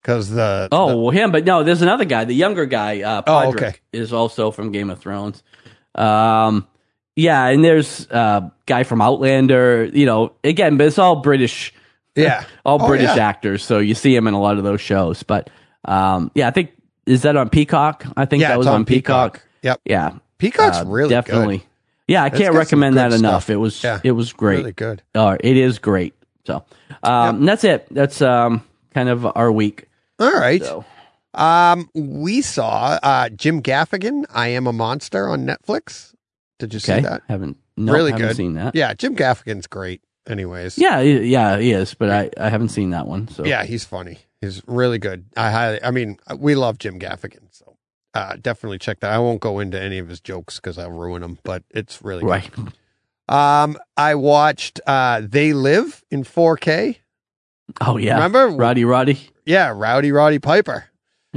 [0.02, 2.24] because the Oh, the- well, him, but no, there's another guy.
[2.24, 3.74] The younger guy, uh, Oh, okay.
[3.92, 5.42] is also from Game of Thrones.
[5.94, 6.66] Um,
[7.16, 9.84] yeah, and there's a uh, guy from Outlander.
[9.92, 11.72] You know, again, but it's all British,
[12.14, 13.26] yeah all Oh, British yeah.
[13.26, 13.64] actors.
[13.64, 15.22] So you see him in a lot of those shows.
[15.24, 15.50] But
[15.84, 16.70] um, yeah, I think
[17.06, 18.04] is that on Peacock?
[18.16, 19.42] I think yeah that was on Peacock.
[19.62, 21.64] Yep, Yeah, Peacock's uh, really definitely.
[22.06, 23.44] Yeah, I can't recommend that enough.
[23.44, 23.50] stuff.
[23.50, 24.00] It was Yeah.
[24.04, 24.58] it was great.
[24.58, 25.02] really good.
[25.16, 26.14] Oh, it is great.
[26.48, 26.64] So,
[27.02, 27.86] um, and that's it.
[27.90, 28.64] That's um,
[28.94, 29.86] kind of our week.
[30.18, 30.62] All right.
[30.62, 30.84] So.
[31.34, 34.24] Um, we saw uh Jim Gaffigan.
[34.34, 36.14] I am a monster on Netflix.
[36.58, 37.22] Did you see Okay, that?
[37.28, 38.36] haven't no, Really haven't good.
[38.36, 38.74] seen that.
[38.74, 40.00] Yeah, Jim Gaffigan's great.
[40.26, 43.28] Anyways, Yeah, yeah, he is, but I, I haven't seen that one.
[43.28, 44.18] So yeah, he's funny.
[44.40, 45.26] He's really good.
[45.36, 45.82] I highly.
[45.84, 47.76] I mean, we love Jim Gaffigan, so
[48.14, 49.12] uh, definitely check that.
[49.12, 52.24] I won't go into any of his jokes because I'll ruin them, but it's really
[52.24, 52.72] good.
[53.28, 56.96] Um, I watched uh They Live in 4K.
[57.80, 58.48] Oh yeah, Remember?
[58.48, 59.20] Roddy Roddy?
[59.44, 60.86] Yeah, Rowdy Roddy Piper.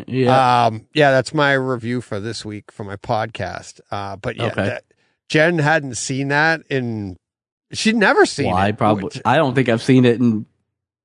[0.07, 3.81] Yeah, Um, yeah, that's my review for this week for my podcast.
[3.91, 4.65] Uh, but yeah, Okay.
[4.65, 4.83] that,
[5.27, 7.17] Jen hadn't seen that in.
[7.73, 8.61] She'd never seen well, it.
[8.61, 10.45] I probably I don't think I've seen it in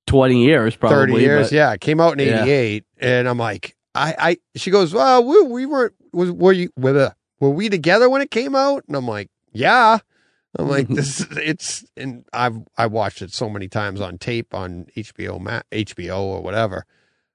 [0.06, 0.76] twenty years.
[0.76, 1.46] Probably thirty years.
[1.48, 2.42] but- Yeah, it came out in Yeah.
[2.44, 4.36] '88, and I'm like, I, I.
[4.54, 5.94] She goes, well, we, we weren't.
[6.12, 6.70] Was were you?
[6.76, 8.84] Were, were we together when it came out?
[8.86, 9.98] And I'm like, yeah.
[10.58, 11.20] I'm like, this.
[11.32, 16.18] It's and I've I watched it so many times on tape on HBO Ma- HBO
[16.20, 16.86] or whatever,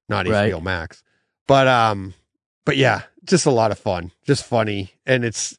[0.09, 0.51] not Right.
[0.51, 1.03] HBO Max.
[1.47, 2.13] But um,
[2.65, 5.57] but yeah, just a lot of fun, just funny, and it's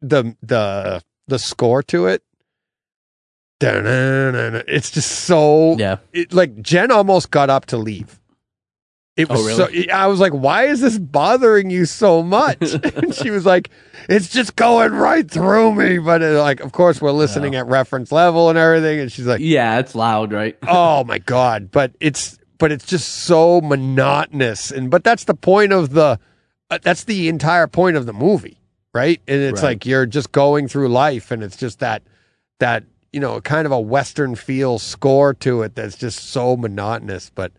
[0.00, 2.22] the the the score to it.
[4.68, 5.98] It's just so yeah.
[6.12, 8.19] it, like Jen almost got up to leave.
[9.20, 9.68] It Oh, was so.
[9.92, 12.58] I was like, "Why is this bothering you so much?"
[12.96, 13.70] and she was like,
[14.08, 18.10] "It's just going right through me." But uh, like, of course, we're listening at reference
[18.12, 19.00] level and everything.
[19.00, 20.56] And she's like, Yeah, it's loud, right?
[20.68, 24.70] "Oh my god!" But it's but it's just so monotonous.
[24.70, 26.18] And but that's the point of the.
[26.70, 28.56] Uh, that's the entire point of the movie,
[28.94, 29.20] right?
[29.26, 29.70] And it's Right.
[29.70, 32.02] like you're just going through life, and it's just that
[32.60, 37.30] that you know kind of a western feel score to it that's just so monotonous.
[37.34, 37.50] But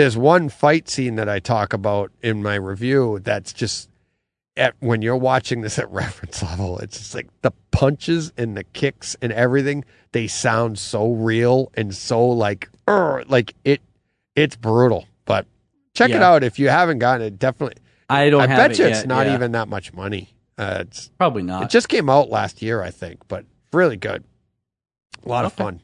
[0.00, 3.90] there's one fight scene that I talk about in my review that's just
[4.56, 8.64] at when you're watching this at reference level, it's just like the punches and the
[8.64, 13.82] kicks and everything, they sound so real and so like like it
[14.34, 15.06] it's brutal.
[15.26, 15.44] But
[15.92, 17.76] check it out if you haven't gotten it, definitely.
[18.08, 19.34] I don't I have bet it you it's not yeah.
[19.34, 20.30] even that much money.
[20.56, 21.64] Uh, it's probably not.
[21.64, 24.24] it just came out last year, I think, but really good.
[25.26, 25.80] A lot of fun.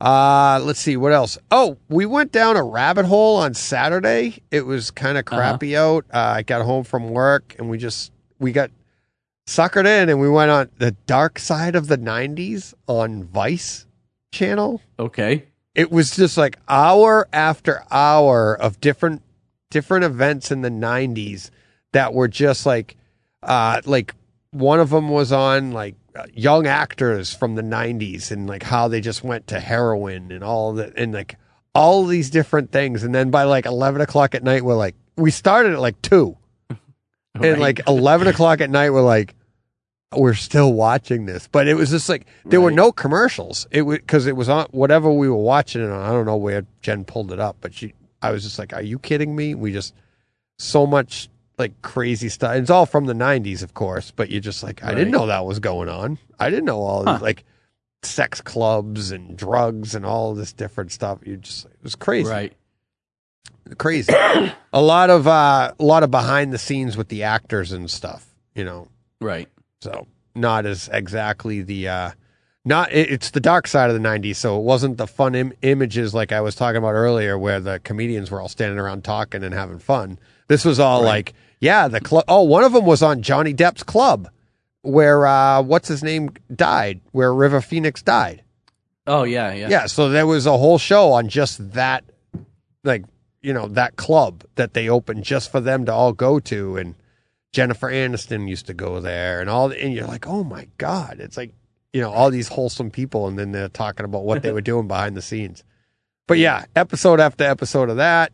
[0.00, 1.36] Uh, let's see what else.
[1.50, 4.42] Oh, we went down a rabbit hole on Saturday.
[4.50, 6.06] It was kind of crappy out.
[6.12, 8.70] Uh, I got home from work and we just we got
[9.46, 13.86] suckered in and we went on the dark side of the 90s on Vice
[14.32, 14.80] channel.
[14.98, 15.44] Okay.
[15.74, 19.22] It was just like hour after hour of different
[19.70, 21.50] different events in the 90s
[21.92, 22.96] that were just like
[23.42, 24.14] uh like
[24.50, 28.88] one of them was on like Uh, young actors from the 90s and like how
[28.88, 31.36] they just went to heroin and all that and like
[31.74, 33.04] all these different things.
[33.04, 36.36] And then by like 11 o'clock at night we're like we started at like 2
[36.68, 36.78] Right.
[37.34, 39.34] and like 11 o'clock at night we're like
[40.16, 41.46] we're still watching this.
[41.46, 43.68] But it was just like there were no commercials.
[43.70, 46.66] It was because it was on whatever we were watching and i don't know where
[46.82, 49.54] jen pulled it up but she i was just like are you kidding me?
[49.54, 49.94] We just
[50.58, 51.28] so much
[51.60, 54.92] like crazy stuff it's all from the 90s of course but you're just like i
[54.94, 57.12] didn't know that was going on i didn't know all Huh.
[57.14, 57.44] this like
[58.02, 62.52] sex clubs and drugs and all this different stuff you just it was crazy right.
[63.78, 64.12] crazy.
[64.72, 68.26] a lot of uh, a lot of behind the scenes with the actors and stuff,
[68.54, 68.88] you know.
[69.20, 69.48] Right.
[69.80, 72.10] So not as exactly the uh,
[72.64, 74.36] not it, it's the dark side of the '90s.
[74.36, 77.78] So it wasn't the fun Im- images like I was talking about earlier, where the
[77.80, 80.18] comedians were all standing around talking and having fun.
[80.48, 81.08] This was all Right.
[81.08, 82.24] like, yeah, the club.
[82.26, 84.30] Oh, one of them was on Johnny Depp's club,
[84.82, 88.42] where uh, what's his name died, where River Phoenix died.
[89.06, 89.68] Oh yeah, yeah.
[89.68, 92.04] Yeah, so there was a whole show on just that,
[92.82, 93.04] like
[93.42, 96.94] you know that club that they opened just for them to all go to, and
[97.52, 101.36] Jennifer Aniston used to go there, and all, and you're like, oh my god, it's
[101.36, 101.52] like
[101.92, 104.88] you know all these wholesome people, and then they're talking about what they were doing
[104.88, 105.62] behind the scenes.
[106.26, 108.32] But yeah, episode after episode of that.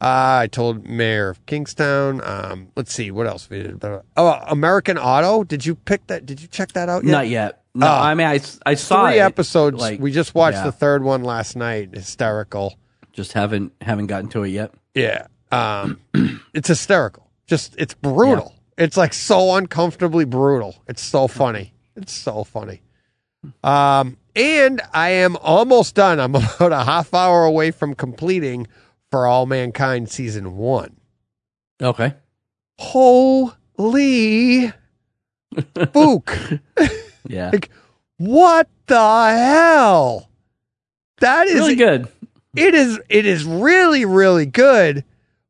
[0.00, 2.22] Uh, I told Mayor of Kingstown.
[2.24, 3.84] Um, let's see what else we did.
[4.16, 5.44] Oh, American Auto.
[5.44, 6.24] Did you pick that?
[6.24, 7.10] Did you check that out yet?
[7.10, 7.62] Not yet.
[7.74, 7.90] No, Oh.
[7.90, 9.78] I mean I, I saw Three it, episodes.
[9.78, 10.64] like, we just watched yeah.
[10.64, 11.94] the third one last night.
[11.94, 12.76] Hysterical.
[13.12, 14.72] Just haven't haven't gotten to it yet.
[14.94, 15.26] Yeah.
[15.52, 16.00] Um,
[16.54, 17.30] it's hysterical.
[17.46, 18.54] Just it's brutal.
[18.78, 20.76] It's like so uncomfortably brutal.
[20.88, 21.74] It's so funny.
[21.96, 22.80] It's so funny.
[23.62, 26.18] Um, and I am almost done.
[26.20, 28.66] I'm about a half hour away from completing
[29.10, 30.96] for All Mankind season one.
[31.82, 32.14] Okay.
[32.78, 34.72] Holy
[35.82, 36.36] spook.
[37.28, 37.50] Yeah.
[37.52, 37.70] Like,
[38.18, 40.28] what the hell?
[41.20, 42.08] That is really good.
[42.56, 45.04] it is it is really really good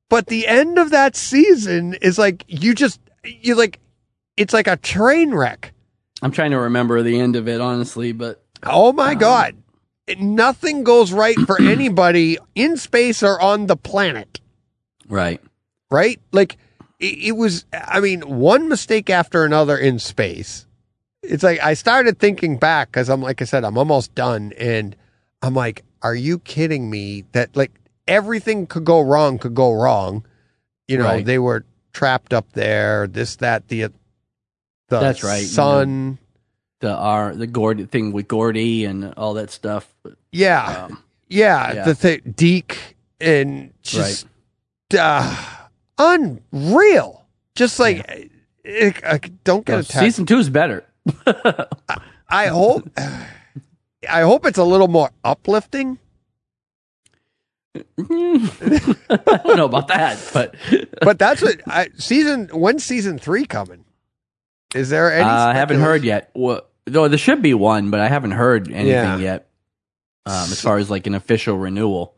[0.09, 3.79] but the end of that season is like you just you like
[4.37, 5.73] it's like a train wreck
[6.23, 9.60] I'm trying to remember the end of it honestly, but oh my Um, god
[10.19, 14.41] nothing goes right for anybody in space or on the planet
[15.09, 15.41] right.
[15.91, 16.57] right like
[16.99, 20.67] it, it was i mean one mistake after another in space
[21.23, 24.97] it's like i started thinking back because i'm like i said i'm almost done and
[25.43, 27.73] i'm like are you kidding me that like
[28.09, 30.25] everything could go wrong could go wrong
[30.89, 31.25] you know Right.
[31.25, 33.89] they were trapped up there this that the uh,
[34.89, 35.45] the That's right.
[35.45, 36.19] sun
[36.81, 39.95] The R the Gordy thing with Gordy and all that stuff.
[40.33, 41.85] yeah Um, yeah, yeah.
[41.85, 44.27] the thing deke and just
[44.99, 45.37] uh,
[45.99, 48.31] unreal just like
[48.65, 50.85] it, I don't get no, attacked season two is better.
[52.29, 52.89] I hope
[54.09, 55.99] I hope it's a little more uplifting.
[57.75, 60.55] I don't know about that, but
[61.03, 63.85] But that's what I, season when's season three coming?
[64.75, 65.29] Is there any?
[65.29, 66.31] uh, I haven't heard yet.
[66.35, 69.17] Well, though there should be one, but I haven't heard anything Yeah.
[69.19, 69.47] yet.
[70.27, 72.15] Um, as far as like an official renewal,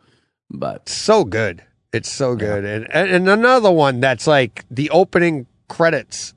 [0.50, 1.62] but So good,
[1.92, 6.34] it's so good, and, and and another one that's like the opening credits.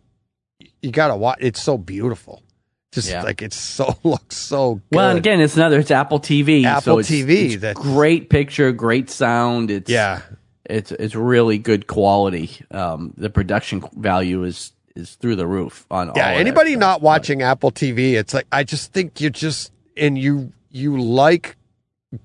[0.82, 1.40] You gotta watch.
[1.41, 2.44] It's so beautiful.
[2.91, 3.24] Just Yeah.
[3.24, 4.84] like it's so looks so good.
[4.91, 5.80] well, and again, it's another.
[5.80, 6.64] It's Apple TV.
[6.66, 9.72] Apple so it's, TV, it's that's- great picture, great sound.
[9.72, 10.22] It's yeah,
[10.66, 12.52] it's it's really good quality.
[12.72, 16.31] Um, the production value is is through the roof on all yeah.
[16.31, 20.53] that Anybody not watching Apple TV, it's like I just think you just and you
[20.72, 21.57] you like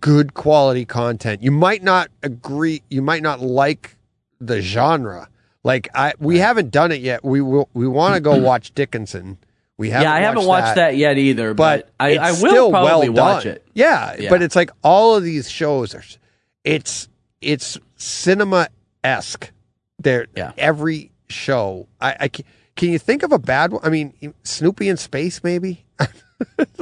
[0.00, 1.42] good quality content.
[1.42, 2.82] You might not agree.
[2.90, 3.96] You might not like
[4.40, 5.28] the genre.
[5.62, 7.24] Like I, we haven't done it yet.
[7.24, 7.68] We will.
[7.74, 9.38] We want to go watch Dickinson.
[9.76, 10.08] We haven't.
[10.08, 10.96] yeah, I haven't watched that.
[10.96, 13.66] yet either, but, but I, I will still probably well watch it.
[13.74, 14.28] Yeah, Yeah.
[14.28, 16.04] but it's like all of these shows are.
[16.64, 17.08] It's
[17.40, 18.68] it's cinema
[19.02, 19.50] esque.
[19.98, 20.52] There, Yeah.
[20.58, 21.88] every show.
[22.00, 22.30] I, I
[22.80, 23.80] can, you think of a bad one?
[23.84, 25.84] I mean, Snoopy in space, maybe.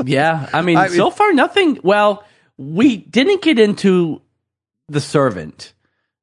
[0.05, 1.81] Yeah, I mean, I mean- so far nothing.
[1.83, 2.23] Well,
[2.57, 4.23] we didn't get into
[4.89, 5.73] the servant.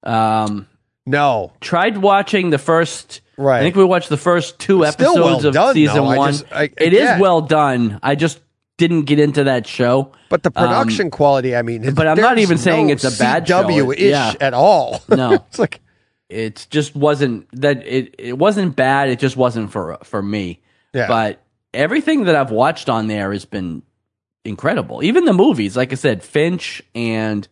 [0.03, 0.67] Um,
[1.05, 3.19] No, tried watching the first.
[3.37, 3.59] Right.
[3.59, 6.05] I think we watched the first two It's episodes well of done, season though.
[6.05, 6.31] I one.
[6.31, 7.99] just- I- It is well done.
[8.01, 8.39] I just
[8.77, 10.13] didn't get into that show.
[10.29, 13.11] But the production quality, I mean, Um, but I'm not even saying no it's a
[13.19, 13.63] bad show.
[13.63, 14.33] CW-ish Yeah.
[14.39, 15.01] at all.
[15.09, 15.33] No.
[15.49, 15.81] it's like
[16.29, 19.09] It just wasn't that it it wasn't bad.
[19.09, 20.61] It just wasn't for for me.
[20.93, 21.07] Yeah.
[21.07, 21.41] But
[21.73, 23.83] everything that I've watched on there has been
[24.43, 25.03] incredible.
[25.03, 27.47] Even the movies, like I said, Finch and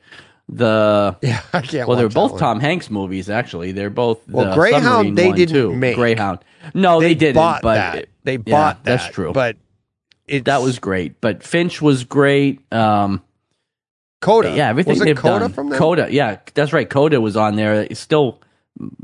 [0.49, 1.87] the yeah, I can't.
[1.87, 2.39] well, they're both one.
[2.39, 3.29] Tom Hanks movies.
[3.29, 5.75] Actually, they're both Well, the Greyhound, they didn't too.
[5.75, 5.95] make.
[5.95, 6.39] Greyhound.
[6.73, 7.35] No, they, They, didn't.
[7.35, 7.95] bought but that.
[7.95, 8.97] it- they yeah, bought that.
[8.99, 9.33] That's true.
[9.33, 9.57] But
[10.27, 11.19] it's, that was great.
[11.21, 12.61] But Finch was great.
[12.73, 13.21] Um,
[14.21, 14.55] Coda.
[14.55, 15.53] yeah, everything was it they've Coda done.
[15.53, 15.77] from them?
[15.77, 16.89] Coda, yeah, that's right.
[16.89, 17.81] Coda was on there.
[17.83, 18.39] It's still,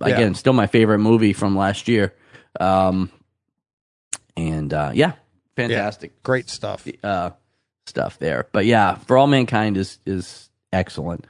[0.02, 2.14] again, still my favorite movie from last year.
[2.60, 3.12] Um,
[4.36, 5.14] and uh, yeah,
[5.56, 6.88] fantastic Great stuff.
[7.04, 7.32] uh,
[7.86, 8.48] stuff there.
[8.52, 11.26] But yeah, for all mankind is is excellent.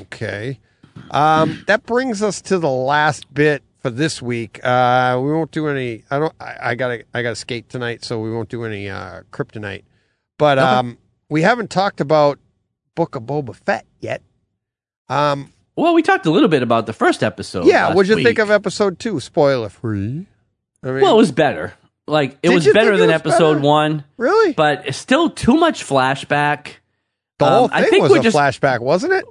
[0.00, 0.60] Okay.
[1.10, 4.64] Um, that brings us to the last bit for this week.
[4.64, 6.04] Uh, we won't do any.
[6.10, 6.32] I don't.
[6.40, 7.04] I, I gotta.
[7.12, 9.84] I gotta skate tonight, so we won't do any uh, kryptonite.
[10.38, 10.98] But um,
[11.28, 12.38] we haven't talked about
[12.94, 14.22] Book of Boba Fett yet.
[15.08, 17.66] Um, Well, we talked a little bit about the first episode.
[17.66, 17.92] yeah.
[17.94, 19.18] What'd you think of episode two?
[19.20, 20.26] Spoiler free.
[20.82, 21.72] I mean, Well, it was better.
[22.06, 23.66] Like it Did was you better think it than was episode better?
[23.66, 24.52] one, really?
[24.52, 26.72] but it's still too much flashback.
[27.38, 29.24] the um, whole I thing think was a just- flashback, wasn't it?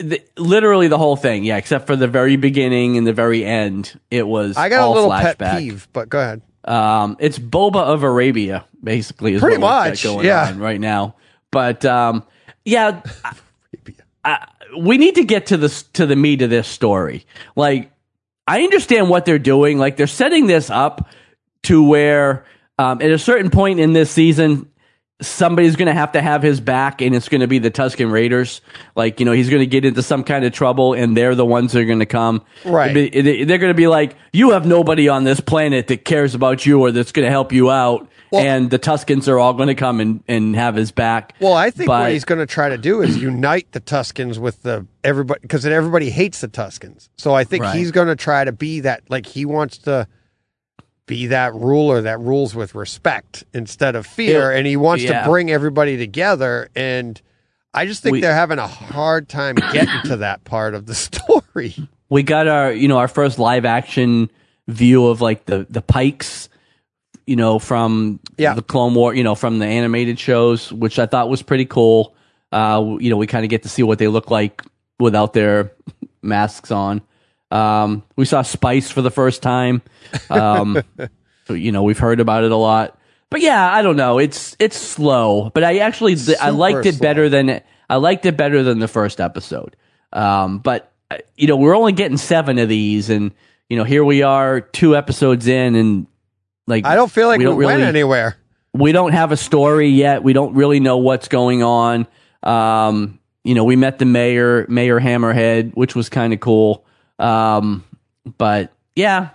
[0.00, 3.98] The, literally the whole thing, yeah, except for the very beginning and the very end.
[4.10, 5.38] It was I got all a little flashback.
[5.38, 6.42] pet peeve, but go ahead.
[6.64, 10.48] Um, it's Boba of Arabia, basically, is Pretty what we've got much, going yeah.
[10.48, 11.14] on right now.
[11.52, 12.24] But um,
[12.64, 13.34] yeah, I,
[14.24, 14.46] I,
[14.78, 17.26] we need to get to the to the meat of this story.
[17.56, 17.90] Like,
[18.46, 19.78] I understand what they're doing.
[19.78, 21.08] Like, they're setting this up
[21.64, 22.44] to where
[22.78, 24.70] um, at a certain point in this season.
[25.22, 28.10] Somebody's going to have to have his back, and it's going to be the Tusken
[28.10, 28.60] Raiders.
[28.96, 31.46] Like, you know, he's going to get into some kind of trouble, and they're the
[31.46, 32.42] ones that are going to come.
[32.64, 32.92] Right.
[32.92, 36.66] They- They're going to be like, you have nobody on this planet that cares about
[36.66, 38.08] you or that's going to help you out.
[38.34, 41.34] Well- and the Tuskens are all going to come and, and have his back.
[41.40, 44.38] Well, I think But- what he's going to try to do is unite the Tuskens
[44.38, 47.08] with the everybody because everybody hates the Tuskens.
[47.16, 47.76] So I think Right.
[47.76, 50.06] he's going to try to be that like he wants to
[51.06, 54.56] be that ruler that rules with respect instead of fear, Yeah.
[54.58, 55.22] and he wants Yeah.
[55.22, 56.68] to bring everybody together.
[56.74, 57.20] And
[57.74, 60.94] I just think We- they're having a hard time getting to that part of the
[60.94, 61.74] story.
[62.08, 64.30] we got our you know our first live action
[64.68, 66.48] view of like the the Pykes
[67.26, 68.54] you know from Yeah.
[68.54, 72.14] the clone war you know from the animated shows which i thought was pretty cool.
[72.52, 74.62] Uh you know we kind of get to see what they look like
[75.00, 75.72] without their
[76.22, 77.02] masks on.
[77.50, 79.82] Um we saw spice for the first time.
[80.30, 80.82] Um
[81.46, 82.98] so, you know we've heard about it a lot.
[83.30, 84.18] But yeah i don't know.
[84.18, 85.50] It's it's slow.
[85.54, 87.02] But i actually i liked it slow.
[87.02, 87.60] better than
[87.90, 89.76] i liked it better than the first episode.
[90.12, 93.32] Um but uh, you know we're only getting seven of these and
[93.68, 96.06] you know here we are two episodes in and
[96.66, 98.36] like I don't feel like we, don't went really- anywhere.
[98.72, 100.22] we don't have a story yet.
[100.22, 102.06] We don't really know what's going on.
[102.42, 106.84] Um, you know, we met the mayor, Mayor Hammerhead, which was kind of cool.
[107.18, 107.84] Um,
[108.38, 109.30] but yeah,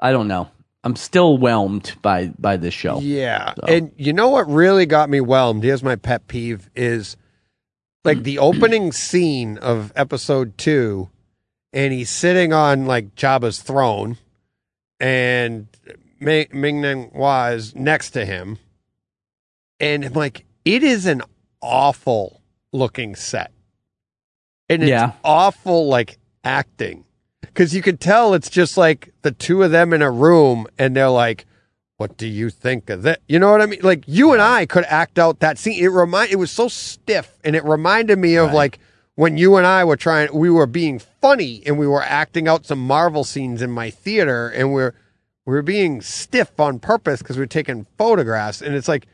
[0.00, 0.48] I don't know.
[0.84, 3.00] I'm still whelmed by by this show.
[3.00, 3.54] Yeah.
[3.66, 5.64] And you know what really got me whelmed?
[5.64, 7.16] Here's my pet peeve is
[8.04, 11.10] like the opening scene of episode two,
[11.72, 14.16] and he's sitting on like Jabba's throne,
[15.00, 15.66] and
[16.20, 18.58] Ming Ming is next to him.
[19.80, 21.22] And I'm like, it is an
[21.60, 22.40] awful
[22.72, 23.52] looking set.
[24.68, 25.12] And it's Yeah.
[25.22, 27.04] awful like acting.
[27.54, 30.94] Cause you could tell it's just like the two of them in a room and
[30.94, 31.46] they're like,
[31.96, 33.20] what do you think of that?
[33.28, 33.80] You know what I mean?
[33.82, 35.82] Like you and I could act out that scene.
[35.82, 38.54] It remind it was so stiff and it reminded me of Right.
[38.54, 38.78] like
[39.14, 42.66] when you and I were trying we were being funny and we were acting out
[42.66, 44.92] some Marvel scenes in my theater and we're
[45.46, 49.06] we were being stiff on purpose because we were taking photographs and it's like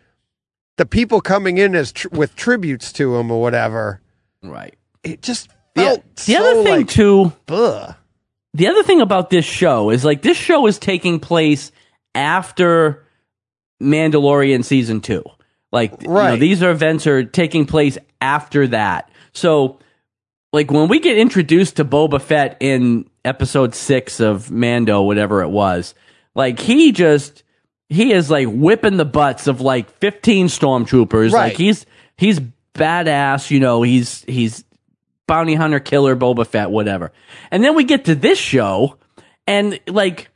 [0.78, 4.00] the people coming in as tr- with tributes to him or whatever.
[4.42, 4.74] Right.
[5.04, 7.94] It just The, felt the so other thing like, too, ugh.
[8.54, 11.70] the other thing about this show is like this show is taking place
[12.14, 13.04] after
[13.82, 15.24] Mandalorian season two.
[15.70, 19.10] Like, you know, these are events are taking place after that.
[19.32, 19.78] So,
[20.52, 25.48] like when we get introduced to Boba Fett in episode six of Mando, whatever it
[25.48, 25.94] was,
[26.34, 27.42] like he just
[27.88, 31.32] he is like whipping the butts of like fifteen stormtroopers.
[31.32, 31.48] Right.
[31.48, 31.86] Like he's
[32.16, 32.40] he's
[32.74, 33.50] badass.
[33.50, 34.64] You know, he's he's
[35.26, 37.12] bounty hunter killer Boba Fett, whatever.
[37.50, 38.98] And then we get to this show,
[39.46, 40.30] and like,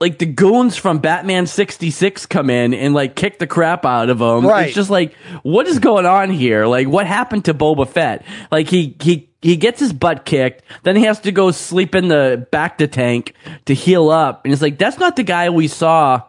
[0.00, 4.10] like the goons from Batman sixty six come in and like kick the crap out
[4.10, 4.46] of him.
[4.46, 4.66] Right.
[4.66, 6.66] It's just like, what is going on here?
[6.66, 8.24] Like, what happened to Boba Fett?
[8.50, 9.30] Like he he.
[9.44, 12.86] He gets his butt kicked, then he has to go sleep in the back to
[12.86, 13.34] tank
[13.66, 14.44] to heal up.
[14.44, 16.22] And it's like, that's not the guy we saw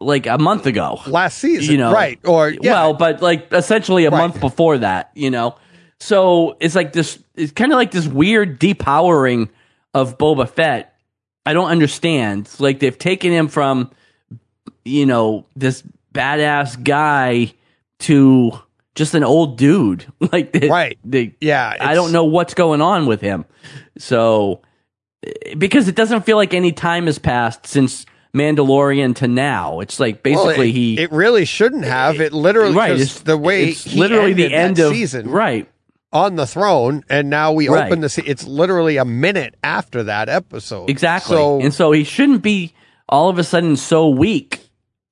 [0.00, 1.00] like a month ago.
[1.06, 2.18] last season, You know, right?
[2.24, 4.18] Or yeah, Well, but like essentially a Right.
[4.18, 5.54] month before that, you know.
[6.00, 7.22] So it's like this.
[7.36, 9.48] It's kind of like this weird depowering
[9.94, 10.96] of Boba Fett.
[11.46, 12.46] I don't understand.
[12.46, 13.90] It's like they've taken him from,
[14.84, 17.52] you know, this badass guy
[18.00, 18.58] to
[19.00, 20.04] just an old dude.
[20.32, 20.98] Like they, Right.
[21.02, 21.74] They, yeah.
[21.80, 23.46] I don't know what's going on with him.
[23.96, 24.60] So,
[25.24, 28.04] eh, because it doesn't feel like any time has passed since
[28.34, 29.80] Mandalorian to now.
[29.80, 32.20] It's like well, basically it, he It really shouldn't have.
[32.20, 33.00] It literally, right.
[33.00, 35.66] It's the way it's literally the end of season, right.
[36.12, 37.86] on the throne, and now we Right.
[37.86, 38.08] open the.
[38.10, 40.90] Se- it's literally a minute after that episode.
[40.90, 41.34] Exactly.
[41.36, 42.72] So and so he shouldn't be
[43.08, 44.60] all of a sudden so weak.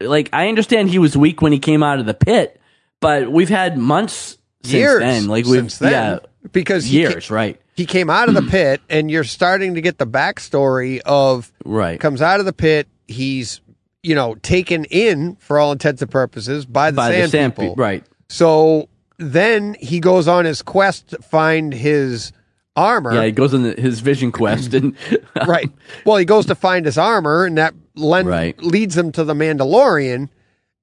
[0.01, 2.61] Like I understand he was weak when he came out of the pit,
[3.01, 5.27] but we've had months since years then.
[5.29, 6.19] Like we've since then, yeah,
[6.53, 7.61] because he years, right?
[7.77, 11.99] he came out of the pit, and you're starting to get the backstory of Right.
[12.01, 12.89] comes out of the pit.
[13.07, 13.61] He's
[14.03, 17.57] you know taken in for all intents and purposes by the By sand the sand
[17.57, 17.77] people.
[17.77, 18.05] pe- right.
[18.29, 18.89] So
[19.19, 22.33] then he goes on his quest to find his
[22.77, 23.13] armor.
[23.15, 24.95] Yeah, he goes on the, his vision quest and
[25.47, 25.69] right.
[26.05, 28.57] Well, he goes to find his armor, and that len- Right.
[28.63, 30.29] leads him to the Mandalorian.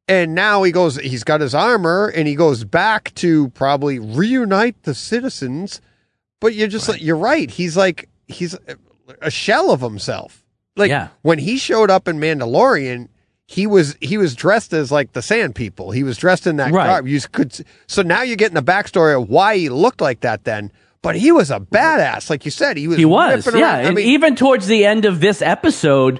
[0.07, 4.83] And now he goes, he's got his armor, and he goes back to probably reunite
[4.83, 5.81] the citizens.
[6.39, 7.49] But you're just like, you're right.
[7.49, 8.55] He's like, he's
[9.21, 10.43] a shell of himself.
[10.75, 11.07] Like Yeah.
[11.23, 13.07] when he showed up in Mandalorian,
[13.47, 15.91] he was he was dressed as like the Sand People.
[15.91, 16.85] He was dressed in that Right.
[16.87, 17.07] garb.
[17.07, 20.71] You could so now you're getting the backstory of why he looked like that then.
[21.05, 22.77] But he was a badass, like you said.
[22.77, 22.97] He was.
[22.97, 23.75] He was, yeah.
[23.75, 26.19] I mean, even towards the end of this episode,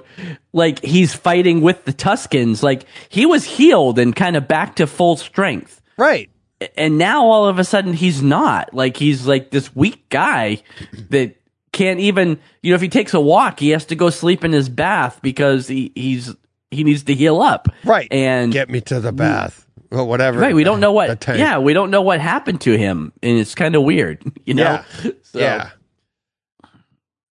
[0.52, 2.62] like he's fighting with the Tuskens.
[2.62, 5.82] Like he was healed and kind of back to full strength.
[5.96, 6.30] right.
[6.76, 8.72] And now all of a sudden he's not.
[8.72, 10.62] Like he's like this weak guy
[11.10, 11.34] that
[11.72, 14.52] can't even, you know, if he takes a walk, he has to go sleep in
[14.52, 16.32] his bath because he, he's,
[16.70, 17.68] he needs to heal up.
[17.84, 18.06] Right.
[18.12, 19.65] And Get me to the bath.
[19.90, 20.38] Or whatever.
[20.40, 23.12] right, we don't know what, yeah, we don't know what happened to him.
[23.22, 24.82] And it's kind of weird, you know?
[25.02, 25.10] Yeah.
[25.22, 25.70] So, Yeah.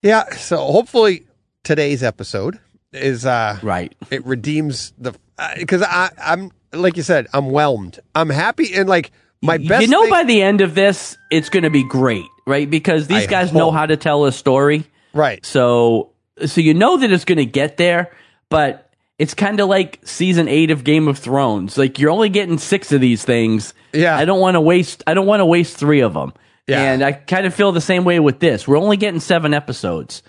[0.02, 0.30] Yeah.
[0.34, 1.26] So hopefully
[1.64, 2.58] today's episode
[2.92, 3.94] is uh Right.
[4.10, 5.14] it redeems the
[5.58, 7.98] because I I'm like you said I'm whelmed.
[8.14, 9.10] I'm happy and like
[9.42, 9.82] my best.
[9.82, 12.68] you know, thing- by the end of this, it's going to be great, right?
[12.68, 14.84] Because these I guys know how to tell a story.
[15.12, 15.44] right.
[15.44, 16.10] So,
[16.46, 18.10] so you know that it's going to get there,
[18.48, 18.85] but
[19.18, 21.78] it's kind of like season eight of Game of Thrones.
[21.78, 23.72] Like you're only getting six of these things.
[23.92, 24.16] Yeah.
[24.16, 25.02] I don't want to waste.
[25.06, 26.32] I don't want to waste three of them.
[26.66, 26.82] Yeah.
[26.92, 28.66] And I kind of feel the same way with this.
[28.68, 30.22] We're only getting seven episodes.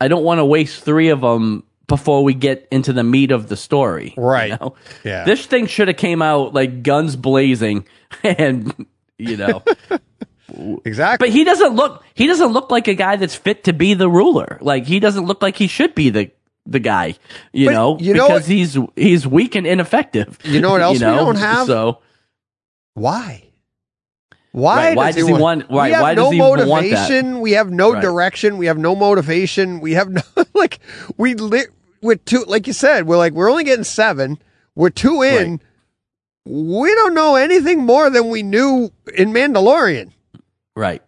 [0.00, 3.48] I don't want to waste three of them before we get into the meat of
[3.48, 4.12] the story.
[4.16, 4.60] you Right.
[4.60, 4.74] know?
[5.04, 5.24] Yeah.
[5.24, 7.86] This thing should have came out like guns blazing,
[8.24, 8.74] and
[9.18, 9.62] you know.
[10.84, 11.28] Exactly.
[11.28, 14.08] But he doesn't look he doesn't look like a guy that's fit to be the
[14.08, 14.58] ruler.
[14.60, 16.30] Like he doesn't look like he should be the
[16.66, 17.14] the guy,
[17.52, 20.38] you But know, you know because what- he's he's weak and ineffective.
[20.44, 21.66] You know what else we don't have?
[21.66, 21.98] So
[22.94, 23.42] Why?
[24.52, 24.76] Why?
[24.88, 26.68] Right, why does he want- we right, have why no does he even want that?
[26.68, 27.40] motivation.
[27.40, 28.02] We have no Right.
[28.02, 28.56] direction.
[28.56, 29.80] We have no motivation.
[29.80, 30.22] We have no
[30.54, 30.78] like
[31.16, 31.66] we li-
[32.02, 32.44] we're two.
[32.46, 34.38] Like you said, we're like we're only getting seven.
[34.76, 35.50] We're two in.
[35.52, 35.60] Right.
[36.46, 40.12] We don't know anything more than we knew in Mandalorian.
[40.76, 41.02] right.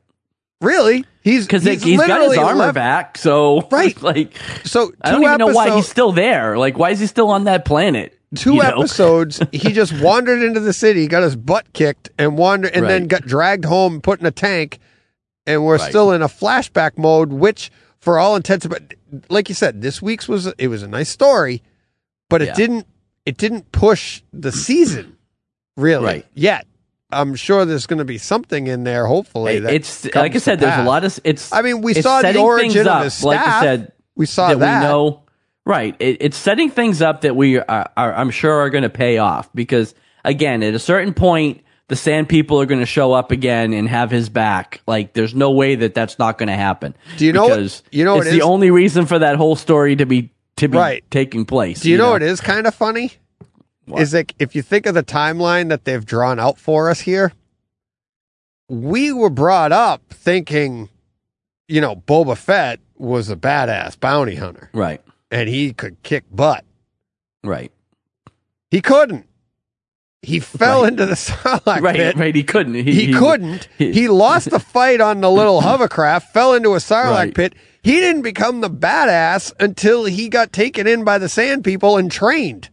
[0.62, 4.01] Really, he's Because he's, he's got his armor left- back, so Right.
[4.03, 4.35] like
[4.65, 6.57] So I don't even know why he's still there.
[6.57, 8.12] Like why is he still on that planet?
[8.35, 12.85] two episodes he just wandered into the city got his butt kicked and wandered and
[12.85, 14.78] then got dragged home put in a tank
[15.47, 15.89] and we're Right.
[15.89, 17.70] still in a flashback mode which
[18.01, 18.94] for all intents but
[19.31, 21.62] like you said this week's was it was a nice story
[22.28, 22.55] but it Yeah.
[22.55, 22.86] didn't
[23.24, 25.16] it didn't push the season
[25.77, 26.27] really Right.
[26.35, 26.66] yet
[27.10, 30.60] i'm sure there's going to be something in there hopefully that It's like I said.
[30.60, 31.52] There's a lot of it's.
[31.52, 34.26] i mean we saw the origin things of up, his staff like I said, we
[34.26, 35.22] saw that, that, we know
[35.64, 38.90] right it, it's setting things up that we are, are i'm sure are going to
[38.90, 43.12] pay off because again at a certain point the sand people are going to show
[43.12, 46.54] up again and have his back like there's no way that that's not going to
[46.56, 49.20] happen Do you know what- because you know what it's it the only reason for
[49.20, 51.04] that whole story to be to be Right.
[51.10, 53.12] taking place Do you, know, what is kind of funny?
[53.86, 54.02] What?
[54.02, 57.32] Is like if you think of the timeline that they've drawn out for us here,
[58.68, 60.88] we were brought up thinking,
[61.68, 65.00] you know, Boba Fett was a badass bounty hunter right
[65.30, 66.64] and he could kick butt.
[67.44, 67.70] right
[68.70, 69.26] He couldn't.
[70.22, 70.92] He fell Right.
[70.92, 72.16] into the Sarlacc right pit.
[72.16, 73.68] right he couldn't he, He, couldn't.
[73.78, 77.34] he- He, lost the fight on the little hovercraft, fell into a Sarlacc Right.
[77.34, 77.54] pit.
[77.82, 82.10] He didn't become the badass until he got taken in by the Sand People and
[82.10, 82.68] trained.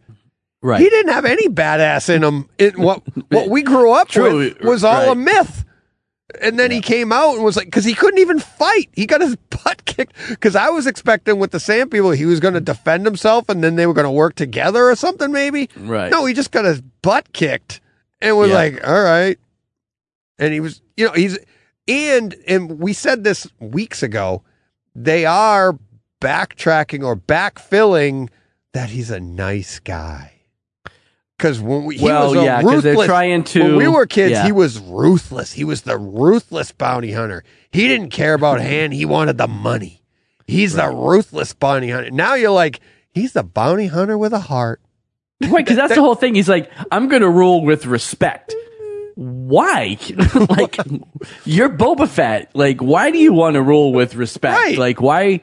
[0.64, 2.48] Right He didn't have any badass in him.
[2.58, 5.64] It, what what we grew up True, with was all a myth.
[6.40, 8.88] And then he came out and was like, because he couldn't even fight.
[8.94, 10.14] He got his butt kicked.
[10.30, 13.62] Because I was expecting with the Sand People, he was going to defend himself and
[13.62, 15.68] then they were going to work together or something, maybe.
[15.76, 16.10] Right.
[16.10, 17.80] No, he just got his butt kicked
[18.20, 18.54] and was Yeah.
[18.56, 19.38] like, all right.
[20.38, 21.38] And he was, you know, he's,
[21.86, 24.42] and, and we said this weeks ago,
[24.96, 25.78] they are
[26.20, 28.28] backtracking or backfilling
[28.72, 30.33] that he's a nice guy.
[31.36, 34.32] Because when we, he Well, was a yeah, they're trying to- When we were kids,
[34.32, 34.44] yeah.
[34.46, 35.52] he was ruthless.
[35.52, 37.42] He was the ruthless bounty hunter.
[37.72, 38.92] He didn't care about hand.
[38.92, 40.02] He wanted the money.
[40.46, 42.10] He's the ruthless bounty hunter.
[42.10, 42.80] Now you're like,
[43.10, 44.80] he's the bounty hunter with a heart.
[45.40, 46.36] Right, because that's the whole thing.
[46.36, 48.54] He's like, I'm going to rule with respect.
[49.16, 49.96] Why?
[50.50, 50.76] like,
[51.44, 52.50] you're Boba Fett.
[52.54, 54.56] Like, why do you want to rule with respect?
[54.56, 54.78] Right.
[54.78, 55.40] Like, why?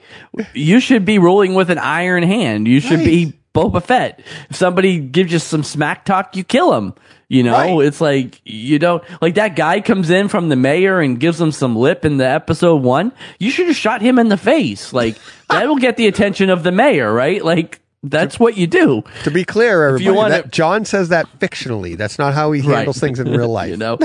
[0.53, 2.68] You should be ruling with an iron hand.
[2.68, 4.22] You should be Boba Fett.
[4.49, 6.94] If somebody gives you some smack talk, you kill him.
[7.28, 7.86] You know, Right.
[7.88, 11.52] it's like you don't like that guy comes in from the mayor and gives him
[11.53, 13.14] some lip in the episode one.
[13.40, 14.91] You should have shot him in the face.
[14.91, 15.15] Like
[15.49, 17.44] that will get the attention of the mayor, right?
[17.44, 19.03] Like that's what you do.
[19.23, 21.95] To be clear, everybody, wanna- that John says that fictionally.
[21.95, 23.69] That's not how he handles things in real life.
[23.69, 23.98] you know,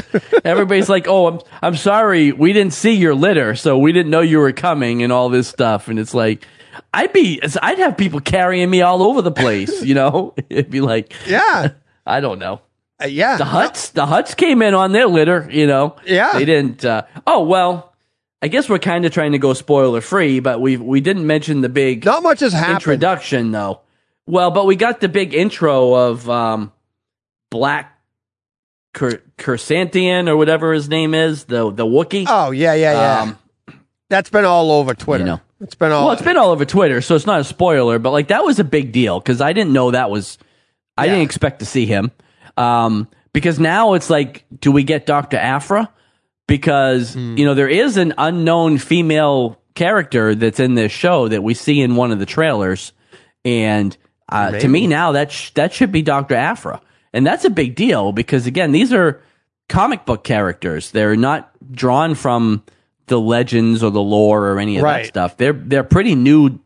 [0.45, 4.21] everybody's like, "Oh, I'm I'm sorry, we didn't see your litter, so we didn't know
[4.21, 5.89] you were coming," and all this stuff.
[5.89, 6.47] And it's like,
[6.95, 9.83] I'd be, I'd have people carrying me all over the place.
[9.83, 11.73] You know, it'd be like, Yeah.
[12.07, 12.61] I don't know.
[13.03, 13.37] Uh, yeah.
[13.37, 15.49] The Hutts, the Hutts came in on their litter.
[15.51, 16.33] You know, Yeah.
[16.35, 16.85] they didn't.
[16.85, 17.93] Uh, oh well,
[18.43, 21.61] I guess we're kind of trying to go spoiler free, but we we didn't mention
[21.63, 22.77] the big Not much has happened.
[22.77, 23.81] introduction though.
[24.27, 26.73] Well, but we got the big intro of um,
[27.51, 27.93] Black
[28.95, 32.27] Ker- Krrsantan or whatever his name is, the the Wookiee.
[32.29, 33.21] Oh, yeah, yeah, yeah.
[33.23, 33.39] Um,
[34.09, 35.25] That's been all over Twitter.
[35.25, 35.41] You know.
[35.61, 36.05] It's been all.
[36.07, 38.59] well, it's been all over Twitter, so it's not a spoiler, but like that was
[38.59, 40.39] a big deal because I didn't know that was.
[40.99, 42.11] I didn't expect to see him,
[42.57, 45.91] um, because now it's like, do we get Doctor Aphra?
[46.47, 47.37] Because Hmm.
[47.37, 51.81] you know there is an unknown female character that's in this show that we see
[51.83, 52.93] in one of the trailers,
[53.45, 53.97] and
[54.29, 56.81] uh, to me now that sh- that should be Doctor Aphra,
[57.13, 59.21] and that's a big deal because again these are
[59.69, 62.63] comic book characters; they're not drawn from
[63.07, 65.03] the legends or the lore or any of Right.
[65.05, 65.37] that stuff.
[65.37, 66.59] They're they're pretty new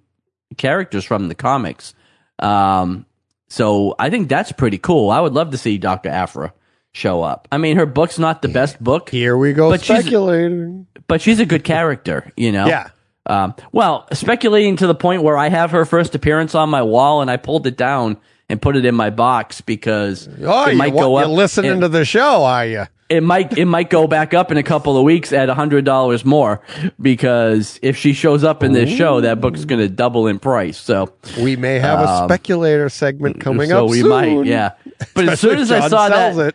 [0.57, 1.95] characters from the comics.
[2.39, 3.07] Um,
[3.49, 5.11] so I think that's pretty cool.
[5.11, 6.53] I would love to see Doctor Aphra
[6.93, 7.47] show up.
[7.53, 10.87] I mean, her book's not the best book, Here we go But she's- speculating.
[11.07, 12.33] but she's a good character.
[12.37, 12.67] You know.
[12.67, 12.89] Yeah.
[13.27, 17.21] Um, well, speculating to the point where I have her first appearance on my wall
[17.21, 18.17] and I pulled it down
[18.49, 21.73] and put it in my box because Oh, it you, might wa- go you're listening
[21.73, 22.87] and- to the show, are you?
[23.11, 25.85] It might it might go back up in a couple of weeks at a hundred
[25.85, 26.62] dollars more
[27.01, 30.78] because if she shows up in this show, that book's going to double in price.
[30.78, 31.12] So
[31.43, 34.09] We may have a speculator segment coming Um, so up we soon.
[34.09, 34.70] might, yeah.
[35.15, 36.55] But as soon as I saw that, it.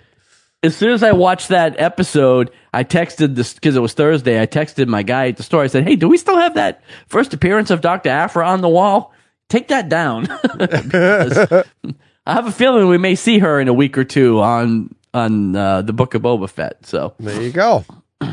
[0.64, 4.42] as soon as I watched that episode, I texted this because it was Thursday.
[4.42, 5.62] I texted my guy at the store.
[5.64, 8.70] I said, "Hey, do we still have that first appearance of Doctor Aphra on the
[8.70, 9.14] wall?
[9.50, 10.28] Take that down."
[12.28, 15.56] I have a feeling we may see her in a week or two on on
[15.56, 16.86] uh, the Book of Boba Fett.
[16.86, 17.86] So, There you go.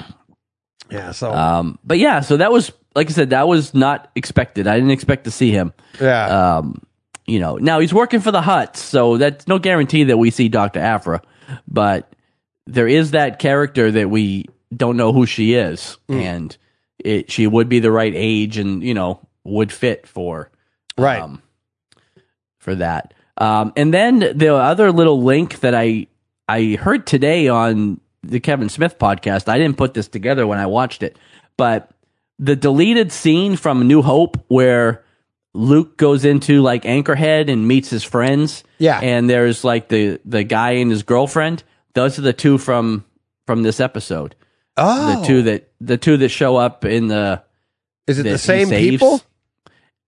[0.91, 4.67] Yeah, so um, but yeah, so that was like I said, that was not expected.
[4.67, 5.73] I didn't expect to see him.
[5.99, 6.57] yeah.
[6.59, 6.83] Um,
[7.25, 10.51] you know, now he's working for the Hutts, so that's no guarantee that we see
[10.51, 11.23] Doctor Aphra,
[11.67, 12.13] but
[12.67, 14.45] there is that character that we
[14.77, 16.21] don't know who she is, Mm.
[16.21, 16.57] and
[16.99, 20.51] it she would be the right age, and you know would fit for
[20.99, 21.23] right.
[21.23, 21.41] um,
[22.59, 23.15] for that.
[23.39, 26.09] Um, and then the other little link that I
[26.49, 29.49] I heard today on the Kevin Smith podcast.
[29.49, 31.19] I didn't put this together when I watched it,
[31.57, 31.91] but
[32.39, 35.05] the deleted scene from New Hope where
[35.55, 38.65] Luke goes into like Anchorhead and meets his friends.
[38.79, 38.99] Yeah.
[39.01, 41.63] and there's like the the guy and his girlfriend.
[41.95, 43.05] Those are the two from
[43.47, 44.35] from this episode.
[44.77, 45.43] oh, The two oh.
[45.43, 47.43] that the two that show up in the
[48.07, 49.21] is it the same people?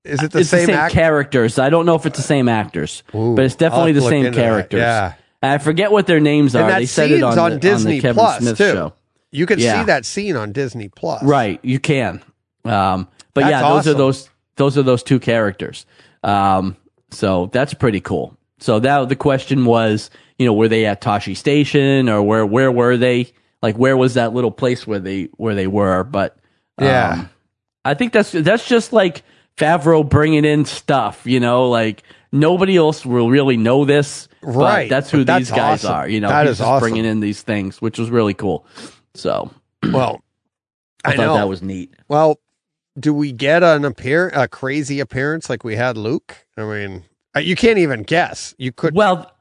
[0.04, 1.58] Is it the it's same, the same act- characters.
[1.58, 4.80] I don't know if it's the same actors, Ooh, but it's definitely the same characters.
[4.80, 5.14] Yeah.
[5.44, 6.70] And I forget what their names And are.
[6.70, 8.72] that They said it on, on the, Disney on Kevin Plus, Smith too.
[8.72, 8.92] show.
[9.30, 9.80] You can Yeah.
[9.80, 11.22] see that scene on Disney Plus.
[11.22, 12.22] Right, you can.
[12.64, 13.94] Um, but That's yeah, those awesome.
[13.94, 15.84] are those those are those two characters.
[16.22, 16.76] Um,
[17.10, 18.36] so that's pretty cool.
[18.58, 20.08] So that the question was,
[20.38, 23.32] you know, were they at Tosche Station or where where were they?
[23.62, 26.04] Like where was that little place where they where they were?
[26.04, 26.36] But
[26.78, 27.24] um, Yeah.
[27.84, 29.22] I think that's that's just like
[29.58, 31.26] Favreau bringing in stuff.
[31.26, 32.02] You know, like
[32.32, 34.28] nobody else will really know this.
[34.44, 35.94] But Right, that's who but these that's guys awesome.
[35.96, 36.08] are.
[36.08, 36.80] You know, That he's is just awesome.
[36.82, 38.66] bringing in these things, which was really cool.
[39.14, 39.50] So
[39.92, 40.22] Well,
[41.04, 41.34] I, I thought know.
[41.34, 41.92] that was neat.
[42.08, 42.38] Well,
[42.98, 46.36] do we get an appear a crazy appearance like we had Luke?
[46.56, 47.04] I mean,
[47.36, 48.54] uh, you can't even guess.
[48.58, 49.32] You could Well,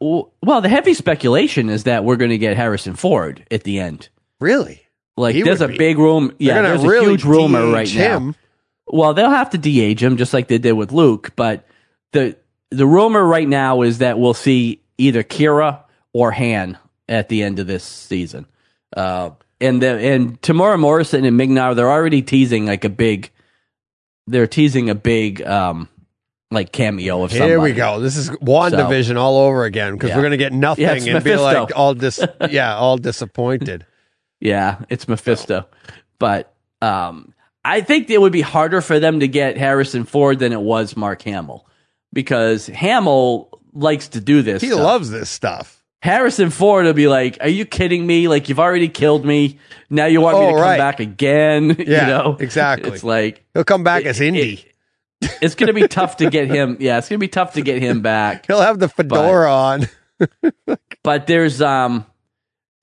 [0.41, 4.09] well, the heavy speculation is that we're going to get Harrison Ford at the end.
[4.39, 4.79] really.
[5.15, 5.77] Like He there's a be.
[5.77, 6.33] big room.
[6.39, 8.33] Yeah, there's a really huge rumor right now.
[8.87, 11.33] Well, they'll have to de-age him just like they did with Luke.
[11.35, 11.67] But
[12.13, 12.35] the
[12.71, 15.81] the rumor right now is that we'll see either Qi'ra
[16.13, 16.77] or Han
[17.09, 18.45] at the end of this season.
[18.95, 23.31] Uh, and the and Temuera Morrison and Ming-Na, they're already teasing like a big.
[24.27, 25.89] They're teasing a big um
[26.51, 27.49] like cameo of somebody.
[27.51, 27.99] Here we go.
[27.99, 30.17] This is one So- division all over again because Yeah.
[30.17, 33.85] we're gonna get nothing Yeah, and be like all dis yeah, all disappointed.
[34.39, 35.65] Yeah, it's Mephisto.
[36.19, 37.33] But um,
[37.65, 40.95] I think it would be harder for them to get Harrison Ford than it was
[40.95, 41.65] Mark Hamill
[42.11, 44.61] because Hamill likes to do this.
[44.61, 44.79] He stuff.
[44.81, 45.83] loves this stuff.
[46.01, 48.27] Harrison Ford will be like, "Are you kidding me?
[48.27, 49.59] Like you've already killed me.
[49.89, 50.77] Now you want me Oh, to come right.
[50.77, 52.91] back again?" you Yeah, know, exactly.
[52.91, 54.65] It's like He'll come back It- as Indy.
[55.41, 56.75] it's going to be tough to get him.
[56.81, 58.45] Yeah, it's going to be tough to get him back.
[58.47, 59.87] He'll have the fedora on.
[61.03, 62.05] But there's um,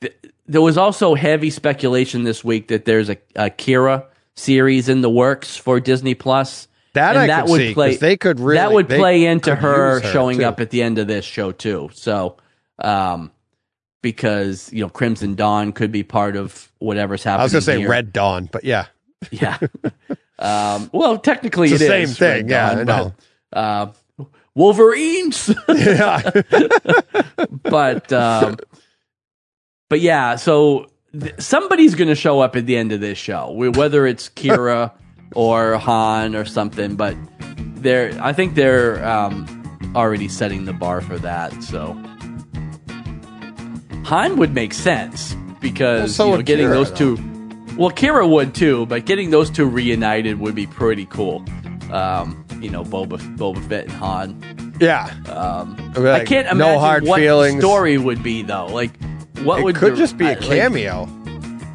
[0.00, 0.14] th-
[0.46, 4.06] there was also heavy speculation this week that there's a, a Qi'ra
[4.36, 6.66] series in the works for Disney Plus.
[6.94, 9.58] That And I that would see, play- they could really that would play into could
[9.60, 10.44] her, showing too.
[10.44, 11.90] up at the end of this show too.
[11.92, 12.36] So,
[12.78, 13.30] um,
[14.02, 17.40] because you know Crimson Dawn could be part of whatever's happening.
[17.40, 17.88] I was gonna say here.
[17.88, 18.86] Red Dawn, but yeah.
[19.30, 19.58] Yeah.
[20.38, 23.14] um, well, technically It's it the is same Red thing, yeah, Dawn.
[23.52, 23.92] But, uh,
[24.54, 26.28] Wolverines, yeah.
[27.62, 28.56] but um,
[29.88, 30.36] but yeah.
[30.36, 30.86] So
[31.18, 34.92] th- somebody's going to show up at the end of this show, whether it's Qi'ra
[35.34, 36.96] or Han or something.
[36.96, 37.16] But
[37.76, 39.46] they're, I think they're um,
[39.94, 41.62] already setting the bar for that.
[41.62, 41.92] So
[44.04, 47.16] Han would make sense because Well, so you know, getting Qi'ra, those though.
[47.16, 47.76] two.
[47.76, 51.44] Well, Qi'ra would too, but getting those two reunited would be pretty cool.
[51.92, 54.76] Um, you know, Boba, Boba Fett and Han.
[54.80, 55.04] yeah.
[55.28, 57.56] Um, like, I can't no imagine hard what feelings.
[57.56, 58.66] the story would be though.
[58.66, 58.90] Like,
[59.42, 61.06] what It would could the- just be a like, cameo.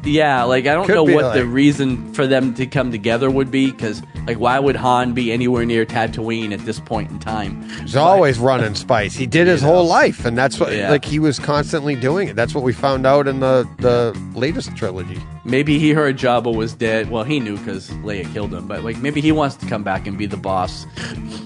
[0.06, 3.50] Yeah, like I don't Could know what the reason for them to come together would
[3.50, 7.62] be because, like, why would Han be anywhere near Tatooine at this point in time?
[7.80, 9.14] He's always running spice.
[9.14, 9.74] He did his You know.
[9.74, 10.90] whole life, and that's what Yeah.
[10.90, 12.36] like he was constantly doing it.
[12.36, 15.18] That's what we found out in the the latest trilogy.
[15.44, 17.10] Maybe he heard Jabba was dead.
[17.10, 20.06] Well, he knew because Leia killed him, but like maybe he wants to come back
[20.06, 20.86] and be the boss.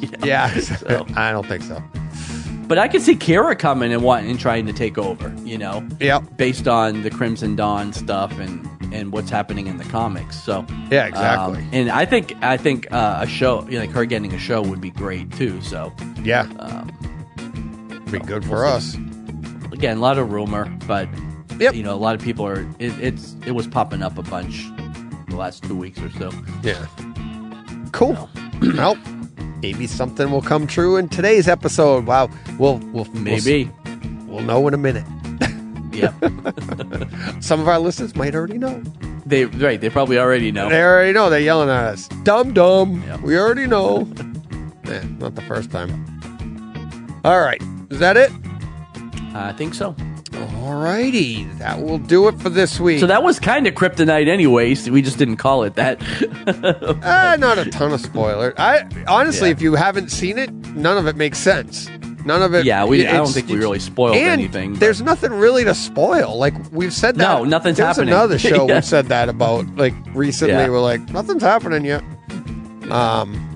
[0.01, 0.27] You know?
[0.27, 1.83] Yeah, So- I don't think so.
[2.71, 5.35] But I could see Qi'ra coming and wanting and trying to take over.
[5.45, 6.37] You know, Yep.
[6.37, 10.41] based on the Crimson Dawn stuff and and what's happening in the comics.
[10.41, 11.59] So Yeah, exactly.
[11.59, 14.39] um, and I think I think uh, a show you know, like her getting a
[14.39, 15.61] show would be great too.
[15.63, 15.93] So
[16.23, 16.91] yeah, um,
[18.11, 18.97] be good for us.
[19.73, 21.09] again, a lot of rumor, but
[21.59, 21.75] Yep.
[21.75, 22.61] you know, a lot of people are.
[22.79, 24.65] It, it's it was popping up a bunch
[25.29, 26.31] the last two weeks or so.
[26.63, 26.87] Yeah.
[27.93, 28.29] Cool.
[28.77, 28.97] well,
[29.63, 32.07] maybe something will come true in today's episode.
[32.07, 32.29] Wow.
[32.59, 33.71] We'll we'll Maybe,
[34.27, 35.05] we'll, we'll know in a minute.
[35.93, 36.13] yeah.
[37.41, 38.83] Some of our listeners might already know.
[39.27, 39.81] they right.
[39.81, 40.69] They probably already know.
[40.69, 41.31] They already know.
[41.31, 42.09] They're yelling at us.
[42.25, 43.03] Dumb dumb.
[43.07, 43.21] Yep.
[43.21, 44.09] We already know.
[44.85, 45.91] eh, not the first time.
[47.25, 47.61] All right.
[47.91, 48.31] Is that it?
[49.35, 49.95] I think so.
[50.49, 53.01] Alrighty, that will do it for this week.
[53.01, 54.89] So that was kind of kryptonite, anyways.
[54.91, 56.01] We just didn't call it that.
[57.05, 58.55] Ah, not a ton of spoiler.
[58.59, 59.53] I honestly, Yeah.
[59.55, 61.89] if you haven't seen it, none of it makes sense.
[62.25, 62.67] None of it.
[62.67, 63.07] yeah, we.
[63.07, 64.73] I don't think we really spoiled anything.
[64.73, 66.37] but- There's nothing really to spoil.
[66.39, 67.23] Like we've said that.
[67.39, 68.13] No, nothing's there was happening.
[68.15, 68.77] Another show Yeah.
[68.77, 70.55] we said that about like recently.
[70.55, 70.69] Yeah.
[70.69, 72.03] We're like nothing's happening yet.
[72.91, 73.50] Um,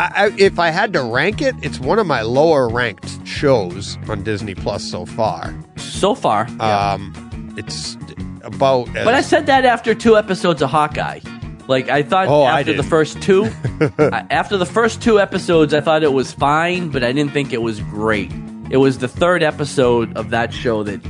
[0.00, 3.98] I, I, if I had to rank it, it's one of my lower ranked shows
[4.08, 5.54] on Disney Plus so far.
[5.76, 6.46] so far.
[6.58, 6.92] yeah.
[6.92, 7.98] Um, it's
[8.42, 8.88] about.
[8.96, 11.20] As, But I said that after two episodes of Hawkeye.
[11.68, 13.44] Like I thought Oh, I after the first two,
[13.98, 17.52] I- after the first two episodes, I thought it was fine, but I didn't think
[17.52, 18.32] it was great.
[18.70, 21.00] It was the third episode of that show that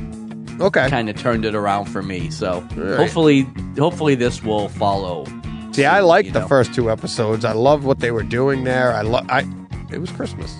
[0.59, 0.89] okay.
[0.89, 2.29] kind of turned it around for me.
[2.29, 2.97] So right.
[2.97, 3.47] hopefully,
[3.79, 5.25] hopefully this will follow.
[5.71, 6.47] See, I liked you the know.
[6.47, 7.45] first two episodes.
[7.45, 8.93] I loved what they were doing there.
[8.93, 9.25] I love.
[9.29, 9.45] I.
[9.91, 10.55] It was Christmas.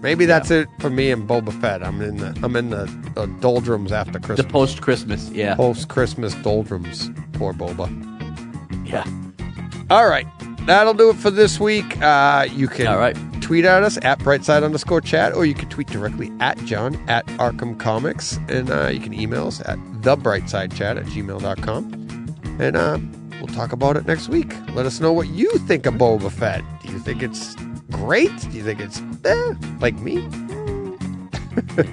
[0.00, 1.82] Maybe that's it for me and Boba Fett.
[1.82, 2.38] I'm in the.
[2.42, 2.84] I'm in the,
[3.14, 4.46] the doldrums after Christmas.
[4.46, 5.28] the post Christmas.
[5.30, 7.10] Yeah, Post Christmas doldrums.
[7.32, 7.88] Poor Boba.
[8.86, 9.04] yeah.
[9.90, 10.26] All right,
[10.66, 12.00] that'll do it for this week.
[12.02, 13.16] Uh, you can All right.
[13.40, 17.26] tweet at us at brightside underscore chat, or you can tweet directly at John at
[17.38, 21.94] Arkham Comics, and uh, you can email us at thebrightsidechat at gmail.com.
[22.60, 22.98] And uh,
[23.38, 24.52] we'll talk about it next week.
[24.74, 26.62] Let us know what you think of Boba Fett.
[26.82, 27.54] Do you think it's
[27.90, 28.36] great?
[28.40, 30.26] Do you think it's eh, like me?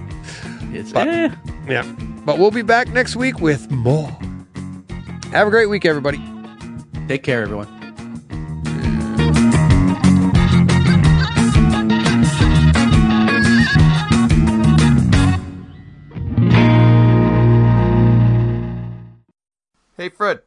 [0.73, 1.30] It's But- eh.
[1.69, 1.84] Yeah.
[2.26, 4.09] But we'll be back next week with more.
[5.31, 6.19] Have a great week, everybody.
[7.07, 7.67] Take care, everyone.
[19.97, 20.41] Hey, Fred.